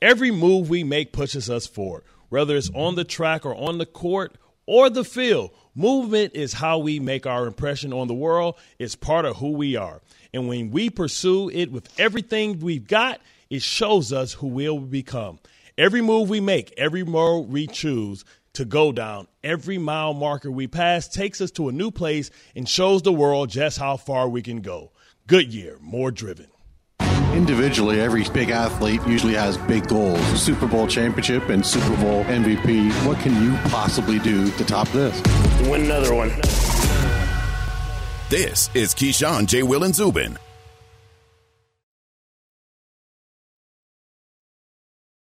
Every 0.00 0.30
move 0.30 0.68
we 0.68 0.84
make 0.84 1.12
pushes 1.12 1.50
us 1.50 1.66
forward, 1.66 2.04
whether 2.28 2.56
it's 2.56 2.70
on 2.74 2.94
the 2.94 3.04
track 3.04 3.44
or 3.44 3.56
on 3.56 3.78
the 3.78 3.86
court 3.86 4.36
or 4.66 4.90
the 4.90 5.04
field. 5.04 5.50
Movement 5.74 6.34
is 6.34 6.52
how 6.52 6.78
we 6.78 7.00
make 7.00 7.26
our 7.26 7.46
impression 7.46 7.92
on 7.94 8.08
the 8.08 8.14
world. 8.14 8.56
It's 8.78 8.94
part 8.94 9.24
of 9.24 9.36
who 9.36 9.52
we 9.52 9.74
are. 9.76 10.02
And 10.34 10.48
when 10.48 10.70
we 10.70 10.90
pursue 10.90 11.48
it 11.48 11.72
with 11.72 11.88
everything 11.98 12.60
we've 12.60 12.86
got, 12.86 13.20
it 13.48 13.62
shows 13.62 14.12
us 14.12 14.34
who 14.34 14.48
we'll 14.48 14.80
become. 14.80 15.38
Every 15.78 16.02
move 16.02 16.28
we 16.28 16.40
make, 16.40 16.74
every 16.76 17.02
road 17.02 17.48
we 17.48 17.66
choose 17.66 18.24
to 18.54 18.64
go 18.64 18.92
down, 18.92 19.28
every 19.42 19.78
mile 19.78 20.14
marker 20.14 20.50
we 20.50 20.66
pass 20.66 21.08
takes 21.08 21.40
us 21.40 21.50
to 21.52 21.68
a 21.68 21.72
new 21.72 21.90
place 21.90 22.30
and 22.54 22.68
shows 22.68 23.02
the 23.02 23.12
world 23.12 23.50
just 23.50 23.78
how 23.78 23.96
far 23.96 24.28
we 24.28 24.42
can 24.42 24.60
go. 24.60 24.92
Goodyear, 25.26 25.78
more 25.80 26.10
driven. 26.10 26.48
Individually, 27.32 27.98
every 27.98 28.24
big 28.34 28.50
athlete 28.50 29.00
usually 29.06 29.34
has 29.34 29.56
big 29.56 29.88
goals 29.88 30.20
Super 30.40 30.66
Bowl 30.66 30.86
championship 30.86 31.48
and 31.48 31.64
Super 31.64 31.96
Bowl 31.96 32.24
MVP. 32.24 32.90
What 33.06 33.18
can 33.20 33.42
you 33.42 33.56
possibly 33.70 34.18
do 34.18 34.50
to 34.50 34.64
top 34.64 34.86
this? 34.88 35.20
Win 35.68 35.82
another 35.86 36.14
one. 36.14 36.28
This 38.28 38.70
is 38.74 38.94
Keyshawn, 38.94 39.46
J. 39.46 39.62
Will, 39.62 39.84
and 39.84 39.94
Zubin. 39.94 40.38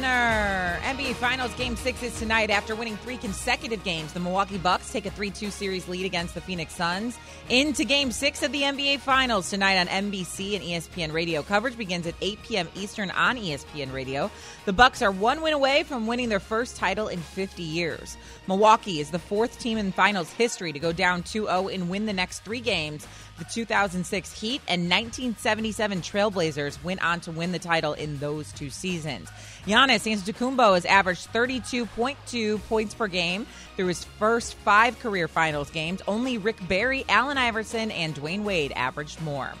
Sports 0.00 0.86
NBA 0.86 1.14
Finals 1.16 1.54
Game 1.56 1.76
6 1.76 2.02
is 2.02 2.18
tonight. 2.18 2.48
After 2.48 2.74
winning 2.74 2.96
three 2.96 3.18
consecutive 3.18 3.84
games, 3.84 4.14
the 4.14 4.20
Milwaukee 4.20 4.56
Bucks 4.56 4.90
take 4.90 5.04
a 5.04 5.10
3 5.10 5.30
2 5.30 5.50
series 5.50 5.88
lead 5.88 6.06
against 6.06 6.34
the 6.34 6.40
Phoenix 6.40 6.74
Suns. 6.74 7.18
Into 7.50 7.84
Game 7.84 8.10
6 8.10 8.42
of 8.42 8.50
the 8.50 8.62
NBA 8.62 9.00
Finals 9.00 9.50
tonight 9.50 9.78
on 9.78 9.88
NBC 9.88 10.54
and 10.54 10.64
ESPN 10.64 11.12
Radio. 11.12 11.42
Coverage 11.42 11.76
begins 11.76 12.06
at 12.06 12.14
8 12.22 12.42
p.m. 12.42 12.68
Eastern 12.74 13.10
on 13.10 13.36
ESPN 13.36 13.92
Radio. 13.92 14.30
The 14.64 14.72
Bucks 14.72 15.02
are 15.02 15.10
one 15.10 15.42
win 15.42 15.52
away 15.52 15.82
from 15.82 16.06
winning 16.06 16.30
their 16.30 16.40
first 16.40 16.76
title 16.76 17.08
in 17.08 17.20
50 17.20 17.62
years. 17.62 18.16
Milwaukee 18.46 19.00
is 19.00 19.10
the 19.10 19.18
fourth 19.18 19.58
team 19.58 19.76
in 19.76 19.92
finals 19.92 20.32
history 20.32 20.72
to 20.72 20.78
go 20.78 20.92
down 20.92 21.22
2 21.22 21.44
0 21.44 21.68
and 21.68 21.90
win 21.90 22.06
the 22.06 22.12
next 22.12 22.40
three 22.40 22.60
games. 22.60 23.06
The 23.38 23.44
2006 23.44 24.40
Heat 24.40 24.60
and 24.68 24.82
1977 24.82 26.02
Trailblazers 26.02 26.82
went 26.84 27.02
on 27.02 27.20
to 27.20 27.30
win 27.30 27.52
the 27.52 27.58
title 27.58 27.94
in 27.94 28.18
those 28.18 28.52
two 28.52 28.70
seasons. 28.70 29.30
Giannis 29.70 30.10
Antetokounmpo 30.10 30.74
has 30.74 30.84
averaged 30.84 31.32
32.2 31.32 32.60
points 32.66 32.92
per 32.92 33.06
game 33.06 33.46
through 33.76 33.86
his 33.86 34.02
first 34.04 34.54
five 34.54 34.98
career 34.98 35.28
finals 35.28 35.70
games. 35.70 36.02
Only 36.08 36.38
Rick 36.38 36.56
Barry, 36.66 37.04
Allen 37.08 37.38
Iverson, 37.38 37.92
and 37.92 38.12
Dwyane 38.12 38.42
Wade 38.42 38.72
averaged 38.74 39.20
more. 39.20 39.52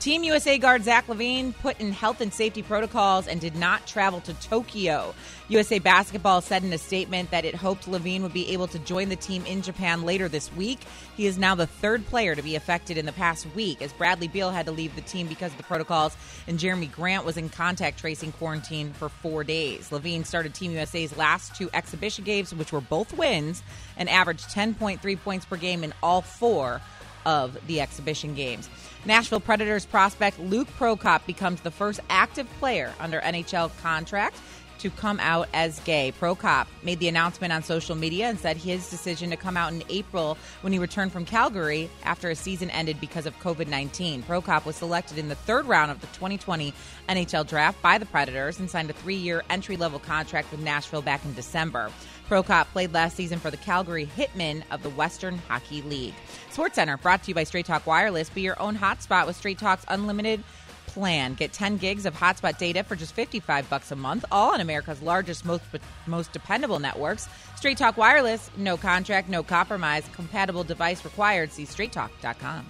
Team 0.00 0.22
USA 0.22 0.58
guard 0.58 0.84
Zach 0.84 1.08
LaVine 1.08 1.52
put 1.58 1.80
in 1.80 1.90
health 1.90 2.20
and 2.20 2.32
safety 2.32 2.62
protocols 2.62 3.26
and 3.26 3.40
did 3.40 3.56
not 3.56 3.84
travel 3.84 4.20
to 4.20 4.34
Tokyo. 4.34 5.12
USA 5.48 5.80
Basketball 5.80 6.40
said 6.40 6.62
in 6.62 6.72
a 6.72 6.78
statement 6.78 7.32
that 7.32 7.44
it 7.44 7.56
hoped 7.56 7.86
LaVine 7.86 8.22
would 8.22 8.32
be 8.32 8.48
able 8.52 8.68
to 8.68 8.78
join 8.78 9.08
the 9.08 9.16
team 9.16 9.44
in 9.44 9.60
Japan 9.60 10.02
later 10.02 10.28
this 10.28 10.54
week. 10.54 10.78
He 11.16 11.26
is 11.26 11.36
now 11.36 11.56
the 11.56 11.66
third 11.66 12.06
player 12.06 12.36
to 12.36 12.42
be 12.42 12.54
affected 12.54 12.96
in 12.96 13.06
the 13.06 13.12
past 13.12 13.44
week, 13.56 13.82
as 13.82 13.92
Bradley 13.92 14.28
Beal 14.28 14.52
had 14.52 14.66
to 14.66 14.72
leave 14.72 14.94
the 14.94 15.02
team 15.02 15.26
because 15.26 15.50
of 15.50 15.58
the 15.58 15.64
protocols, 15.64 16.16
and 16.46 16.60
Jerami 16.60 16.92
Grant 16.92 17.24
was 17.24 17.36
in 17.36 17.48
contact 17.48 17.98
tracing 17.98 18.30
quarantine 18.30 18.92
for 18.92 19.08
four 19.08 19.42
days. 19.42 19.90
LaVine 19.90 20.24
started 20.24 20.54
Team 20.54 20.70
USA's 20.72 21.16
last 21.16 21.56
two 21.56 21.70
exhibition 21.74 22.22
games, 22.22 22.54
which 22.54 22.70
were 22.70 22.80
both 22.80 23.12
wins, 23.18 23.64
and 23.96 24.08
averaged 24.08 24.48
10.3 24.50 25.20
points 25.20 25.44
per 25.44 25.56
game 25.56 25.82
in 25.82 25.92
all 26.04 26.22
four 26.22 26.80
of 27.26 27.58
the 27.66 27.80
exhibition 27.80 28.34
games. 28.34 28.70
Nashville 29.04 29.40
Predators 29.40 29.86
prospect 29.86 30.38
Luke 30.38 30.68
Prokop 30.78 31.24
becomes 31.26 31.60
the 31.60 31.70
first 31.70 32.00
active 32.10 32.48
player 32.58 32.92
under 33.00 33.20
NHL 33.20 33.70
contract 33.80 34.36
to 34.78 34.90
come 34.90 35.18
out 35.20 35.48
as 35.52 35.80
gay. 35.80 36.12
Prokop 36.20 36.66
made 36.82 36.98
the 36.98 37.08
announcement 37.08 37.52
on 37.52 37.62
social 37.62 37.96
media 37.96 38.26
and 38.28 38.38
said 38.38 38.56
his 38.56 38.88
decision 38.90 39.30
to 39.30 39.36
come 39.36 39.56
out 39.56 39.72
in 39.72 39.82
April 39.88 40.38
when 40.60 40.72
he 40.72 40.78
returned 40.78 41.12
from 41.12 41.24
Calgary 41.24 41.90
after 42.04 42.30
a 42.30 42.34
season 42.34 42.70
ended 42.70 43.00
because 43.00 43.26
of 43.26 43.38
COVID 43.40 43.68
19. 43.68 44.22
Prokop 44.22 44.64
was 44.64 44.76
selected 44.76 45.18
in 45.18 45.28
the 45.28 45.34
third 45.34 45.66
round 45.66 45.90
of 45.90 46.00
the 46.00 46.06
2020 46.08 46.72
NHL 47.08 47.46
draft 47.46 47.80
by 47.82 47.98
the 47.98 48.06
Predators 48.06 48.58
and 48.58 48.70
signed 48.70 48.90
a 48.90 48.94
three 48.94 49.16
year 49.16 49.42
entry 49.50 49.76
level 49.76 49.98
contract 49.98 50.50
with 50.50 50.60
Nashville 50.60 51.02
back 51.02 51.24
in 51.24 51.34
December. 51.34 51.90
Prokop 52.28 52.66
played 52.66 52.92
last 52.92 53.16
season 53.16 53.38
for 53.38 53.50
the 53.50 53.56
Calgary 53.56 54.08
Hitmen 54.16 54.62
of 54.70 54.82
the 54.82 54.90
Western 54.90 55.38
Hockey 55.48 55.82
League. 55.82 56.14
Sports 56.58 56.74
Center, 56.74 56.96
brought 56.96 57.22
to 57.22 57.28
you 57.28 57.36
by 57.36 57.44
Straight 57.44 57.66
Talk 57.66 57.86
Wireless. 57.86 58.30
Be 58.30 58.40
your 58.40 58.60
own 58.60 58.76
hotspot 58.76 59.28
with 59.28 59.36
Straight 59.36 59.60
Talk's 59.60 59.84
unlimited 59.86 60.42
plan. 60.88 61.34
Get 61.34 61.52
10 61.52 61.76
gigs 61.76 62.04
of 62.04 62.14
hotspot 62.14 62.58
data 62.58 62.82
for 62.82 62.96
just 62.96 63.14
55 63.14 63.70
bucks 63.70 63.92
a 63.92 63.94
month, 63.94 64.24
all 64.32 64.54
on 64.54 64.60
America's 64.60 65.00
largest, 65.00 65.44
most, 65.44 65.62
most 66.08 66.32
dependable 66.32 66.80
networks. 66.80 67.28
Straight 67.54 67.78
Talk 67.78 67.96
Wireless, 67.96 68.50
no 68.56 68.76
contract, 68.76 69.28
no 69.28 69.44
compromise, 69.44 70.02
compatible 70.12 70.64
device 70.64 71.04
required. 71.04 71.52
See 71.52 71.62
straighttalk.com. 71.62 72.68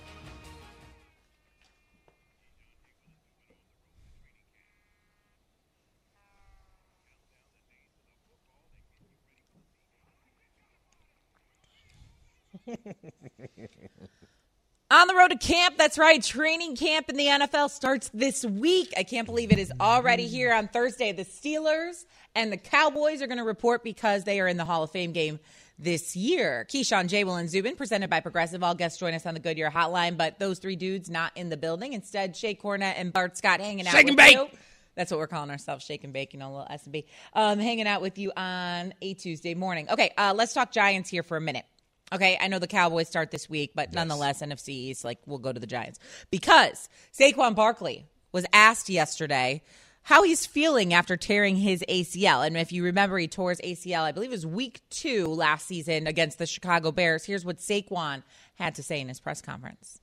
On 14.99 15.07
the 15.07 15.15
road 15.15 15.29
to 15.29 15.39
camp, 15.39 15.77
that's 15.79 15.97
right. 15.97 16.21
Training 16.21 16.75
camp 16.75 17.09
in 17.09 17.17
the 17.17 17.27
NFL 17.27 17.71
starts 17.71 18.11
this 18.13 18.45
week. 18.45 18.93
I 18.97 19.05
can't 19.05 19.27
believe 19.27 19.53
it 19.53 19.59
is 19.61 19.73
already 19.79 20.27
here 20.27 20.53
on 20.53 20.67
Thursday. 20.67 21.13
The 21.13 21.25
Steelers 21.25 22.05
and 22.35 22.51
the 22.51 22.57
Cowboys 22.57 23.23
are 23.23 23.29
going 23.29 23.39
to 23.39 23.45
report 23.45 23.85
because 23.85 24.25
they 24.25 24.41
are 24.41 24.49
in 24.49 24.57
the 24.57 24.65
Hall 24.65 24.83
of 24.83 24.91
Fame 24.91 25.13
game 25.13 25.39
this 25.79 26.17
year. 26.17 26.67
Keyshawn, 26.69 27.07
J. 27.07 27.23
Will, 27.23 27.37
and 27.37 27.49
Zubin, 27.49 27.77
presented 27.77 28.11
by 28.11 28.19
Progressive. 28.19 28.65
All 28.65 28.75
guests 28.75 28.99
join 28.99 29.15
us 29.15 29.25
on 29.25 29.35
the 29.35 29.41
Goodyear 29.41 29.71
Hotline, 29.71 30.17
but 30.17 30.41
those 30.41 30.59
three 30.59 30.75
dudes 30.75 31.09
not 31.09 31.31
in 31.37 31.49
the 31.49 31.57
building. 31.57 31.93
Instead, 31.93 32.35
Shae 32.35 32.61
Cornett 32.61 32.95
and 32.97 33.13
Bart 33.13 33.39
Scott 33.39 33.61
hanging 33.61 33.87
out 33.87 33.93
Shake 33.93 34.09
and 34.09 34.17
bake. 34.17 34.35
you. 34.35 34.49
That's 34.97 35.13
what 35.13 35.21
we're 35.21 35.29
calling 35.29 35.51
ourselves, 35.51 35.85
Shake 35.85 36.03
and 36.03 36.13
Bake, 36.13 36.33
you 36.33 36.41
know, 36.41 36.49
a 36.49 36.51
little 36.51 36.67
S&B. 36.71 37.07
Um, 37.35 37.61
hanging 37.61 37.87
out 37.87 38.03
with 38.03 38.19
you 38.19 38.33
on 38.37 38.93
a 39.01 39.15
Tuesday 39.15 39.55
morning. 39.55 39.89
Okay, 39.91 40.11
uh, 40.19 40.35
let's 40.37 40.55
talk 40.55 40.73
Giants 40.73 41.09
here 41.09 41.23
for 41.23 41.37
a 41.37 41.41
minute. 41.41 41.67
Okay, 42.13 42.39
I 42.41 42.49
know 42.49 42.59
the 42.59 42.67
Cowboys 42.67 43.09
start 43.09 43.31
this 43.31 43.51
week, 43.51 43.73
but 43.75 43.93
nonetheless, 43.93 44.41
NFC 44.41 44.69
East, 44.71 45.05
like, 45.05 45.19
we'll 45.27 45.39
go 45.39 45.53
to 45.53 45.61
the 45.61 45.67
Giants. 45.67 45.99
Because 46.31 46.89
Saquon 47.13 47.55
Barkley 47.55 48.07
was 48.33 48.47
asked 48.53 48.89
yesterday 48.89 49.63
how 50.03 50.23
he's 50.23 50.47
feeling 50.47 50.95
after 50.95 51.19
tearing 51.19 51.57
his 51.57 51.85
ACL. 51.87 52.47
And 52.47 52.57
if 52.57 52.73
you 52.73 52.85
remember, 52.85 53.19
he 53.19 53.29
tore 53.29 53.51
his 53.51 53.61
ACL, 53.61 54.01
I 54.01 54.13
believe 54.13 54.31
it 54.31 54.33
was 54.33 54.47
week 54.47 54.81
two 54.89 55.27
last 55.27 55.67
season 55.67 56.07
against 56.07 56.39
the 56.39 56.47
Chicago 56.47 56.93
Bears. 56.93 57.27
Here's 57.27 57.45
what 57.45 57.59
Saquon 57.59 58.23
had 58.55 58.75
to 58.77 58.83
say 58.83 59.01
in 59.01 59.09
his 59.09 59.21
press 59.21 59.43
conference. 59.43 60.01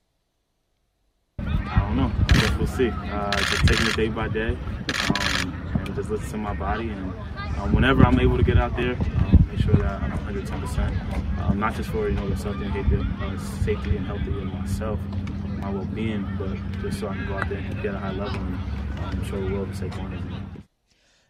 I 1.39 1.79
don't 1.79 1.97
know. 1.97 2.11
I 2.29 2.33
guess 2.33 2.57
we'll 2.57 2.67
see. 2.67 2.89
Uh, 2.89 3.31
just 3.37 3.65
taking 3.67 3.87
it 3.87 3.95
day 3.95 4.09
by 4.09 4.27
day 4.27 4.49
um, 4.49 5.73
and 5.79 5.95
just 5.95 6.11
listen 6.11 6.29
to 6.29 6.37
my 6.37 6.53
body. 6.53 6.89
And 6.89 7.13
um, 7.57 7.73
whenever 7.73 8.03
I'm 8.05 8.19
able 8.19 8.37
to 8.37 8.43
get 8.43 8.57
out 8.57 8.77
there, 8.77 8.93
um, 8.93 9.44
make 9.44 9.44
sure 9.65 9.75
that 9.75 10.01
I'm 10.01 10.11
110%. 10.11 11.41
Um, 11.41 11.59
not 11.59 11.75
just 11.75 11.89
for 11.89 12.07
you 12.07 12.15
know 12.15 12.29
the 12.29 12.37
something 12.37 12.69
uh, 12.71 13.37
safety 13.63 13.97
and 13.97 14.05
healthy 14.05 14.29
of 14.29 14.45
myself, 14.45 14.99
my 15.59 15.69
well-being, 15.69 16.27
but 16.37 16.55
just 16.81 16.99
so 16.99 17.07
I 17.07 17.15
can 17.15 17.27
go 17.27 17.33
out 17.35 17.49
there 17.49 17.57
and 17.57 17.79
at 17.79 17.95
a 17.95 17.97
high 17.97 18.11
level 18.11 18.39
and 18.39 18.59
um, 18.99 19.25
show 19.25 19.41
the 19.41 19.53
world 19.53 19.73
the 19.73 19.85
Saquon 19.85 20.13
is. 20.13 20.61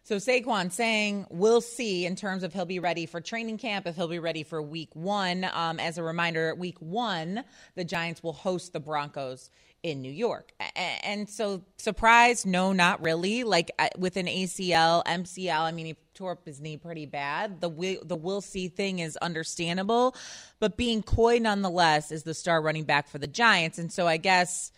So 0.02 0.16
Saquon 0.16 0.70
saying 0.70 1.26
we'll 1.30 1.62
see 1.62 2.04
in 2.06 2.14
terms 2.14 2.42
of 2.42 2.52
he'll 2.52 2.66
be 2.66 2.78
ready 2.78 3.06
for 3.06 3.20
training 3.20 3.58
camp, 3.58 3.86
if 3.86 3.96
he'll 3.96 4.06
be 4.06 4.18
ready 4.18 4.42
for 4.42 4.60
week 4.60 4.94
one. 4.94 5.48
Um, 5.52 5.80
as 5.80 5.98
a 5.98 6.02
reminder, 6.02 6.54
week 6.54 6.76
one, 6.78 7.42
the 7.74 7.84
Giants 7.84 8.22
will 8.22 8.34
host 8.34 8.72
the 8.72 8.80
Broncos 8.80 9.50
in 9.82 10.02
New 10.02 10.12
York. 10.12 10.52
And 10.76 11.28
so, 11.28 11.62
surprise? 11.78 12.44
No, 12.44 12.72
not 12.72 13.02
really. 13.02 13.44
Like 13.44 13.72
with 13.98 14.16
an 14.16 14.26
ACL, 14.26 15.04
MCL, 15.06 15.60
I 15.60 15.72
mean, 15.72 15.86
he 15.86 15.96
tore 16.16 16.32
up 16.32 16.44
his 16.44 16.60
knee 16.60 16.76
pretty 16.76 17.06
bad. 17.06 17.60
The 17.60 17.68
we, 17.68 17.98
the 18.02 18.16
we'll 18.16 18.40
see 18.40 18.68
thing 18.68 18.98
is 18.98 19.16
understandable, 19.18 20.16
but 20.58 20.76
being 20.76 21.02
coy 21.02 21.38
nonetheless 21.38 22.10
is 22.10 22.24
the 22.24 22.34
star 22.34 22.60
running 22.60 22.84
back 22.84 23.08
for 23.08 23.18
the 23.18 23.26
Giants. 23.26 23.78
And 23.78 23.92
so, 23.92 24.06
I 24.06 24.16
guess. 24.16 24.72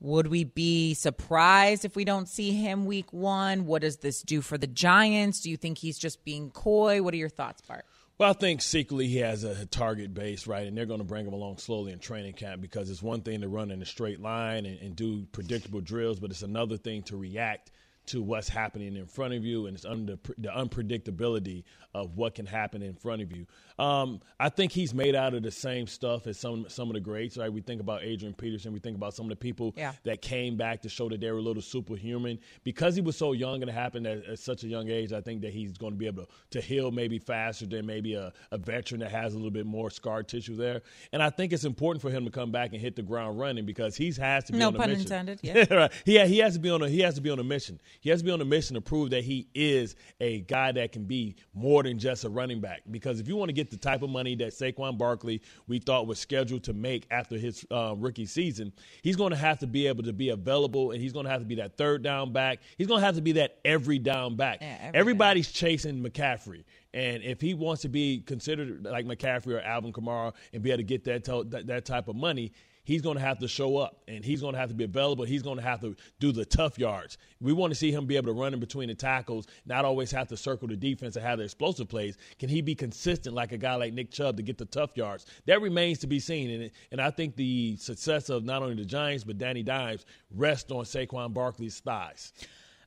Would 0.00 0.26
we 0.26 0.44
be 0.44 0.92
surprised 0.92 1.86
if 1.86 1.96
we 1.96 2.04
don't 2.04 2.28
see 2.28 2.50
him 2.50 2.84
week 2.84 3.10
one? 3.10 3.64
What 3.64 3.80
does 3.80 3.98
this 3.98 4.20
do 4.20 4.42
for 4.42 4.58
the 4.58 4.66
Giants? 4.66 5.40
Do 5.40 5.48
you 5.48 5.56
think 5.56 5.78
he's 5.78 5.96
just 5.96 6.24
being 6.24 6.50
coy? 6.50 7.00
What 7.00 7.14
are 7.14 7.16
your 7.16 7.30
thoughts, 7.30 7.62
Bart? 7.62 7.86
Well, 8.18 8.30
I 8.30 8.32
think 8.32 8.62
secretly 8.62 9.08
he 9.08 9.18
has 9.18 9.42
a 9.42 9.66
target 9.66 10.14
base, 10.14 10.46
right? 10.46 10.68
And 10.68 10.76
they're 10.76 10.86
going 10.86 11.00
to 11.00 11.04
bring 11.04 11.26
him 11.26 11.32
along 11.32 11.58
slowly 11.58 11.90
in 11.90 11.98
training 11.98 12.34
camp 12.34 12.60
because 12.60 12.88
it's 12.88 13.02
one 13.02 13.22
thing 13.22 13.40
to 13.40 13.48
run 13.48 13.72
in 13.72 13.82
a 13.82 13.86
straight 13.86 14.20
line 14.20 14.66
and, 14.66 14.78
and 14.80 14.94
do 14.94 15.26
predictable 15.32 15.80
drills, 15.80 16.20
but 16.20 16.30
it's 16.30 16.42
another 16.42 16.76
thing 16.76 17.02
to 17.04 17.16
react 17.16 17.72
to 18.06 18.22
what's 18.22 18.48
happening 18.48 18.96
in 18.96 19.06
front 19.06 19.34
of 19.34 19.44
you 19.44 19.66
and 19.66 19.76
it's 19.76 19.84
under 19.84 20.18
the 20.38 20.48
unpredictability 20.48 21.64
of 21.94 22.16
what 22.16 22.34
can 22.34 22.46
happen 22.46 22.82
in 22.82 22.94
front 22.94 23.22
of 23.22 23.32
you. 23.32 23.46
Um, 23.78 24.20
I 24.38 24.50
think 24.50 24.70
he's 24.72 24.94
made 24.94 25.14
out 25.16 25.34
of 25.34 25.42
the 25.42 25.50
same 25.50 25.86
stuff 25.86 26.26
as 26.28 26.38
some 26.38 26.66
some 26.68 26.88
of 26.88 26.94
the 26.94 27.00
greats, 27.00 27.36
right? 27.36 27.52
We 27.52 27.60
think 27.60 27.80
about 27.80 28.02
Adrian 28.04 28.32
Peterson, 28.34 28.72
we 28.72 28.78
think 28.78 28.96
about 28.96 29.14
some 29.14 29.26
of 29.26 29.30
the 29.30 29.36
people 29.36 29.74
Yeah. 29.76 29.92
that 30.04 30.22
came 30.22 30.56
back 30.56 30.82
to 30.82 30.88
show 30.88 31.08
that 31.08 31.20
they 31.20 31.30
were 31.32 31.38
a 31.38 31.42
little 31.42 31.62
superhuman 31.62 32.38
because 32.62 32.94
he 32.94 33.00
was 33.00 33.16
so 33.16 33.32
young 33.32 33.62
and 33.62 33.68
it 33.70 33.72
happened 33.74 34.06
at, 34.06 34.24
at 34.26 34.38
such 34.38 34.62
a 34.64 34.68
young 34.68 34.88
age. 34.88 35.12
I 35.12 35.20
think 35.20 35.40
that 35.42 35.52
he's 35.52 35.72
going 35.76 35.92
to 35.92 35.98
be 35.98 36.06
able 36.06 36.24
to, 36.24 36.30
to 36.52 36.60
heal 36.60 36.90
maybe 36.92 37.18
faster 37.18 37.66
than 37.66 37.84
maybe 37.86 38.14
a, 38.14 38.32
a 38.52 38.58
veteran 38.58 39.00
that 39.00 39.10
has 39.10 39.34
a 39.34 39.36
little 39.36 39.50
bit 39.50 39.66
more 39.66 39.90
scar 39.90 40.22
tissue 40.22 40.54
there. 40.56 40.82
And 41.12 41.20
I 41.22 41.30
think 41.30 41.52
it's 41.52 41.64
important 41.64 42.00
for 42.00 42.10
him 42.10 42.24
to 42.24 42.30
come 42.30 42.52
back 42.52 42.72
and 42.72 42.80
hit 42.80 42.94
the 42.96 43.02
ground 43.02 43.38
running 43.40 43.66
because 43.66 43.96
he 43.96 44.12
has 44.12 44.44
to 44.44 44.52
be 44.52 44.58
No 44.58 44.68
on 44.68 44.74
a 44.76 44.78
pun 44.78 44.88
mission. 44.90 45.02
intended, 45.02 45.40
yeah. 45.42 45.64
right. 45.74 45.92
He 46.04 46.18
he 46.26 46.38
has 46.38 46.54
to 46.54 46.60
be 46.60 46.70
on 46.70 46.80
a 46.82 46.88
he 46.88 47.00
has 47.00 47.14
to 47.16 47.20
be 47.20 47.30
on 47.30 47.38
a 47.40 47.44
mission. 47.44 47.80
He 48.00 48.10
has 48.10 48.20
to 48.20 48.24
be 48.24 48.30
on 48.30 48.40
a 48.40 48.44
mission 48.44 48.74
to 48.74 48.80
prove 48.80 49.10
that 49.10 49.24
he 49.24 49.48
is 49.54 49.96
a 50.20 50.40
guy 50.42 50.70
that 50.72 50.92
can 50.92 51.04
be 51.04 51.34
more 51.54 51.82
than 51.82 51.98
just 51.98 52.24
a 52.24 52.28
running 52.28 52.60
back. 52.60 52.82
Because 52.90 53.18
if 53.18 53.26
you 53.26 53.36
want 53.36 53.48
to 53.48 53.52
get 53.52 53.63
the 53.70 53.76
type 53.76 54.02
of 54.02 54.10
money 54.10 54.34
that 54.36 54.48
Saquon 54.52 54.98
Barkley 54.98 55.42
we 55.66 55.78
thought 55.78 56.06
was 56.06 56.18
scheduled 56.18 56.64
to 56.64 56.72
make 56.72 57.06
after 57.10 57.36
his 57.36 57.64
uh, 57.70 57.94
rookie 57.96 58.26
season, 58.26 58.72
he's 59.02 59.16
going 59.16 59.30
to 59.30 59.36
have 59.36 59.58
to 59.60 59.66
be 59.66 59.86
able 59.86 60.02
to 60.04 60.12
be 60.12 60.30
available, 60.30 60.90
and 60.90 61.00
he's 61.00 61.12
going 61.12 61.24
to 61.24 61.30
have 61.30 61.40
to 61.40 61.46
be 61.46 61.56
that 61.56 61.76
third 61.76 62.02
down 62.02 62.32
back. 62.32 62.60
He's 62.76 62.86
going 62.86 63.00
to 63.00 63.06
have 63.06 63.14
to 63.16 63.22
be 63.22 63.32
that 63.32 63.58
every 63.64 63.98
down 63.98 64.36
back. 64.36 64.58
every 64.60 65.14
Everybody's 65.14 65.52
chasing 65.52 66.02
McCaffrey. 66.02 66.64
And 66.92 67.22
if 67.22 67.40
he 67.40 67.54
wants 67.54 67.82
to 67.82 67.88
be 67.88 68.20
considered 68.20 68.84
like 68.84 69.06
McCaffrey 69.06 69.54
or 69.54 69.60
Alvin 69.60 69.92
Kamara 69.92 70.32
and 70.52 70.62
be 70.62 70.70
able 70.70 70.78
to 70.78 70.82
get 70.84 71.04
that, 71.04 71.24
to- 71.24 71.44
that, 71.50 71.66
that 71.66 71.84
type 71.84 72.08
of 72.08 72.16
money, 72.16 72.52
he's 72.84 73.02
going 73.02 73.16
to 73.16 73.22
have 73.22 73.38
to 73.40 73.48
show 73.48 73.76
up 73.78 74.02
and 74.06 74.24
he's 74.24 74.40
going 74.40 74.52
to 74.52 74.58
have 74.58 74.68
to 74.68 74.74
be 74.74 74.84
available. 74.84 75.24
He's 75.24 75.42
going 75.42 75.56
to 75.56 75.62
have 75.62 75.80
to 75.80 75.96
do 76.20 76.32
the 76.32 76.44
tough 76.44 76.78
yards. 76.78 77.18
We 77.40 77.52
want 77.52 77.72
to 77.72 77.74
see 77.74 77.90
him 77.90 78.06
be 78.06 78.16
able 78.16 78.28
to 78.32 78.38
run 78.40 78.54
in 78.54 78.60
between 78.60 78.88
the 78.88 78.94
tackles, 78.94 79.46
not 79.66 79.84
always 79.84 80.10
have 80.12 80.28
to 80.28 80.36
circle 80.36 80.68
the 80.68 80.76
defense 80.76 81.16
and 81.16 81.24
have 81.24 81.38
the 81.38 81.44
explosive 81.44 81.88
plays. 81.88 82.16
Can 82.38 82.48
he 82.48 82.60
be 82.60 82.74
consistent 82.74 83.34
like 83.34 83.52
a 83.52 83.58
guy 83.58 83.74
like 83.74 83.92
Nick 83.92 84.10
Chubb 84.10 84.36
to 84.36 84.42
get 84.42 84.58
the 84.58 84.66
tough 84.66 84.96
yards? 84.96 85.26
That 85.46 85.60
remains 85.60 85.98
to 86.00 86.06
be 86.06 86.20
seen. 86.20 86.50
And, 86.50 86.70
and 86.92 87.00
I 87.00 87.10
think 87.10 87.36
the 87.36 87.76
success 87.76 88.28
of 88.28 88.44
not 88.44 88.62
only 88.62 88.74
the 88.76 88.84
Giants, 88.84 89.24
but 89.24 89.38
Danny 89.38 89.62
Dimes 89.62 90.04
rests 90.30 90.70
on 90.70 90.84
Saquon 90.84 91.32
Barkley's 91.34 91.80
thighs. 91.80 92.32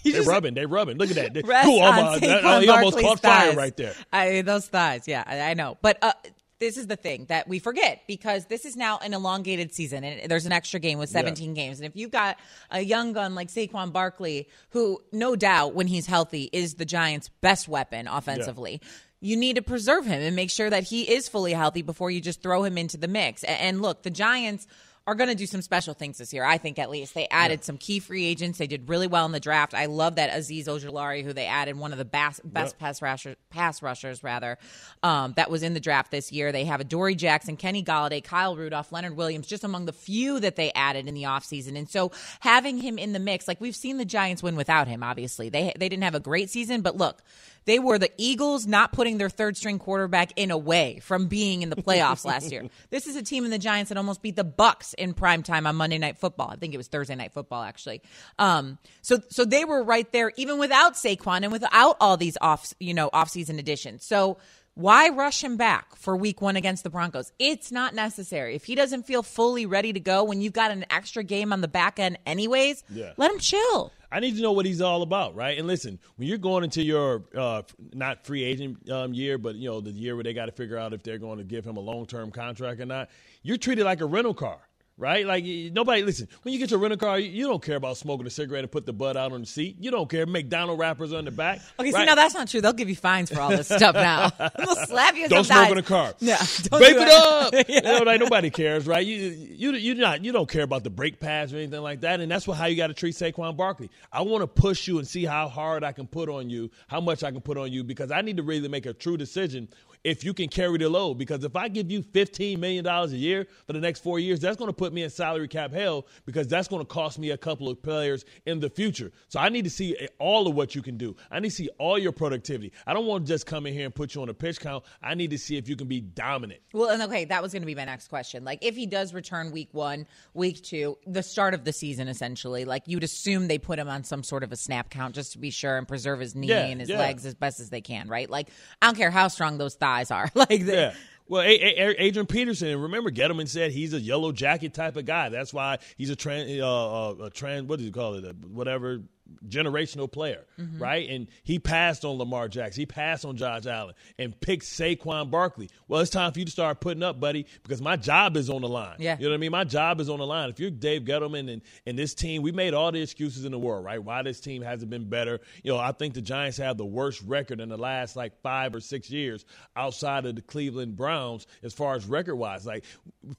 They're 0.04 0.22
rubbing. 0.24 0.54
They're 0.54 0.68
rubbing. 0.68 0.98
Look 0.98 1.10
at 1.10 1.16
that. 1.16 1.34
They- 1.34 1.42
Rest 1.42 1.68
Ooh, 1.68 1.82
on 1.82 2.20
Saquon 2.20 2.42
that- 2.42 2.62
he 2.62 2.70
almost 2.70 3.00
caught 3.00 3.20
fire 3.22 3.54
right 3.56 3.76
there. 3.76 3.94
I 4.14 4.42
those 4.42 4.68
thighs, 4.68 5.08
yeah, 5.08 5.24
I, 5.26 5.42
I 5.42 5.54
know. 5.56 5.78
But 5.82 5.98
uh, 6.02 6.14
this 6.60 6.78
is 6.78 6.88
the 6.88 6.96
thing 6.96 7.26
that 7.26 7.48
we 7.48 7.60
forget 7.60 8.02
because 8.08 8.46
this 8.46 8.66
is 8.66 8.76
now 8.76 8.98
an 9.00 9.14
elongated 9.14 9.74
season, 9.74 10.04
and 10.04 10.30
there's 10.30 10.46
an 10.46 10.52
extra 10.52 10.80
game 10.80 10.98
with 10.98 11.10
17 11.10 11.54
games. 11.54 11.80
And 11.80 11.86
if 11.86 11.96
you've 11.96 12.12
got 12.12 12.38
a 12.72 12.82
young 12.82 13.14
gun 13.14 13.36
like 13.36 13.50
Saquon 13.50 13.92
Barkley, 13.92 14.48
who 14.70 15.02
no 15.12 15.36
doubt 15.36 15.76
when 15.76 15.88
he's 15.88 16.06
healthy 16.06 16.50
is 16.54 16.76
the 16.76 16.86
Giants' 16.86 17.30
best 17.42 17.68
weapon 17.68 18.08
offensively. 18.08 18.82
You 19.22 19.38
need 19.38 19.56
to 19.56 19.62
preserve 19.62 20.06
him 20.06 20.22
and 20.22 20.36
make 20.36 20.52
sure 20.52 20.70
that 20.70 20.84
he 20.84 21.02
is 21.12 21.28
fully 21.28 21.54
healthy 21.54 21.82
before 21.82 22.12
you 22.12 22.22
just 22.22 22.44
throw 22.44 22.64
him 22.64 22.78
into 22.78 22.98
the 22.98 23.08
mix. 23.08 23.44
And 23.44 23.82
look, 23.82 24.04
the 24.04 24.12
Giants 24.12 24.68
are 25.08 25.14
going 25.16 25.30
to 25.30 25.36
do 25.36 25.46
some 25.46 25.62
special 25.62 25.94
things 25.94 26.18
this 26.18 26.34
year. 26.34 26.44
I 26.44 26.58
think 26.58 26.80
at 26.80 26.90
least 26.90 27.14
they 27.14 27.28
added 27.30 27.64
some 27.64 27.78
key 27.78 28.00
free 28.00 28.26
agents. 28.26 28.58
They 28.58 28.66
did 28.66 28.90
really 28.90 29.06
well 29.06 29.26
in 29.28 29.32
the 29.32 29.40
draft. 29.40 29.76
I 29.76 29.86
love 29.86 30.16
that 30.16 30.32
Azeez 30.32 30.66
Ojulari, 30.66 31.24
who 31.24 31.32
they 31.32 31.46
added, 31.46 31.78
one 31.78 31.92
of 31.92 32.00
the 32.00 32.06
best, 32.06 32.42
best 32.44 32.74
Yep. 32.74 32.80
pass 32.80 33.02
rushers, 33.04 33.36
pass 33.52 33.84
rushers 33.84 34.24
rather, 34.24 34.58
um, 35.04 35.34
that 35.38 35.52
was 35.52 35.62
in 35.62 35.76
the 35.76 35.80
draft 35.80 36.10
this 36.10 36.32
year. 36.32 36.52
They 36.52 36.66
have 36.66 36.82
Adoree' 36.82 37.14
Jackson, 37.16 37.56
Kenny 37.56 37.84
Golladay, 37.84 38.24
Kyle 38.24 38.56
Rudolph, 38.56 38.92
Leonard 38.92 39.16
Williams, 39.16 39.46
just 39.46 39.64
among 39.64 39.86
the 39.86 39.94
few 39.94 40.40
that 40.40 40.56
they 40.56 40.72
added 40.74 41.08
in 41.08 41.14
the 41.14 41.24
offseason. 41.24 41.78
And 41.78 41.88
so 41.90 42.12
having 42.40 42.80
him 42.80 42.98
in 42.98 43.14
the 43.14 43.20
mix, 43.20 43.48
like 43.48 43.62
we've 43.62 43.76
seen 43.76 43.98
the 43.98 44.06
Giants 44.06 44.42
win 44.42 44.56
without 44.56 44.88
him. 44.88 45.04
Obviously, 45.04 45.50
they 45.50 45.72
they 45.78 45.88
didn't 45.88 46.04
have 46.04 46.16
a 46.16 46.20
great 46.20 46.50
season, 46.50 46.82
but 46.82 46.98
look. 46.98 47.22
They 47.66 47.80
were 47.80 47.98
the 47.98 48.12
Eagles 48.18 48.68
not 48.68 48.92
putting 48.94 49.18
their 49.18 49.30
third 49.30 49.58
string 49.58 49.80
quarterback 49.80 50.32
in 50.36 50.52
away 50.52 51.00
from 51.02 51.28
being 51.28 51.62
in 51.64 51.70
the 51.70 51.76
playoffs 51.76 52.24
last 52.26 52.52
year. 52.52 52.64
This 52.90 53.08
is 53.08 53.16
a 53.16 53.24
team 53.24 53.44
in 53.46 53.52
the 53.52 53.58
Giants 53.58 53.90
that 53.90 53.98
almost 53.98 54.22
beat 54.22 54.36
the 54.36 54.44
Bucks 54.44 54.94
in 54.94 55.14
prime 55.14 55.44
time 55.44 55.66
on 55.68 55.76
Monday 55.76 55.98
Night 55.98 56.18
Football. 56.18 56.50
I 56.52 56.56
think 56.56 56.74
it 56.74 56.78
was 56.78 56.88
Thursday 56.88 57.16
Night 57.16 57.34
Football 57.34 57.64
actually. 57.64 58.02
Um, 58.40 58.78
so 59.02 59.18
so 59.30 59.46
they 59.46 59.66
were 59.66 59.84
right 59.84 60.12
there 60.12 60.32
even 60.38 60.60
without 60.60 60.94
Saquon 60.94 61.44
and 61.44 61.52
without 61.52 61.98
all 62.00 62.18
these 62.18 62.38
off 62.42 62.74
you 62.80 62.94
know 62.94 63.10
offseason 63.12 63.60
additions. 63.60 64.06
So 64.06 64.38
why 64.78 65.08
rush 65.08 65.42
him 65.42 65.56
back 65.56 65.96
for 65.96 66.18
week 66.18 66.42
one 66.42 66.58
against 66.58 66.84
the 66.84 66.90
Broncos? 66.90 67.32
It's 67.40 67.72
not 67.72 67.96
necessary. 67.96 68.56
If 68.56 68.66
he 68.66 68.76
doesn't 68.76 69.04
feel 69.08 69.24
fully 69.24 69.66
ready 69.66 69.94
to 69.94 70.02
go 70.02 70.26
when 70.26 70.42
you've 70.42 70.52
got 70.54 70.70
an 70.72 70.86
extra 70.90 71.24
game 71.24 71.54
on 71.54 71.62
the 71.62 71.70
back 71.70 71.98
end 71.98 72.20
anyways, 72.26 72.84
Yeah. 72.90 73.14
let 73.16 73.32
him 73.32 73.40
chill. 73.40 73.94
I 74.12 74.20
need 74.20 74.36
to 74.36 74.42
know 74.42 74.52
what 74.52 74.66
he's 74.66 74.82
all 74.82 75.02
about, 75.02 75.36
right? 75.36 75.58
And 75.58 75.68
listen, 75.68 76.00
when 76.16 76.28
you're 76.28 76.38
going 76.38 76.64
into 76.64 76.84
your 76.84 77.24
uh, 77.36 77.64
not 77.94 78.26
free 78.26 78.44
agent 78.44 78.90
um, 78.90 79.14
year, 79.14 79.38
but 79.38 79.56
you 79.56 79.70
know 79.70 79.82
the 79.82 79.92
year 79.92 80.16
where 80.16 80.24
they 80.24 80.34
got 80.34 80.46
to 80.46 80.52
figure 80.52 80.78
out 80.78 80.94
if 80.94 81.04
they're 81.04 81.18
going 81.18 81.38
to 81.38 81.44
give 81.44 81.66
him 81.66 81.78
a 81.78 81.82
long 81.82 82.06
term 82.06 82.32
contract 82.32 82.80
or 82.80 82.86
not, 82.86 83.10
you're 83.44 83.58
treated 83.58 83.86
like 83.86 84.02
a 84.02 84.06
rental 84.06 84.34
car. 84.34 84.60
Right, 84.98 85.26
like 85.26 85.44
nobody. 85.74 86.04
Listen, 86.04 86.30
when 86.44 86.54
you 86.54 86.60
get 86.60 86.72
your 86.72 86.80
rental 86.80 86.98
car, 86.98 87.20
you- 87.20 87.46
don't 87.48 87.62
care 87.62 87.76
about 87.76 87.98
smoking 87.98 88.26
a 88.26 88.30
cigarette 88.30 88.64
and 88.64 88.72
put 88.72 88.86
the 88.86 88.94
butt 88.94 89.18
out 89.18 89.34
on 89.34 89.42
the 89.42 89.46
seat. 89.46 89.76
You 89.80 89.92
don't 89.92 90.10
care. 90.10 90.26
McDonald 90.26 90.80
wrappers 90.80 91.12
on 91.12 91.26
the 91.26 91.32
back. 91.32 91.60
Okay, 91.78 91.92
see 91.92 91.98
right? 91.98 92.06
now 92.06 92.16
that's 92.16 92.34
not 92.34 92.48
true. 92.48 92.62
They'll 92.62 92.72
give 92.72 92.88
you 92.88 92.96
fines 92.96 93.30
for 93.30 93.42
all 93.42 93.50
this 93.50 93.68
stuff 93.68 93.94
now. 93.94 94.30
They'll 94.58 94.76
slap 94.76 95.16
you. 95.18 95.28
Don't 95.28 95.44
smoke 95.44 95.70
in 95.72 95.78
a 95.80 95.84
car. 95.84 96.14
Yeah, 96.20 96.38
don't 96.38 96.82
vape 96.82 97.02
it 97.02 97.10
up. 97.10 97.54
Yeah. 97.54 97.64
You 97.68 97.82
know, 97.82 98.04
like 98.04 98.22
nobody 98.22 98.50
cares, 98.50 98.88
right? 98.88 99.06
You 99.06 99.16
you 99.18 99.74
you 99.74 99.96
not 99.96 100.24
you 100.24 100.32
don't 100.32 100.50
care 100.50 100.64
about 100.64 100.86
the 100.86 100.90
brake 100.90 101.20
pads 101.20 101.54
or 101.54 101.58
anything 101.58 101.82
like 101.82 102.00
that, 102.02 102.22
and 102.22 102.32
that's 102.32 102.48
what 102.48 102.58
how 102.58 102.66
you 102.68 102.78
got 102.78 102.88
to 102.88 102.94
treat 102.94 103.16
Saquon 103.16 103.58
Barkley. 103.58 103.90
I 104.14 104.22
want 104.22 104.44
to 104.44 104.48
push 104.48 104.88
you 104.88 104.98
and 104.98 105.06
see 105.08 105.26
how 105.26 105.50
hard 105.50 105.84
I 105.84 105.92
can 105.92 106.08
put 106.08 106.30
on 106.30 106.50
you, 106.50 106.72
how 106.88 107.02
much 107.02 107.22
I 107.22 107.32
can 107.32 107.42
put 107.42 107.58
on 107.58 107.72
you, 107.74 107.84
because 107.84 108.12
I 108.12 108.22
need 108.22 108.38
to 108.38 108.44
really 108.44 108.70
make 108.70 108.86
a 108.86 108.94
true 108.94 109.18
decision. 109.18 109.68
If 110.06 110.24
you 110.24 110.34
can 110.34 110.48
carry 110.48 110.78
the 110.78 110.88
load. 110.88 111.16
Because 111.16 111.44
if 111.44 111.56
I 111.56 111.68
give 111.68 111.92
you 111.92 112.04
$15 112.04 112.60
million 112.60 112.86
a 112.86 113.08
year 113.08 113.48
for 113.66 113.74
the 113.74 113.80
next 113.80 114.02
four 114.02 114.20
years, 114.20 114.40
that's 114.40 114.56
going 114.56 114.70
to 114.70 114.74
put 114.74 114.94
me 114.94 115.02
in 115.02 115.10
salary 115.10 115.48
cap 115.48 115.74
hell 115.74 116.06
because 116.26 116.48
that's 116.48 116.68
going 116.68 116.82
to 116.82 116.86
cost 116.86 117.18
me 117.18 117.32
a 117.32 117.38
couple 117.38 117.68
of 117.68 117.82
players 117.82 118.24
in 118.46 118.60
the 118.60 118.70
future. 118.70 119.12
So 119.30 119.40
I 119.40 119.50
need 119.50 119.64
to 119.64 119.70
see 119.70 119.98
all 120.20 120.48
of 120.48 120.56
what 120.56 120.76
you 120.76 120.84
can 120.84 120.98
do. 120.98 121.16
I 121.32 121.40
need 121.40 121.50
to 121.50 121.56
see 121.56 121.70
all 121.80 121.98
your 121.98 122.12
productivity. 122.12 122.72
I 122.86 122.94
don't 122.94 123.08
want 123.08 123.26
to 123.26 123.34
just 123.34 123.48
come 123.48 123.66
in 123.66 123.74
here 123.74 123.86
and 123.86 123.94
put 123.94 124.14
you 124.14 124.22
on 124.22 124.30
a 124.30 124.34
pitch 124.34 124.60
count. 124.60 124.86
I 125.02 125.16
need 125.16 125.32
to 125.32 125.40
see 125.40 125.58
if 125.58 125.68
you 125.68 125.76
can 125.76 125.88
be 125.88 126.02
dominant. 126.02 126.62
Well, 126.72 126.90
and 126.92 127.02
okay, 127.04 127.26
that 127.26 127.42
was 127.42 127.52
going 127.52 127.64
to 127.64 127.68
be 127.68 127.76
my 127.76 127.86
next 127.86 128.08
question. 128.08 128.46
Like, 128.46 128.60
if 128.64 128.76
he 128.76 128.86
does 128.86 129.12
return 129.12 129.52
week 129.52 129.70
one, 129.72 130.06
week 130.36 130.62
two, 130.64 131.00
the 131.08 131.24
start 131.24 131.56
of 131.56 131.64
the 131.64 131.74
season, 131.74 132.08
essentially, 132.08 132.64
like 132.64 132.84
you'd 132.86 133.04
assume 133.04 133.48
they 133.48 133.58
put 133.58 133.80
him 133.80 133.90
on 133.90 134.04
some 134.04 134.22
sort 134.22 134.44
of 134.44 134.52
a 134.52 134.56
snap 134.56 134.92
count 134.92 135.16
just 135.16 135.32
to 135.32 135.40
be 135.40 135.50
sure 135.50 135.78
and 135.78 135.88
preserve 135.88 136.20
his 136.20 136.36
knee 136.36 136.48
Yeah, 136.50 136.66
and 136.66 136.80
his 136.80 136.90
yeah. 136.90 137.00
legs 137.00 137.26
as 137.26 137.34
best 137.34 137.60
as 137.60 137.72
they 137.72 137.82
can, 137.82 138.08
right? 138.08 138.30
Like, 138.30 138.50
I 138.84 138.86
don't 138.86 138.96
care 138.96 139.10
how 139.10 139.30
strong 139.30 139.58
those 139.58 139.74
thighs 139.74 139.95
are. 140.04 140.30
Like, 140.36 140.66
they, 140.66 140.76
Yeah. 140.76 140.94
Well, 141.28 141.42
A- 141.42 141.46
A- 141.46 142.04
Adrian 142.04 142.28
Peterson, 142.28 142.68
and 142.68 142.84
remember, 142.84 143.10
Gettleman 143.10 143.48
said 143.48 143.72
he's 143.72 143.94
a 143.94 144.00
yellow 144.00 144.32
jacket 144.32 144.76
type 144.76 144.96
of 144.96 145.06
guy. 145.06 145.30
That's 145.30 145.52
why 145.52 145.80
he's 145.98 146.12
a 146.12 146.16
trans, 146.16 146.52
uh, 146.62 147.10
uh, 147.10 147.16
a 147.26 147.30
trans, 147.32 147.68
what 147.68 147.80
do 147.80 147.86
you 147.86 147.92
call 147.92 148.14
it, 148.14 148.24
a, 148.26 148.34
whatever 148.48 149.02
generational 149.48 150.12
player, 150.12 150.46
Mhm. 150.60 150.80
right? 150.80 151.10
And 151.10 151.28
he 151.44 151.60
passed 151.60 152.04
on 152.06 152.18
Lamar 152.18 152.48
Jackson, 152.48 152.82
he 152.82 152.86
passed 152.86 153.26
on 153.26 153.38
Josh 153.38 153.66
Allen, 153.66 153.94
and 154.18 154.40
picked 154.40 154.64
Saquon 154.66 155.30
Barkley. 155.32 155.70
Well, 155.88 156.02
it's 156.02 156.10
time 156.12 156.32
for 156.32 156.40
you 156.40 156.46
to 156.46 156.52
start 156.52 156.80
putting 156.80 157.04
up, 157.04 157.20
buddy, 157.20 157.46
because 157.64 157.82
my 157.82 157.96
job 157.96 158.38
is 158.38 158.50
on 158.50 158.62
the 158.62 158.68
line. 158.70 158.96
Yeah. 159.00 159.18
you 159.18 159.26
know 159.26 159.30
what 159.32 159.36
I 159.36 159.40
mean. 159.40 159.52
My 159.52 159.64
job 159.64 160.00
is 160.00 160.10
on 160.10 160.20
the 160.20 160.26
line. 160.28 160.50
If 160.50 160.60
you're 160.60 160.70
Dave 160.72 161.04
Gettleman 161.04 161.52
and 161.52 161.62
and 161.86 161.98
this 161.98 162.14
team, 162.14 162.42
we 162.42 162.52
made 162.52 162.74
all 162.74 162.92
the 162.92 163.02
excuses 163.02 163.46
in 163.46 163.52
the 163.52 163.60
world, 163.60 163.84
right? 163.86 164.04
Why 164.04 164.22
this 164.24 164.40
team 164.40 164.62
hasn't 164.62 164.90
been 164.90 165.10
better? 165.10 165.40
You 165.64 165.74
know, 165.74 165.78
I 165.80 165.92
think 165.92 166.14
the 166.14 166.22
Giants 166.22 166.58
have 166.58 166.78
the 166.78 166.86
worst 166.86 167.22
record 167.24 167.60
in 167.60 167.70
the 167.70 167.78
last 167.78 168.16
like 168.16 168.40
five 168.42 168.74
or 168.76 168.80
six 168.80 169.10
years 169.10 169.46
outside 169.76 170.26
of 170.26 170.36
the 170.36 170.42
Cleveland 170.42 170.96
Browns 170.96 171.48
as 171.64 171.74
far 171.74 171.96
as 171.96 172.06
record 172.06 172.36
wise. 172.36 172.66
Like 172.66 172.84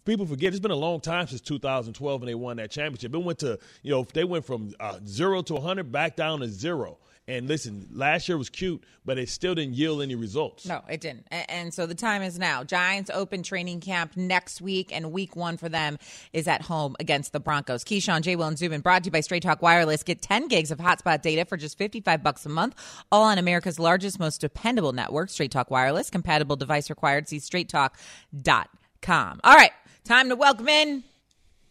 people 0.04 0.26
forget, 0.26 0.52
it's 0.52 0.60
been 0.60 0.70
a 0.70 0.74
long 0.76 1.00
time 1.00 1.26
since 1.26 1.40
2012 1.40 2.22
and 2.22 2.28
they 2.28 2.34
won 2.34 2.56
that 2.56 2.70
championship. 2.70 3.14
It 3.14 3.18
went 3.18 3.38
to 3.40 3.58
you 3.82 3.90
know 3.92 4.06
they 4.12 4.24
went 4.24 4.44
from 4.44 4.72
uh, 4.80 4.98
zero 5.06 5.42
to 5.42 5.54
100 5.54 5.75
back 5.84 6.16
down 6.16 6.40
to 6.40 6.48
zero. 6.48 6.98
And 7.28 7.48
listen, 7.48 7.88
last 7.92 8.28
year 8.28 8.38
was 8.38 8.48
cute, 8.48 8.84
but 9.04 9.18
it 9.18 9.28
still 9.28 9.56
didn't 9.56 9.74
yield 9.74 10.00
any 10.00 10.14
results. 10.14 10.64
No, 10.64 10.82
it 10.88 11.00
didn't. 11.00 11.26
And 11.32 11.74
so 11.74 11.84
the 11.84 11.94
time 11.94 12.22
is 12.22 12.38
now. 12.38 12.62
Giants 12.62 13.10
open 13.12 13.42
training 13.42 13.80
camp 13.80 14.16
next 14.16 14.60
week, 14.60 14.94
and 14.94 15.10
week 15.10 15.34
one 15.34 15.56
for 15.56 15.68
them 15.68 15.98
is 16.32 16.46
at 16.46 16.62
home 16.62 16.94
against 17.00 17.32
the 17.32 17.40
Broncos. 17.40 17.82
Keyshawn, 17.82 18.20
J. 18.20 18.36
Will, 18.36 18.46
and 18.46 18.56
Zubin 18.56 18.80
brought 18.80 19.02
to 19.02 19.08
you 19.08 19.10
by 19.10 19.20
Straight 19.20 19.42
Talk 19.42 19.60
Wireless. 19.60 20.04
Get 20.04 20.22
10 20.22 20.46
gigs 20.46 20.70
of 20.70 20.78
hotspot 20.78 21.22
data 21.22 21.44
for 21.44 21.56
just 21.56 21.76
55 21.78 22.22
bucks 22.22 22.46
a 22.46 22.48
month, 22.48 22.76
all 23.10 23.24
on 23.24 23.38
America's 23.38 23.80
largest, 23.80 24.20
most 24.20 24.40
dependable 24.40 24.92
network, 24.92 25.28
Straight 25.28 25.50
Talk 25.50 25.68
Wireless. 25.68 26.10
Compatible 26.10 26.54
device 26.54 26.90
required. 26.90 27.28
See 27.28 27.38
straighttalk.com. 27.38 29.40
All 29.42 29.56
right, 29.56 29.72
time 30.04 30.28
to 30.28 30.36
welcome 30.36 30.68
in 30.68 31.02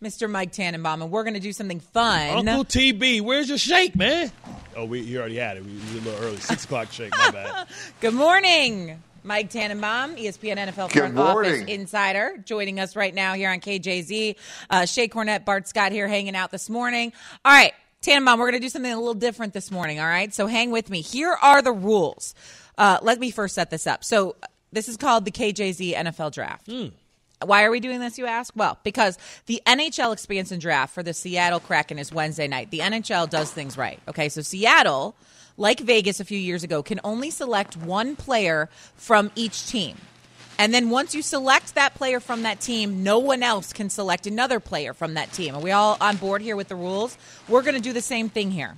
Mr. 0.05 0.29
Mike 0.29 0.51
Tannenbaum, 0.51 1.01
and 1.01 1.09
we're 1.09 1.23
going 1.23 1.33
to 1.33 1.39
do 1.39 1.51
something 1.51 1.79
fun. 1.79 2.47
Uncle 2.47 2.63
TB, 2.63 3.21
where's 3.21 3.49
your 3.49 3.57
shake, 3.57 3.95
man? 3.95 4.31
Oh, 4.75 4.85
we 4.85 5.01
you 5.01 5.19
already 5.19 5.37
had 5.37 5.57
it. 5.57 5.65
We 5.65 5.71
we 5.71 5.79
did 5.79 6.05
a 6.05 6.09
little 6.09 6.25
early, 6.25 6.37
six 6.37 6.65
o'clock 6.65 6.91
shake. 6.91 7.11
My 7.11 7.31
bad. 7.31 7.67
Good 8.01 8.13
morning, 8.13 9.01
Mike 9.23 9.49
Tannenbaum, 9.49 10.15
ESPN 10.15 10.57
NFL 10.57 10.91
Good 10.91 11.13
Front 11.13 11.17
Office. 11.17 11.63
Insider, 11.67 12.37
joining 12.45 12.79
us 12.79 12.95
right 12.95 13.15
now 13.15 13.33
here 13.33 13.49
on 13.49 13.59
KJZ. 13.59 14.35
Uh, 14.69 14.81
Shae 14.81 15.09
Cornett, 15.09 15.43
Bart 15.43 15.67
Scott 15.67 15.91
here 15.91 16.07
hanging 16.07 16.35
out 16.35 16.51
this 16.51 16.69
morning. 16.69 17.11
All 17.43 17.51
right, 17.51 17.73
Tannenbaum, 18.01 18.37
we're 18.37 18.51
going 18.51 18.61
to 18.61 18.65
do 18.65 18.69
something 18.69 18.91
a 18.91 18.97
little 18.97 19.15
different 19.15 19.53
this 19.53 19.71
morning, 19.71 19.99
all 19.99 20.05
right? 20.05 20.31
So 20.31 20.45
hang 20.45 20.69
with 20.69 20.91
me. 20.91 21.01
Here 21.01 21.35
are 21.41 21.63
the 21.63 21.71
rules. 21.71 22.35
Uh, 22.77 22.99
let 23.01 23.19
me 23.19 23.31
first 23.31 23.55
set 23.55 23.71
this 23.71 23.87
up. 23.87 24.03
So 24.03 24.35
this 24.71 24.87
is 24.87 24.97
called 24.97 25.25
the 25.25 25.31
KJZ 25.31 25.95
NFL 25.95 26.31
Draft. 26.33 26.69
Why 27.45 27.63
are 27.63 27.71
we 27.71 27.79
doing 27.79 27.99
this, 27.99 28.17
you 28.17 28.25
ask? 28.25 28.53
Well, 28.55 28.77
because 28.83 29.17
the 29.45 29.61
NHL 29.65 30.13
expansion 30.13 30.59
draft 30.59 30.93
for 30.93 31.03
the 31.03 31.13
Seattle 31.13 31.59
Kraken 31.59 31.99
is 31.99 32.11
Wednesday 32.11 32.47
night. 32.47 32.71
The 32.71 32.79
NHL 32.79 33.29
does 33.29 33.51
things 33.51 33.77
right. 33.77 33.99
Okay, 34.07 34.29
so 34.29 34.41
Seattle, 34.41 35.15
like 35.57 35.79
Vegas 35.79 36.19
a 36.19 36.25
few 36.25 36.37
years 36.39 36.63
ago, 36.63 36.83
can 36.83 36.99
only 37.03 37.29
select 37.29 37.77
one 37.77 38.15
player 38.15 38.69
from 38.95 39.31
each 39.35 39.67
team. 39.67 39.97
And 40.57 40.73
then 40.73 40.89
once 40.89 41.13
you 41.13 41.21
select 41.21 41.75
that 41.75 41.95
player 41.95 42.19
from 42.19 42.43
that 42.43 42.61
team, 42.61 43.03
no 43.03 43.19
one 43.19 43.43
else 43.43 43.73
can 43.73 43.89
select 43.89 44.25
another 44.25 44.59
player 44.59 44.93
from 44.93 45.15
that 45.15 45.33
team. 45.33 45.53
Are 45.55 45.61
we 45.61 45.71
all 45.71 45.97
on 45.99 46.15
board 46.15 46.41
here 46.41 46.55
with 46.55 46.69
the 46.69 46.75
rules? 46.75 47.17
We're 47.49 47.61
going 47.61 47.75
to 47.75 47.81
do 47.81 47.91
the 47.91 48.01
same 48.01 48.29
thing 48.29 48.51
here 48.51 48.75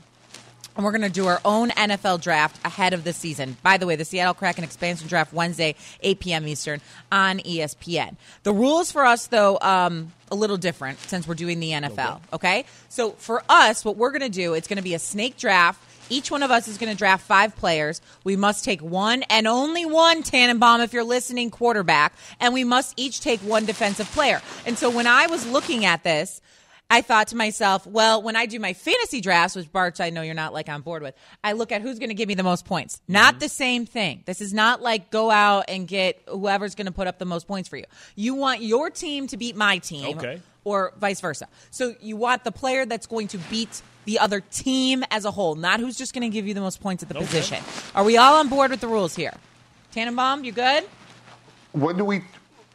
and 0.78 0.86
we're 0.86 0.92
going 0.92 1.02
to 1.02 1.10
do 1.10 1.26
our 1.26 1.42
own 1.44 1.72
NFL 1.72 2.22
draft 2.22 2.64
ahead 2.66 2.94
of 2.94 3.04
the 3.04 3.12
season. 3.12 3.58
By 3.64 3.78
the 3.78 3.88
way, 3.88 3.96
the 3.96 4.06
Seattle 4.06 4.36
Kraken 4.36 4.64
expansion 4.64 5.08
draft 5.08 5.34
Wednesday, 5.34 5.76
8 6.02 6.20
p.m. 6.20 6.48
Eastern 6.48 6.82
on 7.12 7.40
ESPN. 7.40 8.16
The 8.44 8.54
rules 8.54 8.92
for 8.92 9.04
us, 9.04 9.28
though, 9.28 9.58
um, 9.60 10.14
a 10.32 10.36
little 10.36 10.58
different 10.58 11.00
since 11.00 11.28
we're 11.28 11.34
doing 11.34 11.60
the 11.60 11.72
NFL. 11.72 12.22
Okay, 12.32 12.66
so 12.90 13.12
for 13.12 13.44
us, 13.50 13.84
what 13.84 13.98
we're 13.98 14.12
going 14.12 14.22
to 14.22 14.30
do, 14.30 14.54
it's 14.54 14.68
going 14.68 14.78
to 14.78 14.84
be 14.84 14.94
a 14.94 15.00
snake 15.00 15.38
draft. 15.38 15.84
Each 16.10 16.32
one 16.32 16.44
of 16.44 16.52
us 16.52 16.68
is 16.70 16.78
going 16.78 16.92
to 16.92 16.98
draft 16.98 17.26
five 17.26 17.56
players. 17.56 18.00
We 18.24 18.36
must 18.36 18.64
take 18.64 18.82
one 18.82 19.24
and 19.24 19.48
only 19.48 19.86
one 19.86 20.24
Tannenbaum, 20.24 20.82
if 20.82 20.94
you're 20.94 21.04
listening, 21.04 21.50
quarterback, 21.50 22.14
and 22.40 22.54
we 22.54 22.64
must 22.64 22.94
each 22.98 23.20
take 23.20 23.42
one 23.42 23.66
defensive 23.66 24.10
player. 24.12 24.42
And 24.66 24.78
so 24.78 24.90
when 24.90 25.08
I 25.08 25.28
was 25.28 25.46
looking 25.46 25.86
at 25.86 26.04
this, 26.04 26.40
I 26.90 27.02
thought 27.02 27.28
to 27.30 27.36
myself, 27.36 27.86
well, 27.86 28.22
when 28.22 28.36
I 28.38 28.46
do 28.46 28.60
my 28.60 28.74
fantasy 28.74 29.20
drafts, 29.20 29.56
which 29.56 29.72
Bart, 29.72 30.00
I 30.00 30.10
know 30.10 30.22
you're 30.22 30.34
not 30.34 30.54
like 30.54 30.70
on 30.70 30.82
board 30.82 31.04
with, 31.04 31.16
I 31.44 31.52
look 31.52 31.72
at 31.72 31.82
who's 31.82 32.00
going 32.00 32.10
to 32.10 32.16
give 32.16 32.30
me 32.30 32.36
the 32.36 32.44
most 32.44 32.66
points. 32.66 33.02
Not 33.08 33.34
mm-hmm. 33.34 33.40
the 33.40 33.50
same 33.50 33.86
thing. 33.86 34.24
This 34.26 34.40
is 34.40 34.54
not 34.54 34.82
like 34.82 35.12
go 35.12 35.30
out 35.30 35.66
and 35.68 35.88
get 35.88 36.22
whoever's 36.30 36.76
going 36.76 36.86
to 36.86 36.94
put 36.94 37.08
up 37.08 37.20
the 37.20 37.26
most 37.26 37.48
points 37.48 37.68
for 37.68 37.76
you. 37.76 37.84
You 38.16 38.36
want 38.36 38.62
your 38.62 38.90
team 38.90 39.28
to 39.28 39.38
beat 39.38 39.56
my 39.58 39.80
team, 39.80 40.18
Okay. 40.18 40.42
or 40.64 40.94
vice 40.98 41.20
versa. 41.20 41.48
So 41.72 41.94
you 42.00 42.16
want 42.16 42.46
the 42.46 42.54
player 42.54 42.86
that's 42.86 43.06
going 43.06 43.28
to 43.30 43.38
beat 43.38 43.82
the 44.06 44.20
other 44.20 44.40
team 44.40 45.04
as 45.12 45.26
a 45.26 45.32
whole, 45.32 45.56
not 45.56 45.82
who's 45.82 45.98
just 45.98 46.14
going 46.14 46.30
to 46.30 46.34
give 46.34 46.48
you 46.48 46.54
the 46.54 46.62
most 46.62 46.80
points 46.80 47.04
at 47.04 47.10
the 47.10 47.16
Okay. 47.18 47.26
position. 47.26 47.64
Are 47.96 48.06
we 48.06 48.16
all 48.16 48.36
on 48.36 48.48
board 48.48 48.72
with 48.72 48.80
the 48.80 48.88
rules 48.88 49.14
here? 49.14 49.34
Tannenbaum, 49.92 50.46
you 50.46 50.54
good? 50.54 50.86
When 51.74 51.98
do 51.98 52.06
we 52.06 52.24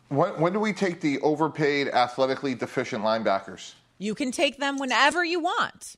when, 0.09 0.38
when 0.38 0.53
do 0.53 0.61
we 0.61 0.75
take 0.75 1.01
the 1.01 1.18
overpaid, 1.20 1.88
athletically 1.88 2.55
deficient 2.55 3.03
linebackers? 3.03 3.72
You 4.02 4.16
can 4.16 4.32
take 4.32 4.58
them 4.58 4.78
whenever 4.78 5.24
you 5.24 5.38
want. 5.38 5.94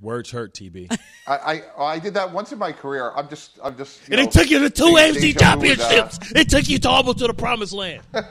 Words 0.00 0.30
hurt, 0.30 0.52
TB. 0.52 0.94
I, 1.26 1.62
I 1.76 1.82
I 1.82 1.98
did 1.98 2.12
that 2.14 2.30
once 2.30 2.52
in 2.52 2.58
my 2.58 2.72
career. 2.72 3.10
I'm 3.16 3.28
just 3.30 3.58
I'm 3.64 3.74
just. 3.74 4.06
And 4.10 4.20
it 4.20 4.30
took 4.30 4.50
you 4.50 4.58
to 4.60 4.70
two 4.70 4.84
AFC 4.84 5.36
championships. 5.36 6.18
It 6.36 6.50
took 6.50 6.68
you 6.68 6.78
to 6.78 6.88
almost 6.90 7.18
to 7.18 7.26
the 7.26 7.32
promised 7.32 7.72
land. 7.72 8.02
All 8.14 8.22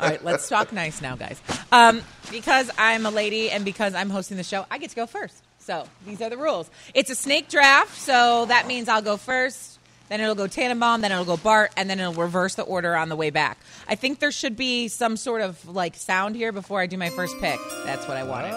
right, 0.00 0.22
let's 0.24 0.48
talk 0.48 0.72
nice 0.72 1.00
now, 1.00 1.14
guys. 1.14 1.40
Um, 1.70 2.02
because 2.32 2.68
I'm 2.76 3.06
a 3.06 3.10
lady 3.10 3.48
and 3.50 3.64
because 3.64 3.94
I'm 3.94 4.10
hosting 4.10 4.36
the 4.36 4.44
show, 4.44 4.66
I 4.70 4.78
get 4.78 4.90
to 4.90 4.96
go 4.96 5.06
first. 5.06 5.40
So 5.60 5.84
these 6.04 6.20
are 6.20 6.30
the 6.30 6.36
rules. 6.36 6.68
It's 6.94 7.10
a 7.10 7.14
snake 7.14 7.48
draft, 7.48 7.96
so 7.96 8.46
that 8.46 8.66
means 8.66 8.88
I'll 8.88 9.02
go 9.02 9.16
first. 9.16 9.77
Then 10.08 10.20
it'll 10.20 10.34
go 10.34 10.46
Tannenbaum, 10.46 11.02
then 11.02 11.12
it'll 11.12 11.24
go 11.24 11.36
Bart, 11.36 11.72
and 11.76 11.88
then 11.90 12.00
it'll 12.00 12.14
reverse 12.14 12.54
the 12.54 12.62
order 12.62 12.96
on 12.96 13.08
the 13.08 13.16
way 13.16 13.30
back. 13.30 13.58
I 13.86 13.94
think 13.94 14.20
there 14.20 14.32
should 14.32 14.56
be 14.56 14.88
some 14.88 15.16
sort 15.16 15.42
of 15.42 15.66
like 15.68 15.96
sound 15.96 16.34
here 16.36 16.50
before 16.52 16.80
I 16.80 16.86
do 16.86 16.96
my 16.96 17.10
first 17.10 17.38
pick. 17.40 17.60
That's 17.84 18.08
what 18.08 18.16
I 18.16 18.22
wanted. 18.22 18.52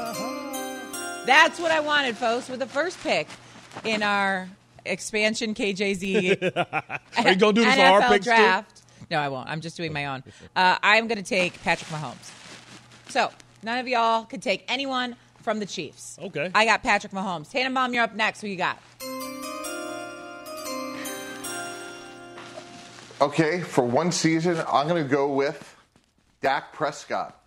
That's 1.26 1.60
what 1.60 1.72
I 1.72 1.82
wanted, 1.82 2.18
folks, 2.18 2.50
with 2.50 2.60
the 2.60 2.68
first 2.68 3.00
pick 3.02 3.28
in 3.84 4.02
our 4.02 4.50
expansion 4.86 5.54
KJZ 5.54 6.56
Are 7.18 7.30
you 7.30 7.36
gonna 7.36 7.54
do 7.54 7.64
this 7.64 7.76
for 7.76 7.82
our 7.82 8.02
NFL 8.02 8.10
picks 8.10 8.26
too? 8.26 8.32
draft. 8.32 8.82
No, 9.12 9.20
I 9.20 9.28
won't. 9.28 9.50
I'm 9.50 9.60
just 9.62 9.76
doing 9.76 9.92
my 9.92 10.06
own. 10.06 10.24
Uh, 10.56 10.78
I'm 10.82 11.08
going 11.08 11.18
to 11.18 11.24
take 11.24 11.62
Patrick 11.64 11.90
Mahomes. 11.90 12.32
So 13.10 13.30
none 13.62 13.78
of 13.78 13.88
y'all 13.88 14.24
could 14.24 14.42
take 14.42 14.64
anyone 14.70 15.18
from 15.42 15.60
the 15.60 15.66
Chiefs. 15.66 16.18
Okay. 16.22 16.50
I 16.56 16.64
got 16.64 16.82
Patrick 16.82 17.12
Mahomes. 17.12 17.52
Tannenbaum, 17.52 17.94
you're 17.94 18.06
up 18.06 18.16
next. 18.16 18.40
Who 18.40 18.48
you 18.48 18.56
got? 18.56 18.80
Okay, 23.22 23.62
for 23.62 23.84
one 23.84 24.12
season, 24.12 24.58
I'm 24.68 24.88
going 24.88 25.04
to 25.04 25.08
go 25.10 25.32
with 25.32 25.76
Dak 26.42 26.74
Prescott. 26.74 27.40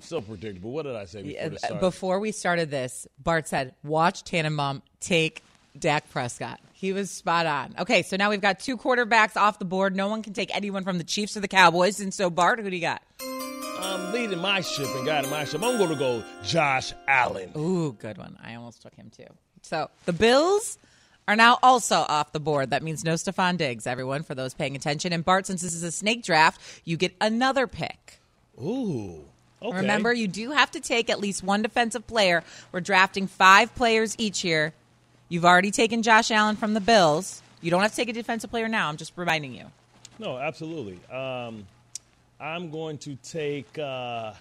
So 0.00 0.20
predictable. 0.20 0.70
What 0.70 0.82
did 0.82 0.96
I 0.96 1.06
say 1.06 1.22
before 1.22 1.48
the 1.48 1.58
start? 1.58 1.80
Before 1.80 2.20
we 2.20 2.30
started 2.30 2.70
this, 2.70 3.08
Bart 3.18 3.48
said, 3.48 3.74
"Watch 3.82 4.22
Tannenbaum 4.24 4.82
take 5.00 5.42
Dak 5.78 6.10
Prescott." 6.10 6.60
He 6.74 6.92
was 6.92 7.10
spot 7.10 7.46
on. 7.46 7.74
Okay, 7.78 8.02
so 8.02 8.18
now 8.18 8.28
we've 8.28 8.42
got 8.42 8.60
two 8.60 8.76
quarterbacks 8.76 9.36
off 9.36 9.58
the 9.58 9.64
board. 9.64 9.96
No 9.96 10.08
one 10.08 10.22
can 10.22 10.34
take 10.34 10.54
anyone 10.54 10.84
from 10.84 10.98
the 10.98 11.04
Chiefs 11.04 11.38
or 11.38 11.40
the 11.40 11.48
Cowboys. 11.48 12.00
And 12.00 12.12
so, 12.12 12.28
Bart, 12.28 12.60
who 12.60 12.68
do 12.68 12.76
you 12.76 12.82
got? 12.82 13.02
I'm 13.80 14.12
leading 14.12 14.40
my 14.40 14.60
ship 14.60 14.86
and 14.94 15.06
guiding 15.06 15.30
my 15.30 15.44
ship. 15.44 15.62
I'm 15.62 15.78
going 15.78 15.90
to 15.90 15.96
go 15.96 16.22
Josh 16.44 16.92
Allen. 17.08 17.50
Ooh, 17.56 17.94
good 17.94 18.18
one. 18.18 18.36
I 18.44 18.56
almost 18.56 18.82
took 18.82 18.94
him 18.94 19.10
too. 19.16 19.26
So 19.62 19.88
the 20.04 20.12
Bills 20.12 20.78
are 21.26 21.36
now 21.36 21.58
also 21.62 21.96
off 21.96 22.32
the 22.32 22.40
board. 22.40 22.70
That 22.70 22.82
means 22.82 23.04
no 23.04 23.14
Stefon 23.14 23.56
Diggs, 23.56 23.86
everyone, 23.86 24.22
for 24.22 24.34
those 24.34 24.54
paying 24.54 24.76
attention. 24.76 25.12
And 25.12 25.24
Bart, 25.24 25.46
since 25.46 25.62
this 25.62 25.74
is 25.74 25.82
a 25.82 25.92
snake 25.92 26.22
draft, 26.22 26.60
you 26.84 26.96
get 26.96 27.14
another 27.20 27.66
pick. 27.66 28.20
Ooh. 28.62 29.24
Okay. 29.62 29.78
Remember, 29.78 30.12
you 30.12 30.28
do 30.28 30.50
have 30.50 30.70
to 30.72 30.80
take 30.80 31.08
at 31.08 31.20
least 31.20 31.42
one 31.42 31.62
defensive 31.62 32.06
player. 32.06 32.44
We're 32.70 32.80
drafting 32.80 33.26
five 33.26 33.74
players 33.74 34.14
each 34.18 34.44
year. 34.44 34.74
You've 35.30 35.46
already 35.46 35.70
taken 35.70 36.02
Josh 36.02 36.30
Allen 36.30 36.56
from 36.56 36.74
the 36.74 36.80
Bills. 36.80 37.42
You 37.62 37.70
don't 37.70 37.80
have 37.80 37.92
to 37.92 37.96
take 37.96 38.10
a 38.10 38.12
defensive 38.12 38.50
player 38.50 38.68
now. 38.68 38.90
I'm 38.90 38.98
just 38.98 39.14
reminding 39.16 39.54
you. 39.54 39.64
No, 40.18 40.36
absolutely. 40.36 41.00
Um, 41.10 41.66
I'm 42.38 42.70
going 42.70 42.98
to 42.98 43.16
take 43.16 43.78
uh, 43.78 44.34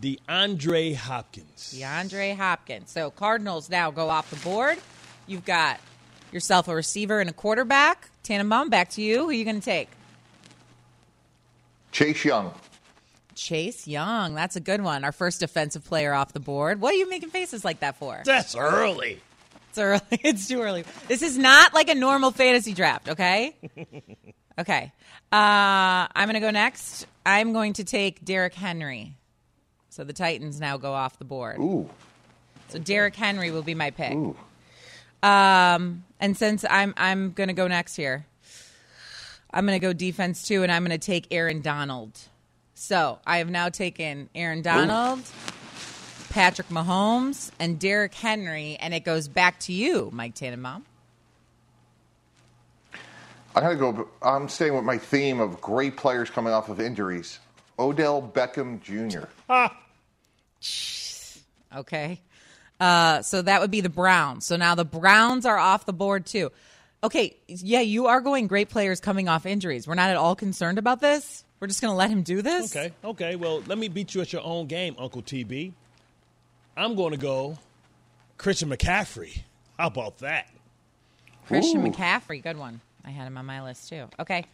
DeAndre 0.00 0.96
Hopkins. 0.96 1.74
DeAndre 1.76 2.34
Hopkins. 2.34 2.90
So 2.90 3.10
Cardinals 3.10 3.68
now 3.68 3.90
go 3.90 4.08
off 4.08 4.30
the 4.30 4.36
board. 4.36 4.78
You've 5.26 5.44
got 5.44 5.80
yourself 6.32 6.68
a 6.68 6.74
receiver 6.74 7.20
and 7.20 7.30
a 7.30 7.32
quarterback. 7.32 8.10
Tannenbaum, 8.22 8.70
back 8.70 8.90
to 8.90 9.02
you. 9.02 9.20
Who 9.20 9.28
are 9.30 9.32
you 9.32 9.44
going 9.44 9.60
to 9.60 9.64
take? 9.64 9.88
Chase 11.92 12.24
Young. 12.24 12.52
Chase 13.34 13.86
Young. 13.86 14.34
That's 14.34 14.56
a 14.56 14.60
good 14.60 14.82
one. 14.82 15.04
Our 15.04 15.12
first 15.12 15.40
defensive 15.40 15.84
player 15.84 16.12
off 16.12 16.32
the 16.32 16.40
board. 16.40 16.80
What 16.80 16.94
are 16.94 16.96
you 16.96 17.08
making 17.08 17.30
faces 17.30 17.64
like 17.64 17.80
that 17.80 17.96
for? 17.96 18.22
That's 18.24 18.56
early. 18.56 19.20
It's 19.70 19.78
early. 19.78 20.00
It's 20.10 20.48
too 20.48 20.60
early. 20.60 20.84
This 21.08 21.22
is 21.22 21.36
not 21.36 21.74
like 21.74 21.88
a 21.88 21.94
normal 21.94 22.30
fantasy 22.30 22.74
draft, 22.74 23.08
okay? 23.08 23.56
okay. 24.58 24.92
Uh, 25.32 26.06
I'm 26.14 26.26
going 26.28 26.34
to 26.34 26.40
go 26.40 26.50
next. 26.50 27.06
I'm 27.26 27.52
going 27.52 27.74
to 27.74 27.84
take 27.84 28.24
Derrick 28.24 28.54
Henry. 28.54 29.16
So 29.90 30.04
the 30.04 30.12
Titans 30.12 30.60
now 30.60 30.76
go 30.76 30.92
off 30.92 31.18
the 31.18 31.24
board. 31.24 31.58
Ooh. 31.58 31.88
So 32.68 32.78
Derrick 32.78 33.14
Henry 33.14 33.50
will 33.50 33.62
be 33.62 33.74
my 33.74 33.90
pick. 33.90 34.12
Ooh. 34.12 34.36
Um, 35.24 36.04
and 36.20 36.36
since 36.36 36.66
I'm 36.68 36.92
I'm 36.98 37.32
going 37.32 37.48
to 37.48 37.54
go 37.54 37.66
next 37.66 37.96
here, 37.96 38.26
I'm 39.50 39.64
going 39.66 39.78
to 39.80 39.84
go 39.84 39.94
defense 39.94 40.46
too, 40.46 40.62
and 40.62 40.70
I'm 40.70 40.84
going 40.84 40.98
to 40.98 41.04
take 41.04 41.28
Aaron 41.30 41.62
Donald. 41.62 42.20
So 42.74 43.18
I 43.26 43.38
have 43.38 43.48
now 43.48 43.70
taken 43.70 44.28
Aaron 44.34 44.60
Donald, 44.60 45.20
Ooh. 45.20 45.52
Patrick 46.28 46.68
Mahomes, 46.68 47.50
and 47.58 47.78
Derrick 47.78 48.12
Henry, 48.12 48.76
and 48.78 48.92
it 48.92 49.04
goes 49.04 49.26
back 49.26 49.58
to 49.60 49.72
you, 49.72 50.10
Mike 50.12 50.34
Tannenbaum. 50.34 50.84
I'm 53.56 53.62
gonna 53.62 53.76
go. 53.76 54.08
I'm 54.20 54.48
staying 54.48 54.74
with 54.74 54.84
my 54.84 54.98
theme 54.98 55.40
of 55.40 55.60
great 55.60 55.96
players 55.96 56.28
coming 56.28 56.52
off 56.52 56.68
of 56.68 56.80
injuries. 56.80 57.38
Odell 57.78 58.20
Beckham 58.20 58.82
Jr. 58.82 59.26
Ah. 59.48 59.74
Okay. 61.76 62.20
Uh, 62.80 63.22
so 63.22 63.42
that 63.42 63.60
would 63.60 63.70
be 63.70 63.80
the 63.80 63.88
Browns. 63.88 64.46
So 64.46 64.56
now 64.56 64.74
the 64.74 64.84
Browns 64.84 65.46
are 65.46 65.58
off 65.58 65.86
the 65.86 65.92
board 65.92 66.26
too. 66.26 66.50
Okay, 67.02 67.36
yeah, 67.46 67.80
you 67.80 68.06
are 68.06 68.20
going 68.20 68.46
great 68.46 68.70
players 68.70 68.98
coming 69.00 69.28
off 69.28 69.44
injuries. 69.46 69.86
We're 69.86 69.94
not 69.94 70.10
at 70.10 70.16
all 70.16 70.34
concerned 70.34 70.78
about 70.78 71.00
this. 71.00 71.44
We're 71.60 71.66
just 71.66 71.80
going 71.80 71.92
to 71.92 71.96
let 71.96 72.10
him 72.10 72.22
do 72.22 72.42
this. 72.42 72.74
Okay, 72.74 72.92
okay. 73.04 73.36
Well, 73.36 73.62
let 73.66 73.78
me 73.78 73.88
beat 73.88 74.14
you 74.14 74.20
at 74.20 74.32
your 74.32 74.42
own 74.42 74.66
game, 74.66 74.96
Uncle 74.98 75.22
TB. 75.22 75.72
I'm 76.76 76.94
going 76.94 77.12
to 77.12 77.18
go 77.18 77.58
Christian 78.38 78.70
McCaffrey. 78.70 79.42
How 79.78 79.86
about 79.86 80.18
that? 80.18 80.48
Christian 81.46 81.86
Ooh. 81.86 81.90
McCaffrey, 81.90 82.42
good 82.42 82.58
one. 82.58 82.80
I 83.04 83.10
had 83.10 83.26
him 83.26 83.36
on 83.36 83.46
my 83.46 83.62
list 83.62 83.88
too. 83.90 84.08
Okay, 84.18 84.46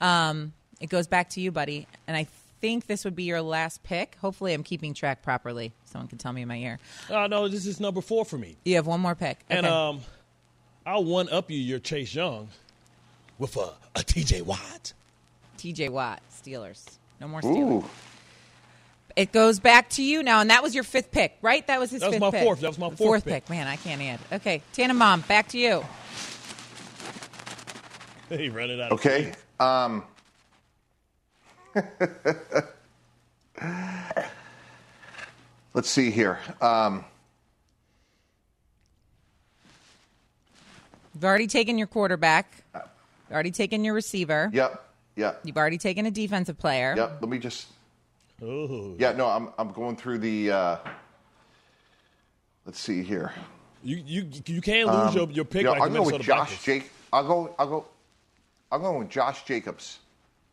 um, 0.00 0.52
it 0.80 0.88
goes 0.88 1.06
back 1.06 1.30
to 1.30 1.40
you, 1.40 1.52
buddy. 1.52 1.86
And 2.06 2.16
I 2.16 2.26
think 2.62 2.86
this 2.86 3.04
would 3.04 3.14
be 3.14 3.24
your 3.24 3.42
last 3.42 3.82
pick. 3.82 4.16
Hopefully, 4.22 4.54
I'm 4.54 4.62
keeping 4.62 4.94
track 4.94 5.22
properly. 5.22 5.72
Someone 5.84 6.08
can 6.08 6.16
tell 6.16 6.32
me 6.32 6.40
in 6.40 6.48
my 6.48 6.56
ear. 6.56 6.78
Oh 7.10 7.26
no, 7.26 7.48
this 7.48 7.66
is 7.66 7.80
number 7.80 8.00
four 8.00 8.24
for 8.24 8.38
me. 8.38 8.56
You 8.64 8.76
have 8.76 8.86
one 8.86 9.00
more 9.00 9.14
pick, 9.14 9.38
and 9.50 9.66
um, 9.66 10.00
I'll 10.86 11.04
one 11.04 11.28
up 11.28 11.50
you 11.50 11.58
your 11.58 11.80
Chase 11.80 12.14
Young 12.14 12.48
with 13.38 13.56
a, 13.56 13.72
a 13.96 14.02
T.J. 14.02 14.42
Watt. 14.42 14.94
T.J. 15.58 15.90
Watt, 15.90 16.22
Steelers. 16.32 16.84
No 17.20 17.28
more 17.28 17.42
Steelers. 17.42 17.84
Ooh. 17.84 17.90
It 19.14 19.32
goes 19.32 19.60
back 19.60 19.90
to 19.90 20.02
you 20.02 20.22
now, 20.22 20.40
and 20.40 20.48
that 20.48 20.62
was 20.62 20.74
your 20.74 20.84
fifth 20.84 21.10
pick, 21.10 21.36
right? 21.42 21.66
That 21.66 21.78
was 21.78 21.90
his. 21.90 22.00
That 22.00 22.06
was 22.06 22.14
fifth 22.14 22.20
my 22.22 22.30
pick. 22.30 22.42
fourth. 22.44 22.60
That 22.60 22.68
was 22.68 22.78
my 22.78 22.86
fourth, 22.86 22.98
fourth 22.98 23.24
pick. 23.24 23.44
pick. 23.44 23.50
Man, 23.50 23.66
I 23.66 23.76
can't 23.76 24.00
add. 24.00 24.20
Okay, 24.32 24.62
Tannenbaum, 24.72 25.26
back 25.26 25.48
to 25.48 25.58
you. 25.58 25.84
He 28.30 28.48
run 28.48 28.70
it 28.70 28.80
out. 28.80 28.92
Okay. 28.92 29.32
Um, 29.60 30.04
Let's 35.74 35.88
see 35.88 36.10
here. 36.10 36.38
Um, 36.60 37.04
You've 41.14 41.24
already 41.24 41.46
taken 41.46 41.78
your 41.78 41.86
quarterback. 41.86 42.64
You've 42.74 42.82
already 43.32 43.50
taken 43.50 43.84
your 43.84 43.94
receiver. 43.94 44.50
Yep. 44.52 44.84
Yep. 45.16 45.40
You've 45.44 45.56
already 45.56 45.78
taken 45.78 46.06
a 46.06 46.10
defensive 46.10 46.58
player. 46.58 46.94
Yep. 46.96 47.18
Let 47.20 47.30
me 47.30 47.38
just. 47.38 47.68
Ooh. 48.42 48.96
Yeah. 48.98 49.12
No. 49.12 49.28
I'm. 49.28 49.50
I'm 49.58 49.70
going 49.72 49.96
through 49.96 50.18
the. 50.18 50.50
Uh, 50.50 50.76
let's 52.66 52.80
see 52.80 53.02
here. 53.02 53.32
You 53.84 54.02
you 54.04 54.28
you 54.46 54.60
can't 54.60 54.88
lose 54.88 55.08
um, 55.10 55.14
your, 55.14 55.30
your 55.30 55.44
pick. 55.44 55.62
You 55.62 55.66
know, 55.66 55.72
like 55.72 55.82
I'll 55.82 55.90
go 55.90 56.02
with 56.02 56.22
Josh 56.22 56.62
Jake. 56.64 56.90
I'll 57.12 57.26
go. 57.26 57.54
I'll 57.58 57.68
go. 57.68 57.86
I'll 58.70 58.78
go 58.78 58.98
with 58.98 59.10
Josh 59.10 59.44
Jacobs. 59.44 59.98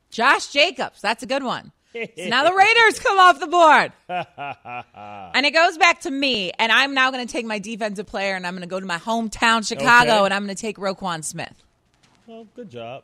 Josh 0.09 0.47
Jacobs. 0.47 1.01
That's 1.01 1.23
a 1.23 1.25
good 1.25 1.43
one. 1.43 1.71
so 1.93 2.05
now 2.17 2.43
the 2.43 2.53
Raiders 2.53 2.99
come 2.99 3.17
off 3.17 3.39
the 3.39 3.47
board. 3.47 3.91
and 5.35 5.45
it 5.45 5.51
goes 5.51 5.77
back 5.77 6.01
to 6.01 6.11
me. 6.11 6.51
And 6.59 6.71
I'm 6.71 6.93
now 6.93 7.11
going 7.11 7.25
to 7.25 7.31
take 7.31 7.45
my 7.45 7.59
defensive 7.59 8.05
player 8.05 8.35
and 8.35 8.45
I'm 8.45 8.53
going 8.53 8.61
to 8.61 8.67
go 8.67 8.79
to 8.79 8.85
my 8.85 8.97
hometown, 8.97 9.67
Chicago, 9.67 10.11
okay. 10.11 10.25
and 10.25 10.33
I'm 10.33 10.45
going 10.45 10.55
to 10.55 10.61
take 10.61 10.77
Roquan 10.77 11.23
Smith. 11.23 11.63
Well, 12.27 12.47
good 12.55 12.69
job. 12.69 13.03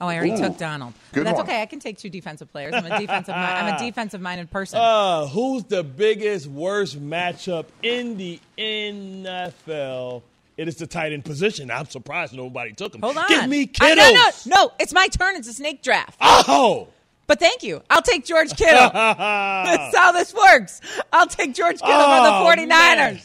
Oh, 0.00 0.06
I 0.06 0.16
already 0.16 0.32
Ooh, 0.32 0.38
took 0.38 0.56
Donald. 0.56 0.94
Good 1.12 1.26
That's 1.26 1.36
one. 1.36 1.46
okay. 1.46 1.60
I 1.60 1.66
can 1.66 1.78
take 1.78 1.98
two 1.98 2.08
defensive 2.08 2.50
players. 2.50 2.72
I'm 2.72 2.86
a 2.86 2.98
defensive. 2.98 3.34
I'm 3.34 3.74
a 3.74 3.78
defensive 3.84 4.22
minded 4.22 4.50
person. 4.50 4.78
Uh, 4.80 5.26
who's 5.26 5.64
the 5.64 5.84
biggest 5.84 6.46
worst 6.46 6.98
matchup 6.98 7.66
in 7.82 8.16
the 8.16 8.40
NFL? 8.56 10.22
It 10.60 10.68
is 10.68 10.76
the 10.76 10.86
tight 10.86 11.12
end 11.14 11.24
position. 11.24 11.70
I'm 11.70 11.86
surprised 11.86 12.34
nobody 12.34 12.74
took 12.74 12.94
him. 12.94 13.00
Hold 13.00 13.16
on. 13.16 13.24
Give 13.28 13.48
me 13.48 13.64
Kittle. 13.66 13.96
no, 13.96 14.12
no, 14.12 14.30
no. 14.44 14.72
It's 14.78 14.92
my 14.92 15.08
turn. 15.08 15.36
It's 15.36 15.48
a 15.48 15.54
snake 15.54 15.82
draft. 15.82 16.18
Oh. 16.20 16.88
But 17.26 17.40
thank 17.40 17.62
you. 17.62 17.82
I'll 17.88 18.02
take 18.02 18.26
George 18.26 18.54
Kittle. 18.54 18.90
That's 18.92 19.96
how 19.96 20.12
this 20.12 20.34
works. 20.34 20.82
I'll 21.14 21.28
take 21.28 21.54
George 21.54 21.80
Kittle 21.80 21.94
oh, 21.96 22.44
for 22.44 22.56
the 22.58 22.62
49ers. 22.62 22.68
Man. 22.68 23.20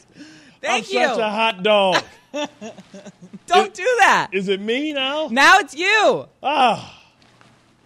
Thank 0.62 0.86
I'm 0.88 0.94
you. 0.94 1.08
such 1.08 1.20
a 1.20 1.30
hot 1.30 1.62
dog. 1.62 2.04
Don't 3.48 3.74
do 3.74 3.84
that. 4.00 4.30
Is 4.32 4.48
it 4.48 4.62
me 4.62 4.94
now? 4.94 5.28
Now 5.30 5.60
it's 5.60 5.76
you. 5.76 6.30
Oh. 6.42 6.94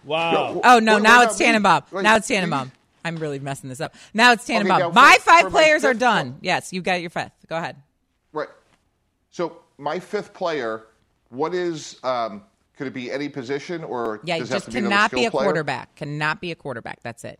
Wow. 0.04 0.60
Oh, 0.62 0.78
no. 0.78 0.94
What- 0.94 1.02
now 1.02 1.18
what 1.18 1.30
it's 1.30 1.34
about 1.34 1.40
me? 1.40 1.44
Tannenbaum. 1.46 1.82
Wait, 1.90 2.02
Now 2.04 2.14
it's 2.14 2.30
me? 2.30 2.36
Tannenbaum. 2.36 2.72
I'm 3.04 3.16
really 3.16 3.40
messing 3.40 3.68
this 3.68 3.80
up. 3.80 3.96
Now 4.14 4.30
it's 4.30 4.46
Tannenbaum. 4.46 4.78
now 4.78 4.90
my 4.90 5.16
for- 5.16 5.22
five 5.22 5.40
for 5.40 5.50
my 5.50 5.60
players 5.60 5.84
are 5.84 5.94
done. 5.94 6.26
one. 6.34 6.38
Yes, 6.40 6.72
you 6.72 6.82
got 6.82 7.00
your 7.00 7.10
fifth. 7.10 7.32
Go 7.48 7.56
ahead. 7.56 7.74
So 9.30 9.62
my 9.78 9.98
fifth 9.98 10.34
player. 10.34 10.84
What 11.30 11.54
is? 11.54 11.96
Um, 12.02 12.42
could 12.76 12.86
it 12.88 12.92
be 12.94 13.10
any 13.12 13.28
position 13.28 13.84
or 13.84 14.20
Yeah, 14.24 14.38
does 14.38 14.50
you 14.50 14.56
it 14.56 14.56
have 14.56 14.64
just 14.64 14.64
to 14.66 14.70
be 14.72 14.80
cannot 14.82 15.10
be 15.10 15.16
skill 15.18 15.28
a 15.28 15.30
player? 15.30 15.44
quarterback. 15.44 15.94
Cannot 15.96 16.40
be 16.40 16.50
a 16.50 16.54
quarterback. 16.56 17.00
That's 17.02 17.24
it. 17.24 17.38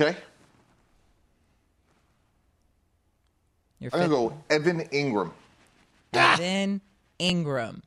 Okay. 0.00 0.16
Your 3.80 3.90
I'm 3.92 4.00
fifth. 4.00 4.10
gonna 4.10 4.28
go 4.28 4.38
Evan 4.50 4.80
Engram. 4.88 5.32
Evan 6.12 6.80
Engram 7.18 7.80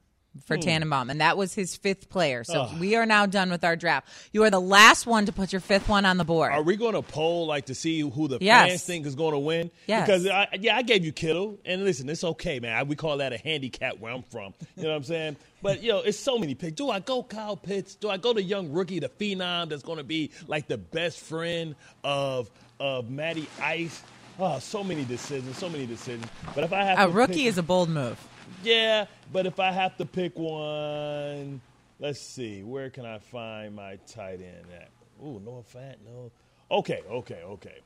for 0.46 0.56
hmm. 0.56 0.62
Tannenbaum, 0.62 1.10
and 1.10 1.22
that 1.22 1.38
was 1.38 1.54
his 1.54 1.76
fifth 1.76 2.10
player. 2.10 2.44
So 2.44 2.70
we 2.80 2.96
are 2.96 3.06
now 3.06 3.26
done 3.26 3.50
with 3.50 3.64
our 3.64 3.76
draft. 3.76 4.08
You 4.32 4.44
are 4.44 4.50
the 4.50 4.62
last 4.62 5.06
one 5.06 5.26
to 5.26 5.32
put 5.32 5.52
your 5.52 5.62
fifth 5.62 5.90
one 5.90 6.06
on 6.06 6.18
the 6.18 6.26
board. 6.26 6.52
Are 6.52 6.62
we 6.62 6.76
going 6.76 6.94
to 6.94 7.02
poll 7.02 7.48
like 7.48 7.66
to 7.66 7.76
see 7.76 8.02
who 8.02 8.28
the 8.28 8.38
Yes. 8.42 8.70
fans 8.70 8.84
think 8.84 9.06
is 9.06 9.16
going 9.16 9.34
to 9.34 9.40
win? 9.40 9.72
Yes. 9.88 10.08
Because 10.08 10.28
I, 10.28 10.48
yeah, 10.60 10.78
I 10.78 10.82
gave 10.82 11.04
you 11.04 11.12
Kittle, 11.12 11.58
and 11.66 11.84
listen, 11.84 12.10
it's 12.10 12.24
okay, 12.24 12.60
man. 12.60 12.76
I, 12.76 12.84
we 12.84 12.96
call 12.96 13.18
that 13.18 13.34
a 13.34 13.38
handicap 13.38 14.00
where 14.00 14.14
I'm 14.14 14.24
from. 14.24 14.54
You 14.76 14.84
know 14.84 14.90
what 14.90 14.96
I'm 14.96 15.04
saying? 15.04 15.38
But 15.62 15.82
you 15.82 15.90
know, 15.90 16.00
it's 16.00 16.20
so 16.20 16.38
many 16.38 16.56
picks. 16.56 16.76
Do 16.76 16.90
I 16.90 17.00
go 17.00 17.24
Kyle 17.24 17.58
Pitts? 17.58 17.96
Do 17.96 18.10
I 18.10 18.18
go 18.18 18.34
the 18.34 18.44
young 18.44 18.72
rookie, 18.72 19.00
the 19.00 19.10
phenom 19.10 19.70
that's 19.70 19.84
going 19.84 19.98
to 19.98 20.04
be 20.04 20.32
like 20.48 20.68
the 20.68 20.78
best 20.78 21.20
friend 21.20 21.76
of 22.04 22.50
of 22.80 23.10
Matty 23.10 23.48
Ice? 23.62 24.04
Oh, 24.40 24.60
so 24.60 24.84
many 24.84 25.04
decisions, 25.04 25.58
so 25.58 25.68
many 25.68 25.88
decisions. 25.88 26.28
But 26.54 26.64
if 26.64 26.72
I 26.72 26.84
have 26.84 27.10
a 27.10 27.12
rookie 27.12 27.34
pick- 27.34 27.46
is 27.46 27.58
a 27.58 27.64
bold 27.64 27.90
move. 27.90 28.20
Yeah, 28.64 29.06
but 29.32 29.46
if 29.46 29.60
I 29.60 29.72
have 29.72 29.98
to 29.98 30.06
pick 30.06 30.38
one, 30.38 31.62
let's 32.00 32.20
see, 32.20 32.64
where 32.64 32.90
can 32.90 33.06
I 33.06 33.20
find 33.20 33.76
my 33.76 33.98
tight 34.08 34.42
end 34.42 34.66
at? 34.74 34.90
Ooh, 35.24 35.42
Noah 35.44 35.64
Fant, 35.74 35.96
no. 36.06 36.32
Okay, 36.70 37.02
okay, 37.10 37.42
okay. 37.44 37.80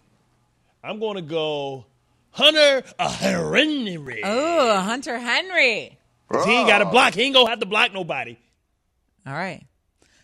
I'm 0.83 0.99
going 0.99 1.15
to 1.15 1.21
go 1.21 1.85
Hunter 2.31 2.83
Henry. 2.99 4.21
Oh, 4.23 4.79
Hunter 4.79 5.19
Henry. 5.19 5.97
'Cause 6.29 6.45
He 6.45 6.53
ain't 6.53 6.67
got 6.67 6.79
to 6.79 6.85
block. 6.85 7.13
He 7.13 7.23
ain't 7.23 7.33
going 7.33 7.45
to 7.45 7.49
have 7.49 7.59
to 7.59 7.65
block 7.65 7.93
nobody. 7.93 8.37
All 9.27 9.33
right. 9.33 9.65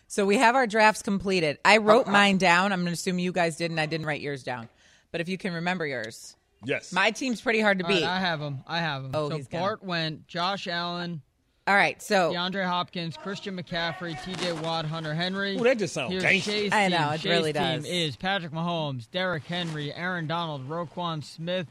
So 0.06 0.24
we 0.24 0.38
have 0.38 0.54
our 0.56 0.66
drafts 0.66 1.02
completed. 1.02 1.58
I 1.64 1.76
wrote 1.76 2.02
uh-huh. 2.02 2.12
mine 2.12 2.38
down. 2.38 2.72
I'm 2.72 2.80
going 2.80 2.86
to 2.86 2.92
assume 2.92 3.18
you 3.18 3.30
guys 3.30 3.56
didn't. 3.56 3.78
I 3.78 3.84
didn't 3.86 4.06
write 4.06 4.22
yours 4.22 4.42
down. 4.42 4.70
But 5.12 5.20
if 5.20 5.28
you 5.28 5.36
can 5.36 5.52
remember 5.52 5.86
yours. 5.86 6.34
Yes. 6.64 6.92
My 6.92 7.10
team's 7.10 7.40
pretty 7.40 7.60
hard 7.60 7.78
to 7.78 7.84
All 7.84 7.90
right, 7.90 8.00
beat. 8.00 8.06
I 8.06 8.18
have 8.20 8.40
them. 8.40 8.64
I 8.66 8.78
have 8.80 9.02
them. 9.04 9.12
Oh, 9.14 9.28
so 9.30 9.36
he's 9.36 9.46
got 9.48 9.58
Bart 9.60 9.82
went 9.84 10.26
Josh 10.26 10.66
Allen, 10.66 11.22
All 11.66 11.74
right. 11.76 12.00
So 12.02 12.32
DeAndre 12.32 12.66
Hopkins, 12.66 13.16
Christian 13.16 13.56
McCaffrey, 13.56 14.20
T.J. 14.24 14.52
Watt, 14.54 14.84
Hunter 14.84 15.14
Henry. 15.14 15.56
Ooh, 15.56 15.62
that 15.64 15.78
just 15.78 15.94
sounds 15.94 16.10
Here's 16.12 16.24
gangsta. 16.24 16.42
Shae's 16.52 16.72
I 16.72 16.88
team. 16.88 16.98
know, 16.98 17.10
it 17.10 17.20
Shae's 17.20 17.24
really 17.26 17.52
team 17.52 17.62
does. 17.62 17.86
is 17.86 18.16
Patrick 18.16 18.52
Mahomes, 18.52 19.08
Derrick 19.10 19.44
Henry, 19.44 19.92
Aaron 19.94 20.26
Donald, 20.26 20.68
Roquan 20.68 21.22
Smith, 21.22 21.66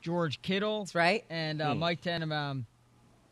George 0.00 0.40
Kittle. 0.42 0.80
That's 0.80 0.94
right. 0.94 1.24
And 1.28 1.60
uh, 1.60 1.74
Hmm. 1.74 1.80
Mike 1.80 2.00
Tannenbaum, 2.00 2.64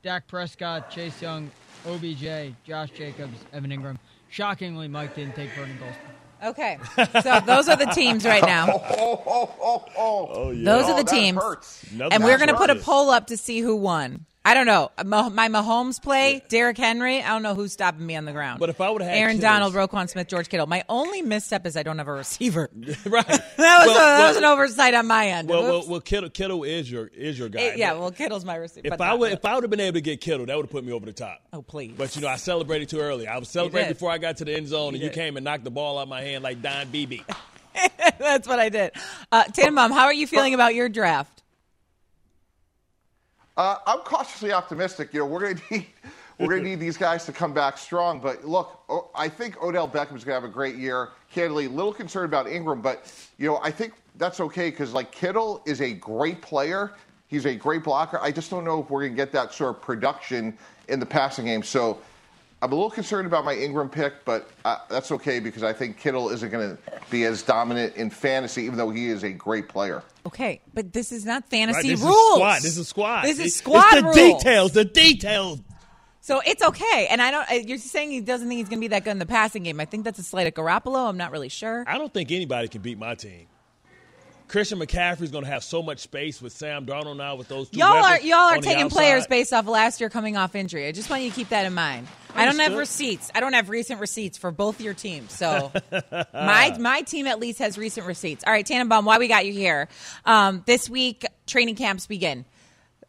Dak 0.02 0.26
Prescott, 0.28 0.90
Chase 0.90 1.20
Young, 1.22 1.50
OBJ, 1.86 2.54
Josh 2.64 2.90
Jacobs, 2.90 3.38
Evan 3.52 3.70
Engram. 3.70 3.96
Shockingly, 4.28 4.86
Mike 4.88 5.14
didn't 5.14 5.34
take 5.34 5.50
Vernon 5.54 5.78
Gholston. 5.78 6.14
Okay, 6.44 6.78
so 7.22 7.40
those 7.44 7.68
are 7.68 7.76
the 7.76 7.90
teams 7.94 8.24
right 8.24 8.42
now. 8.42 8.66
Oh, 8.72 9.22
oh, 9.26 9.54
oh, 9.62 9.84
oh. 9.98 10.28
Oh, 10.32 10.50
yeah. 10.50 10.64
Those 10.64 10.86
Oh, 10.86 10.92
are 10.92 10.96
the 10.98 11.04
that 11.04 11.10
teams, 11.14 11.38
hurts. 11.38 11.84
Nothing 11.92 12.12
and 12.14 12.24
we're 12.24 12.38
going 12.38 12.48
to 12.48 12.56
put 12.56 12.70
a 12.70 12.74
hurts. 12.74 12.84
poll 12.84 13.10
up 13.10 13.26
to 13.26 13.36
see 13.36 13.60
who 13.60 13.76
won. 13.76 14.24
I 14.42 14.54
don't 14.54 14.64
know. 14.64 14.90
My 15.04 15.48
Mahomes 15.48 16.02
play, 16.02 16.42
Derrick 16.48 16.78
Henry. 16.78 17.22
I 17.22 17.28
don't 17.28 17.42
know 17.42 17.54
who's 17.54 17.74
stopping 17.74 18.06
me 18.06 18.16
on 18.16 18.24
the 18.24 18.32
ground. 18.32 18.58
But 18.58 18.70
if 18.70 18.80
I 18.80 18.88
would've 18.88 19.06
had 19.06 19.18
Aaron 19.18 19.38
Donald, 19.38 19.74
Roquan 19.74 20.08
Smith, 20.08 20.28
George 20.28 20.48
Kittle, 20.48 20.66
my 20.66 20.82
only 20.88 21.20
misstep 21.20 21.66
is 21.66 21.76
I 21.76 21.82
don't 21.82 21.98
have 21.98 22.08
a 22.08 22.12
receiver. 22.12 22.70
right. 23.04 23.26
That 23.60 23.86
was, 23.86 23.88
Well, 23.88 23.90
a, 23.90 23.94
that 23.94 23.94
well- 24.18 24.28
was 24.28 24.36
an 24.38 24.44
oversight 24.44 24.94
on 24.94 25.06
my 25.06 25.26
end. 25.28 25.48
Well, 25.48 25.62
well, 25.62 25.84
well 25.86 26.00
Kittle, 26.00 26.30
Kittle 26.30 26.64
is 26.64 26.90
your 26.90 27.08
is 27.08 27.38
your 27.38 27.50
guy. 27.50 27.60
Eh, 27.60 27.74
yeah, 27.76 27.92
well, 27.92 28.10
Kittle's 28.10 28.44
my 28.44 28.56
receiver. 28.56 28.86
if 28.86 29.00
I 29.00 29.12
would 29.12 29.32
if 29.32 29.44
I 29.44 29.54
would 29.54 29.64
have 29.64 29.70
been 29.70 29.80
able 29.80 29.94
to 29.94 30.00
get 30.00 30.22
Kittle, 30.22 30.46
that 30.46 30.56
would 30.56 30.64
have 30.64 30.72
put 30.72 30.84
me 30.84 30.92
over 30.92 31.04
the 31.04 31.12
top. 31.12 31.42
Oh, 31.52 31.60
please. 31.60 31.92
But 31.96 32.16
you 32.16 32.22
know, 32.22 32.28
I 32.28 32.36
celebrated 32.36 32.88
too 32.88 33.00
early. 33.00 33.28
I 33.28 33.36
was 33.36 33.48
celebrating 33.50 33.92
before 33.92 34.10
I 34.10 34.16
got 34.16 34.38
to 34.38 34.46
the 34.46 34.54
end 34.56 34.68
zone, 34.68 34.94
and 34.94 35.02
you 35.02 35.10
came 35.10 35.36
and 35.36 35.44
knocked 35.44 35.64
the 35.64 35.70
ball 35.70 35.98
out 35.98 36.04
of 36.04 36.08
my 36.08 36.22
hand 36.22 36.42
like 36.42 36.62
Don 36.62 36.88
Beebe. 36.88 37.20
That's 38.18 38.48
what 38.48 38.58
I 38.58 38.70
did. 38.70 38.92
Uh, 39.30 39.44
Tannenbaum, 39.44 39.92
how 39.92 40.04
are 40.04 40.14
you 40.14 40.26
feeling 40.26 40.54
about 40.54 40.74
your 40.74 40.88
draft? 40.88 41.39
Uh, 43.56 43.76
I'm 43.86 44.00
cautiously 44.00 44.52
optimistic. 44.52 45.12
You 45.12 45.20
know, 45.20 45.26
we're 45.26 45.40
going 45.40 45.56
to 45.68 45.74
need 45.74 45.86
we're 46.38 46.48
going 46.48 46.62
to 46.62 46.70
need 46.70 46.80
these 46.80 46.96
guys 46.96 47.26
to 47.26 47.32
come 47.32 47.52
back 47.52 47.76
strong. 47.76 48.18
But 48.18 48.44
look, 48.46 48.80
I 49.14 49.28
think 49.28 49.62
Odell 49.62 49.86
Beckham 49.86 50.16
is 50.16 50.24
going 50.24 50.36
to 50.36 50.40
have 50.40 50.44
a 50.44 50.48
great 50.48 50.76
year. 50.76 51.10
Candidly, 51.30 51.68
little 51.68 51.92
concerned 51.92 52.26
about 52.26 52.46
Engram, 52.46 52.82
but 52.82 53.12
you 53.38 53.46
know, 53.46 53.60
I 53.62 53.70
think 53.70 53.92
that's 54.16 54.40
okay 54.40 54.70
because 54.70 54.92
like 54.92 55.12
Kittle 55.12 55.62
is 55.66 55.80
a 55.82 55.92
great 55.92 56.40
player. 56.40 56.92
He's 57.28 57.46
a 57.46 57.54
great 57.54 57.84
blocker. 57.84 58.18
I 58.20 58.32
just 58.32 58.50
don't 58.50 58.64
know 58.64 58.80
if 58.80 58.90
we're 58.90 59.02
going 59.02 59.12
to 59.12 59.16
get 59.16 59.32
that 59.32 59.52
sort 59.52 59.76
of 59.76 59.82
production 59.82 60.56
in 60.88 60.98
the 61.00 61.06
passing 61.06 61.44
game. 61.44 61.62
So. 61.62 61.98
I'm 62.62 62.72
a 62.72 62.74
little 62.74 62.90
concerned 62.90 63.26
about 63.26 63.44
my 63.46 63.54
Engram 63.54 63.90
pick, 63.90 64.24
but 64.26 64.50
uh, 64.66 64.76
that's 64.90 65.10
okay 65.12 65.40
because 65.40 65.62
I 65.62 65.72
think 65.72 65.96
Kittle 65.98 66.28
isn't 66.28 66.50
going 66.50 66.76
to 66.76 66.82
be 67.10 67.24
as 67.24 67.42
dominant 67.42 67.96
in 67.96 68.10
fantasy, 68.10 68.64
even 68.64 68.76
though 68.76 68.90
he 68.90 69.06
is 69.08 69.22
a 69.22 69.30
great 69.32 69.68
player. 69.68 70.02
Okay, 70.26 70.60
but 70.74 70.92
this 70.92 71.10
is 71.10 71.24
not 71.24 71.44
Right, 71.44 71.50
fantasy 71.50 71.88
this 71.90 72.00
rules. 72.02 72.14
is 72.16 72.34
squad. 72.34 72.56
This 72.62 72.76
is 72.76 72.88
squad. 72.88 73.22
This 73.24 73.38
is 73.38 73.38
It's- 73.38 73.54
squad 73.54 73.84
It's 73.92 73.94
the 73.94 74.02
rules. 74.02 74.16
details. 74.42 74.72
The 74.72 74.84
details. 74.84 75.60
So 76.20 76.42
it's 76.46 76.62
okay. 76.62 77.06
And 77.10 77.22
I 77.22 77.30
don't. 77.30 77.50
uh, 77.50 77.54
You're 77.54 77.78
saying 77.78 78.10
he 78.10 78.20
doesn't 78.20 78.46
think 78.46 78.58
he's 78.58 78.68
going 78.68 78.76
to 78.78 78.84
be 78.84 78.88
that 78.88 79.04
good 79.04 79.12
in 79.12 79.18
the 79.18 79.24
passing 79.26 79.62
game. 79.62 79.80
I 79.80 79.86
think 79.86 80.04
that's 80.04 80.18
a 80.18 80.22
slight 80.22 80.46
at 80.46 80.54
Garoppolo. 80.54 81.08
I'm 81.08 81.16
not 81.16 81.32
really 81.32 81.48
sure. 81.48 81.82
I 81.86 81.96
don't 81.96 82.12
think 82.12 82.30
anybody 82.30 82.68
can 82.68 82.82
beat 82.82 82.98
my 82.98 83.14
team. 83.14 83.46
Christian 84.50 84.80
McCaffrey's 84.80 85.30
going 85.30 85.44
to 85.44 85.50
have 85.50 85.62
so 85.62 85.80
much 85.80 86.00
space 86.00 86.42
with 86.42 86.52
Sam 86.52 86.84
Darnold 86.84 87.18
now 87.18 87.36
with 87.36 87.46
those 87.46 87.70
two. 87.70 87.78
Y'all 87.78 88.04
are 88.04 88.20
y'all 88.20 88.38
are 88.38 88.56
taking 88.56 88.82
outside. 88.84 88.90
players 88.90 89.26
based 89.28 89.52
off 89.52 89.68
last 89.68 90.00
year 90.00 90.10
coming 90.10 90.36
off 90.36 90.56
injury. 90.56 90.88
I 90.88 90.92
just 90.92 91.08
want 91.08 91.22
you 91.22 91.30
to 91.30 91.36
keep 91.36 91.50
that 91.50 91.66
in 91.66 91.72
mind. 91.72 92.08
I 92.34 92.46
don't 92.46 92.58
have 92.58 92.74
receipts. 92.74 93.30
I 93.32 93.38
don't 93.38 93.52
have 93.52 93.68
recent 93.68 94.00
receipts 94.00 94.38
for 94.38 94.50
both 94.50 94.80
your 94.80 94.92
teams. 94.92 95.32
So 95.32 95.70
my 96.34 96.76
my 96.80 97.02
team 97.02 97.28
at 97.28 97.38
least 97.38 97.60
has 97.60 97.78
recent 97.78 98.08
receipts. 98.08 98.42
All 98.44 98.52
right, 98.52 98.66
Tannenbaum, 98.66 99.04
why 99.04 99.18
we 99.18 99.28
got 99.28 99.46
you 99.46 99.52
here? 99.52 99.88
Um, 100.24 100.64
this 100.66 100.90
week 100.90 101.24
training 101.46 101.76
camps 101.76 102.08
begin. 102.08 102.44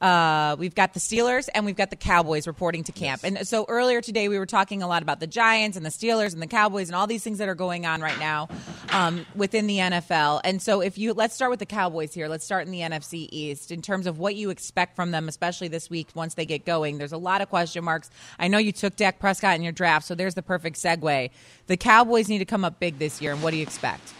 Uh, 0.01 0.55
we've 0.59 0.75
got 0.75 0.93
the 0.93 0.99
Steelers 0.99 1.47
and 1.53 1.65
we've 1.65 1.77
got 1.77 1.89
the 1.89 1.95
Cowboys 1.95 2.47
reporting 2.47 2.83
to 2.85 2.91
camp. 2.91 3.21
And 3.23 3.47
so 3.47 3.65
earlier 3.67 4.01
today, 4.01 4.27
we 4.27 4.37
were 4.37 4.45
talking 4.45 4.83
a 4.83 4.87
lot 4.87 5.03
about 5.03 5.19
the 5.19 5.27
Giants 5.27 5.77
and 5.77 5.85
the 5.85 5.91
Steelers 5.91 6.33
and 6.33 6.41
the 6.41 6.47
Cowboys 6.47 6.89
and 6.89 6.95
all 6.95 7.07
these 7.07 7.23
things 7.23 7.37
that 7.37 7.47
are 7.47 7.55
going 7.55 7.85
on 7.85 8.01
right 8.01 8.19
now 8.19 8.49
um, 8.91 9.25
within 9.35 9.67
the 9.67 9.77
NFL. 9.77 10.41
And 10.43 10.61
so, 10.61 10.81
if 10.81 10.97
you 10.97 11.13
let's 11.13 11.35
start 11.35 11.51
with 11.51 11.59
the 11.59 11.65
Cowboys 11.65 12.13
here. 12.13 12.27
Let's 12.27 12.43
start 12.43 12.65
in 12.65 12.71
the 12.71 12.81
NFC 12.81 13.29
East 13.31 13.71
in 13.71 13.81
terms 13.81 14.07
of 14.07 14.19
what 14.19 14.35
you 14.35 14.49
expect 14.49 14.95
from 14.95 15.11
them, 15.11 15.27
especially 15.29 15.67
this 15.67 15.89
week 15.89 16.09
once 16.15 16.33
they 16.33 16.45
get 16.45 16.65
going. 16.65 16.97
There's 16.97 17.13
a 17.13 17.17
lot 17.17 17.41
of 17.41 17.49
question 17.49 17.83
marks. 17.83 18.09
I 18.39 18.47
know 18.47 18.57
you 18.57 18.71
took 18.71 18.95
Dak 18.95 19.19
Prescott 19.19 19.55
in 19.55 19.63
your 19.63 19.71
draft, 19.71 20.05
so 20.05 20.15
there's 20.15 20.35
the 20.35 20.41
perfect 20.41 20.77
segue. 20.77 21.29
The 21.67 21.77
Cowboys 21.77 22.27
need 22.27 22.39
to 22.39 22.45
come 22.45 22.65
up 22.65 22.79
big 22.79 22.99
this 22.99 23.21
year, 23.21 23.31
and 23.31 23.41
what 23.41 23.51
do 23.51 23.57
you 23.57 23.63
expect? 23.63 24.13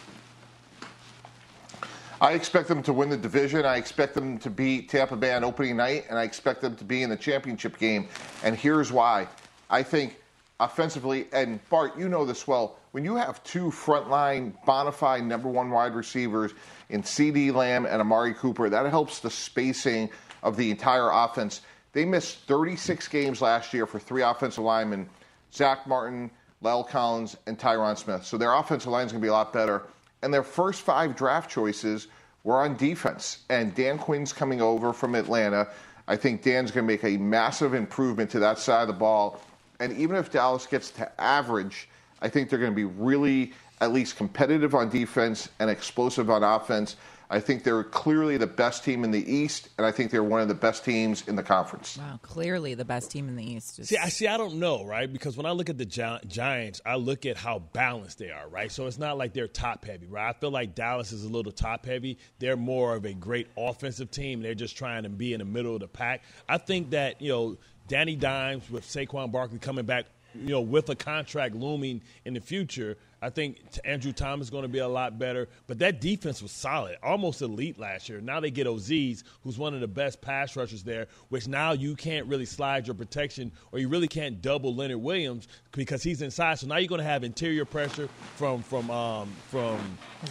I 2.22 2.34
expect 2.34 2.68
them 2.68 2.84
to 2.84 2.92
win 2.92 3.10
the 3.10 3.16
division. 3.16 3.66
I 3.66 3.78
expect 3.78 4.14
them 4.14 4.38
to 4.38 4.48
beat 4.48 4.88
Tampa 4.88 5.16
Bay 5.16 5.34
on 5.34 5.42
opening 5.42 5.76
night, 5.76 6.04
and 6.08 6.16
I 6.16 6.22
expect 6.22 6.60
them 6.60 6.76
to 6.76 6.84
be 6.84 7.02
in 7.02 7.10
the 7.10 7.16
championship 7.16 7.78
game. 7.78 8.06
And 8.44 8.54
here's 8.56 8.92
why. 8.92 9.26
I 9.68 9.82
think 9.82 10.18
offensively, 10.60 11.26
and 11.32 11.58
Bart, 11.68 11.98
you 11.98 12.08
know 12.08 12.24
this 12.24 12.46
well, 12.46 12.78
when 12.92 13.04
you 13.04 13.16
have 13.16 13.42
two 13.42 13.72
frontline, 13.72 14.52
bona 14.64 14.92
fide 14.92 15.24
number 15.24 15.48
one 15.48 15.70
wide 15.70 15.96
receivers 15.96 16.52
in 16.90 17.02
CeeDee 17.02 17.52
Lamb 17.52 17.86
and 17.86 18.00
Amari 18.00 18.34
Cooper, 18.34 18.70
that 18.70 18.86
helps 18.86 19.18
the 19.18 19.30
spacing 19.30 20.08
of 20.44 20.56
the 20.56 20.70
entire 20.70 21.10
offense. 21.10 21.62
They 21.92 22.04
missed 22.04 22.38
36 22.46 23.08
games 23.08 23.42
last 23.42 23.74
year 23.74 23.84
for 23.84 23.98
three 23.98 24.22
offensive 24.22 24.62
linemen 24.62 25.08
Zach 25.52 25.88
Martin, 25.88 26.30
La'el 26.62 26.88
Collins, 26.88 27.36
and 27.48 27.58
Tyron 27.58 27.98
Smith. 27.98 28.24
So 28.24 28.38
their 28.38 28.54
offensive 28.54 28.92
line 28.92 29.06
is 29.06 29.12
going 29.12 29.20
to 29.20 29.26
be 29.26 29.28
a 29.28 29.32
lot 29.32 29.52
better. 29.52 29.82
And 30.22 30.32
their 30.32 30.42
first 30.42 30.82
five 30.82 31.16
draft 31.16 31.50
choices 31.50 32.08
were 32.44 32.56
on 32.56 32.76
defense. 32.76 33.38
And 33.50 33.74
Dan 33.74 33.98
Quinn's 33.98 34.32
coming 34.32 34.60
over 34.60 34.92
from 34.92 35.14
Atlanta. 35.14 35.68
I 36.08 36.16
think 36.16 36.42
Dan's 36.42 36.70
going 36.70 36.86
to 36.86 36.92
make 36.92 37.04
a 37.04 37.16
massive 37.16 37.74
improvement 37.74 38.30
to 38.30 38.38
that 38.40 38.58
side 38.58 38.82
of 38.82 38.88
the 38.88 38.94
ball. 38.94 39.40
And 39.80 39.96
even 39.96 40.16
if 40.16 40.30
Dallas 40.30 40.66
gets 40.66 40.90
to 40.92 41.20
average, 41.20 41.88
I 42.20 42.28
think 42.28 42.48
they're 42.48 42.58
going 42.58 42.72
to 42.72 42.76
be 42.76 42.84
really 42.84 43.52
at 43.80 43.92
least 43.92 44.16
competitive 44.16 44.74
on 44.74 44.88
defense 44.88 45.48
and 45.58 45.68
explosive 45.68 46.30
on 46.30 46.44
offense. 46.44 46.96
I 47.32 47.40
think 47.40 47.64
they're 47.64 47.82
clearly 47.82 48.36
the 48.36 48.46
best 48.46 48.84
team 48.84 49.04
in 49.04 49.10
the 49.10 49.32
East, 49.32 49.70
and 49.78 49.86
I 49.86 49.90
think 49.90 50.10
they're 50.10 50.22
one 50.22 50.42
of 50.42 50.48
the 50.48 50.54
best 50.54 50.84
teams 50.84 51.26
in 51.26 51.34
the 51.34 51.42
conference. 51.42 51.96
Wow, 51.96 52.20
clearly 52.20 52.74
the 52.74 52.84
best 52.84 53.10
team 53.10 53.26
in 53.26 53.36
the 53.36 53.44
East. 53.44 53.76
Just- 53.76 53.88
See, 53.88 53.96
I 53.96 54.10
see. 54.10 54.26
I 54.28 54.36
don't 54.36 54.56
know, 54.56 54.84
right? 54.84 55.10
Because 55.10 55.34
when 55.36 55.46
I 55.46 55.52
look 55.52 55.70
at 55.70 55.78
the 55.78 55.86
Gi- 55.86 56.20
Giants, 56.28 56.82
I 56.84 56.96
look 56.96 57.24
at 57.24 57.38
how 57.38 57.60
balanced 57.72 58.18
they 58.18 58.30
are, 58.30 58.46
right? 58.48 58.70
So 58.70 58.86
it's 58.86 58.98
not 58.98 59.16
like 59.16 59.32
they're 59.32 59.48
top 59.48 59.84
heavy, 59.86 60.06
right? 60.08 60.28
I 60.28 60.34
feel 60.38 60.50
like 60.50 60.74
Dallas 60.74 61.10
is 61.10 61.24
a 61.24 61.28
little 61.28 61.52
top 61.52 61.86
heavy. 61.86 62.18
They're 62.38 62.56
more 62.58 62.94
of 62.94 63.06
a 63.06 63.14
great 63.14 63.46
offensive 63.56 64.10
team. 64.10 64.42
They're 64.42 64.54
just 64.54 64.76
trying 64.76 65.04
to 65.04 65.08
be 65.08 65.32
in 65.32 65.38
the 65.38 65.46
middle 65.46 65.74
of 65.74 65.80
the 65.80 65.88
pack. 65.88 66.22
I 66.48 66.58
think 66.58 66.90
that 66.90 67.22
you 67.22 67.32
know 67.32 67.56
Danny 67.88 68.14
Dimes 68.14 68.68
with 68.70 68.84
Saquon 68.84 69.32
Barkley 69.32 69.58
coming 69.58 69.86
back, 69.86 70.04
you 70.34 70.50
know, 70.50 70.60
with 70.60 70.88
a 70.90 70.94
contract 70.94 71.54
looming 71.54 72.02
in 72.26 72.34
the 72.34 72.40
future. 72.40 72.98
I 73.22 73.30
think 73.30 73.58
Andrew 73.84 74.12
Thomas 74.12 74.48
is 74.48 74.50
going 74.50 74.64
to 74.64 74.68
be 74.68 74.80
a 74.80 74.88
lot 74.88 75.16
better. 75.16 75.48
But 75.68 75.78
that 75.78 76.00
defense 76.00 76.42
was 76.42 76.50
solid, 76.50 76.96
almost 77.04 77.40
elite 77.40 77.78
last 77.78 78.08
year. 78.08 78.20
Now 78.20 78.40
they 78.40 78.50
get 78.50 78.66
Azeez, 78.66 79.22
who's 79.44 79.56
one 79.56 79.74
of 79.74 79.80
the 79.80 79.86
best 79.86 80.20
pass 80.20 80.56
rushers 80.56 80.82
there, 80.82 81.06
which 81.28 81.46
now 81.46 81.70
you 81.70 81.94
can't 81.94 82.26
really 82.26 82.44
slide 82.44 82.88
your 82.88 82.94
protection 82.94 83.52
or 83.70 83.78
you 83.78 83.88
really 83.88 84.08
can't 84.08 84.42
double 84.42 84.74
Leonard 84.74 85.00
Williams 85.00 85.46
because 85.70 86.02
he's 86.02 86.20
inside. 86.20 86.58
So 86.58 86.66
now 86.66 86.78
you're 86.78 86.88
going 86.88 86.98
to 86.98 87.04
have 87.04 87.22
interior 87.22 87.64
pressure 87.64 88.08
from 88.36 88.62
from 88.64 88.90
um, 88.90 89.32
from 89.48 89.78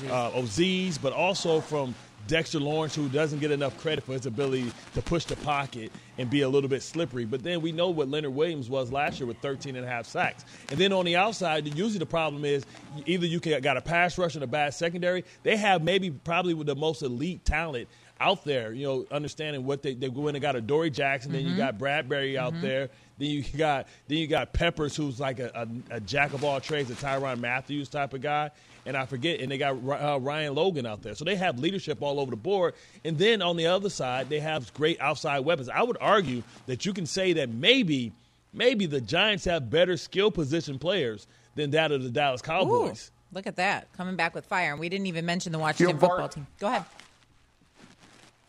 uh, 0.09 0.31
Azeez, 0.31 1.01
but 1.01 1.13
also 1.13 1.61
from 1.61 1.95
Dexter 2.27 2.59
Lawrence, 2.59 2.95
who 2.95 3.09
doesn't 3.09 3.39
get 3.39 3.51
enough 3.51 3.77
credit 3.77 4.03
for 4.03 4.13
his 4.13 4.25
ability 4.25 4.71
to 4.93 5.01
push 5.01 5.25
the 5.25 5.35
pocket 5.37 5.91
and 6.17 6.29
be 6.29 6.41
a 6.41 6.49
little 6.49 6.69
bit 6.69 6.81
slippery. 6.83 7.25
But 7.25 7.43
then 7.43 7.61
we 7.61 7.71
know 7.71 7.89
what 7.89 8.07
Leonard 8.09 8.33
Williams 8.33 8.69
was 8.69 8.91
last 8.91 9.19
year 9.19 9.27
with 9.27 9.37
13 9.39 9.75
and 9.75 9.85
a 9.85 9.89
half 9.89 10.05
sacks. 10.05 10.45
And 10.69 10.79
then 10.79 10.93
on 10.93 11.05
the 11.05 11.15
outside, 11.17 11.67
usually 11.67 11.99
the 11.99 12.05
problem 12.05 12.45
is 12.45 12.65
either 13.05 13.25
you 13.25 13.39
got 13.39 13.77
a 13.77 13.81
pass 13.81 14.17
rush 14.17 14.35
and 14.35 14.43
a 14.43 14.47
bad 14.47 14.73
secondary. 14.73 15.25
They 15.43 15.57
have 15.57 15.83
maybe 15.83 16.09
probably 16.11 16.53
with 16.53 16.67
the 16.67 16.75
most 16.75 17.01
elite 17.01 17.43
talent 17.43 17.87
out 18.19 18.45
there, 18.45 18.71
you 18.71 18.85
know, 18.85 19.05
understanding 19.11 19.65
what 19.65 19.81
they, 19.81 19.95
they 19.95 20.07
go 20.07 20.27
in 20.27 20.35
and 20.35 20.41
got 20.43 20.55
Adoree' 20.55 20.91
Jackson, 20.91 21.31
then 21.31 21.43
you 21.43 21.53
Mhm. 21.53 21.57
got 21.57 21.79
Bradberry 21.79 22.37
out 22.37 22.53
Mhm. 22.53 22.61
there. 22.61 22.89
Then 23.17 23.29
you 23.31 23.43
got 23.57 23.87
then 24.07 24.19
you 24.19 24.27
got 24.27 24.53
Peppers, 24.53 24.95
who's 24.95 25.19
like 25.19 25.39
a, 25.39 25.51
a, 25.89 25.95
a 25.95 25.99
jack 25.99 26.33
of 26.33 26.43
all 26.43 26.59
trades, 26.59 26.91
a 26.91 26.93
Tyrann 26.93 27.39
Mathieu 27.39 27.83
type 27.85 28.13
of 28.13 28.21
guy, 28.21 28.51
and 28.85 28.97
I 28.97 29.05
forget. 29.05 29.39
And 29.39 29.51
they 29.51 29.57
got 29.57 29.71
uh, 29.73 30.19
Ryan 30.19 30.55
Logan 30.55 30.85
out 30.85 31.01
there, 31.01 31.15
so 31.15 31.25
they 31.25 31.35
have 31.35 31.59
leadership 31.59 32.01
all 32.01 32.19
over 32.19 32.31
the 32.31 32.37
board. 32.37 32.73
And 33.05 33.17
then 33.17 33.41
on 33.41 33.57
the 33.57 33.67
other 33.67 33.89
side, 33.89 34.29
they 34.29 34.39
have 34.39 34.73
great 34.73 34.99
outside 34.99 35.39
weapons. 35.41 35.69
I 35.69 35.83
would 35.83 35.97
argue 35.99 36.43
that 36.67 36.85
you 36.85 36.93
can 36.93 37.05
say 37.05 37.33
that 37.33 37.49
maybe 37.49 38.11
maybe 38.53 38.85
the 38.85 39.01
Giants 39.01 39.45
have 39.45 39.69
better 39.69 39.97
skill 39.97 40.31
position 40.31 40.77
players 40.79 41.27
than 41.55 41.71
that 41.71 41.91
of 41.91 42.03
the 42.03 42.09
Dallas 42.09 42.41
Cowboys. 42.41 43.11
Ooh, 43.11 43.35
look 43.35 43.47
at 43.47 43.55
that 43.57 43.91
coming 43.93 44.15
back 44.15 44.35
with 44.35 44.45
fire, 44.45 44.71
and 44.71 44.79
we 44.79 44.89
didn't 44.89 45.07
even 45.07 45.25
mention 45.25 45.51
the 45.51 45.59
Washington 45.59 45.97
Bart- 45.97 46.11
football 46.11 46.29
team. 46.29 46.47
Go 46.59 46.67
ahead. 46.67 46.85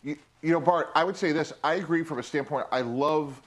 You, 0.02 0.16
you 0.42 0.52
know, 0.52 0.60
Bart, 0.60 0.90
I 0.94 1.04
would 1.04 1.16
say 1.16 1.32
this. 1.32 1.52
I 1.62 1.74
agree 1.74 2.02
from 2.02 2.18
a 2.18 2.22
standpoint. 2.22 2.66
I 2.72 2.80
love. 2.80 3.40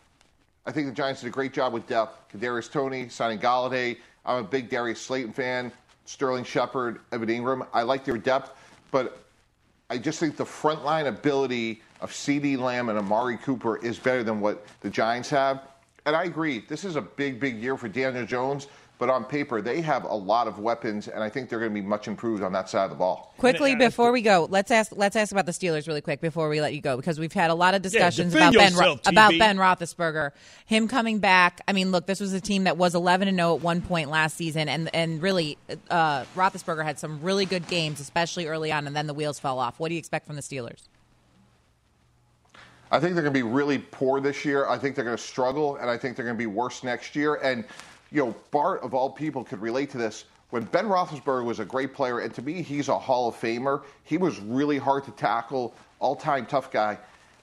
I 0.65 0.71
think 0.71 0.87
the 0.87 0.93
Giants 0.93 1.21
did 1.21 1.27
a 1.27 1.31
great 1.31 1.53
job 1.53 1.73
with 1.73 1.85
depth. 1.87 2.31
Kadarius 2.33 2.71
Toney 2.71 3.07
signing 3.09 3.37
Golladay. 3.39 3.97
I'm 4.25 4.43
a 4.43 4.47
big 4.47 4.69
Darius 4.69 4.99
Slayton 4.99 5.33
fan. 5.33 5.71
Sterling 6.05 6.43
Shepard, 6.43 6.99
Evan 7.11 7.29
Engram. 7.29 7.67
I 7.73 7.81
like 7.81 8.05
their 8.05 8.17
depth, 8.17 8.51
but 8.91 9.23
I 9.89 9.97
just 9.97 10.19
think 10.19 10.37
the 10.37 10.45
frontline 10.45 11.07
ability 11.07 11.81
of 12.01 12.11
CeeDee 12.11 12.57
Lamb 12.57 12.89
and 12.89 12.97
Amari 12.97 13.37
Cooper 13.37 13.77
is 13.77 13.99
better 13.99 14.23
than 14.23 14.39
what 14.39 14.65
the 14.81 14.89
Giants 14.89 15.29
have. 15.29 15.61
And 16.05 16.15
I 16.15 16.25
agree. 16.25 16.63
This 16.67 16.85
is 16.85 16.95
a 16.95 17.01
big, 17.01 17.39
big 17.39 17.57
year 17.57 17.77
for 17.77 17.87
Daniel 17.87 18.25
Jones. 18.25 18.67
But 18.97 19.09
on 19.09 19.25
paper, 19.25 19.61
they 19.61 19.81
have 19.81 20.05
a 20.05 20.15
lot 20.15 20.47
of 20.47 20.59
weapons, 20.59 21.07
and 21.07 21.23
I 21.23 21.29
think 21.29 21.49
they're 21.49 21.59
going 21.59 21.71
to 21.71 21.81
be 21.81 21.85
much 21.85 22.07
improved 22.07 22.43
on 22.43 22.53
that 22.53 22.69
side 22.69 22.85
of 22.85 22.89
the 22.89 22.95
ball. 22.95 23.33
Quickly 23.37 23.75
before 23.75 24.11
we 24.11 24.21
go, 24.21 24.47
let's 24.49 24.71
ask 24.71 24.91
let's 24.95 25.15
ask 25.15 25.31
about 25.31 25.45
the 25.45 25.51
Steelers 25.51 25.87
really 25.87 26.01
quick 26.01 26.21
before 26.21 26.47
we 26.47 26.61
let 26.61 26.73
you 26.73 26.81
go 26.81 26.95
because 26.95 27.19
we've 27.19 27.33
had 27.33 27.49
a 27.49 27.55
lot 27.55 27.73
of 27.73 27.81
discussions 27.81 28.33
defend 28.33 28.55
about 28.55 28.69
Ben 28.69 28.75
Ro- 28.75 28.99
about 29.05 29.37
Ben 29.37 29.57
Roethlisberger, 29.57 30.31
him 30.65 30.87
coming 30.87 31.19
back. 31.19 31.61
I 31.67 31.73
mean, 31.73 31.91
look, 31.91 32.05
this 32.05 32.19
was 32.19 32.33
a 32.33 32.41
team 32.41 32.63
that 32.63 32.77
was 32.77 32.95
11 32.95 33.27
and 33.27 33.37
0 33.37 33.55
at 33.55 33.61
one 33.61 33.81
point 33.81 34.09
last 34.09 34.37
season, 34.37 34.69
and 34.69 34.93
and 34.93 35.21
really, 35.21 35.57
uh, 35.89 36.23
Roethlisberger 36.35 36.83
had 36.83 36.97
some 36.97 37.21
really 37.21 37.45
good 37.45 37.67
games, 37.67 37.99
especially 37.99 38.47
early 38.47 38.71
on, 38.71 38.87
and 38.87 38.95
then 38.95 39.07
the 39.07 39.13
wheels 39.13 39.39
fell 39.39 39.59
off. 39.59 39.79
What 39.79 39.89
do 39.89 39.95
you 39.95 39.99
expect 39.99 40.27
from 40.27 40.35
the 40.35 40.41
Steelers? 40.41 40.83
I 42.91 42.99
think 42.99 43.15
they're 43.15 43.23
going 43.23 43.33
to 43.33 43.37
be 43.37 43.43
really 43.43 43.79
poor 43.79 44.21
this 44.21 44.45
year. 44.45 44.67
I 44.67 44.77
think 44.77 44.95
they're 44.95 45.03
going 45.03 45.17
to 45.17 45.21
struggle, 45.21 45.75
and 45.77 45.89
I 45.89 45.97
think 45.97 46.15
they're 46.15 46.25
going 46.25 46.37
to 46.37 46.41
be 46.41 46.45
worse 46.45 46.83
next 46.83 47.15
year. 47.15 47.35
And, 47.35 47.65
you 48.15 48.25
know, 48.25 48.35
Bart, 48.51 48.81
of 48.81 48.93
all 48.93 49.09
people, 49.09 49.43
could 49.43 49.61
relate 49.61 49.89
to 49.89 49.97
this. 49.97 50.23
When 50.51 50.63
Ben 50.63 50.85
Roethlisberger 50.85 51.43
was 51.43 51.59
a 51.59 51.65
great 51.65 51.93
player, 51.93 52.19
and 52.19 52.33
to 52.35 52.41
me, 52.41 52.61
he's 52.61 52.87
a 52.87 52.97
Hall 52.97 53.27
of 53.27 53.35
Famer, 53.35 53.83
he 54.05 54.17
was 54.17 54.39
really 54.39 54.77
hard 54.77 55.03
to 55.03 55.11
tackle, 55.11 55.73
all 55.99 56.15
time 56.15 56.45
tough 56.45 56.71
guy. 56.71 56.97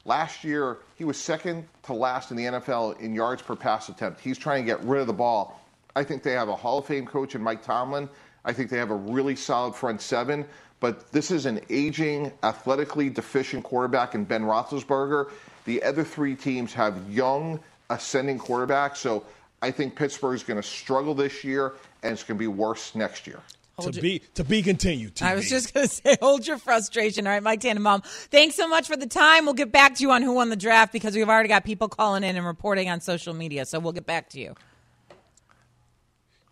Last 0.06 0.44
year, 0.44 0.78
he 0.96 1.04
was 1.04 1.18
second 1.18 1.68
to 1.82 1.92
last 1.92 2.30
in 2.30 2.38
the 2.38 2.44
NFL 2.44 2.98
in 3.00 3.14
yards 3.14 3.42
per 3.42 3.54
pass 3.54 3.90
attempt. 3.90 4.20
He's 4.20 4.38
trying 4.38 4.62
to 4.62 4.66
get 4.66 4.82
rid 4.82 5.02
of 5.02 5.06
the 5.06 5.12
ball. 5.12 5.60
I 5.94 6.04
think 6.04 6.22
they 6.22 6.32
have 6.32 6.48
a 6.48 6.56
Hall 6.56 6.78
of 6.78 6.86
Fame 6.86 7.04
coach 7.04 7.34
in 7.34 7.42
Mike 7.42 7.62
Tomlin. 7.62 8.08
I 8.46 8.54
think 8.54 8.70
they 8.70 8.78
have 8.78 8.90
a 8.90 8.96
really 8.96 9.36
solid 9.36 9.74
front 9.74 10.00
seven. 10.00 10.46
But 10.80 11.12
this 11.12 11.30
is 11.30 11.44
an 11.44 11.60
aging, 11.68 12.32
athletically 12.42 13.10
deficient 13.10 13.62
quarterback 13.62 14.14
in 14.14 14.24
Ben 14.24 14.42
Roethlisberger. 14.42 15.30
The 15.66 15.82
other 15.82 16.02
three 16.02 16.34
teams 16.34 16.72
have 16.72 17.10
young, 17.10 17.60
ascending 17.90 18.38
quarterbacks. 18.38 18.96
So 18.96 19.24
I 19.62 19.70
think 19.70 19.96
Pittsburgh 19.96 20.34
is 20.34 20.42
going 20.42 20.60
to 20.60 20.66
struggle 20.66 21.14
this 21.14 21.44
year, 21.44 21.74
and 22.02 22.12
it's 22.12 22.24
going 22.24 22.36
to 22.36 22.42
be 22.42 22.48
worse 22.48 22.94
next 22.94 23.26
year. 23.26 23.40
To 23.80 23.90
be 23.90 24.20
to 24.34 24.44
be 24.44 24.62
continued. 24.62 25.20
I 25.22 25.32
TB. 25.32 25.36
was 25.36 25.48
just 25.48 25.74
going 25.74 25.88
to 25.88 25.92
say, 25.92 26.16
hold 26.20 26.46
your 26.46 26.58
frustration. 26.58 27.26
All 27.26 27.32
right, 27.32 27.42
Mike 27.42 27.60
Tannenbaum. 27.60 28.02
Thanks 28.04 28.54
so 28.54 28.68
much 28.68 28.86
for 28.86 28.96
the 28.96 29.06
time. 29.06 29.44
We'll 29.44 29.54
get 29.54 29.72
back 29.72 29.94
to 29.96 30.02
you 30.02 30.10
on 30.12 30.22
who 30.22 30.34
won 30.34 30.50
the 30.50 30.56
draft 30.56 30.92
because 30.92 31.14
we've 31.14 31.28
already 31.28 31.48
got 31.48 31.64
people 31.64 31.88
calling 31.88 32.22
in 32.22 32.36
and 32.36 32.46
reporting 32.46 32.90
on 32.90 33.00
social 33.00 33.34
media. 33.34 33.64
So 33.64 33.78
we'll 33.78 33.92
get 33.92 34.06
back 34.06 34.28
to 34.30 34.40
you. 34.40 34.54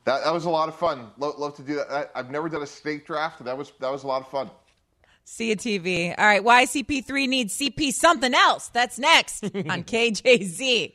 That, 0.06 0.24
that 0.24 0.32
was 0.32 0.46
a 0.46 0.50
lot 0.50 0.68
of 0.68 0.76
fun. 0.76 1.10
Love, 1.18 1.38
love 1.38 1.56
to 1.56 1.62
do 1.62 1.76
that. 1.76 1.90
I, 1.90 2.06
I've 2.18 2.30
never 2.30 2.48
done 2.48 2.62
a 2.62 2.66
snake 2.66 3.06
draft, 3.06 3.44
that 3.44 3.56
was 3.56 3.72
that 3.80 3.92
was 3.92 4.02
a 4.02 4.06
lot 4.06 4.22
of 4.22 4.28
fun. 4.28 4.50
See 5.24 5.50
you, 5.50 5.56
TV. 5.56 6.14
All 6.18 6.26
right, 6.26 6.42
why 6.42 6.64
CP3 6.64 7.28
needs 7.28 7.56
CP 7.56 7.92
something 7.92 8.34
else. 8.34 8.68
That's 8.68 8.98
next 8.98 9.44
on 9.44 9.84
KJZ. 9.84 10.94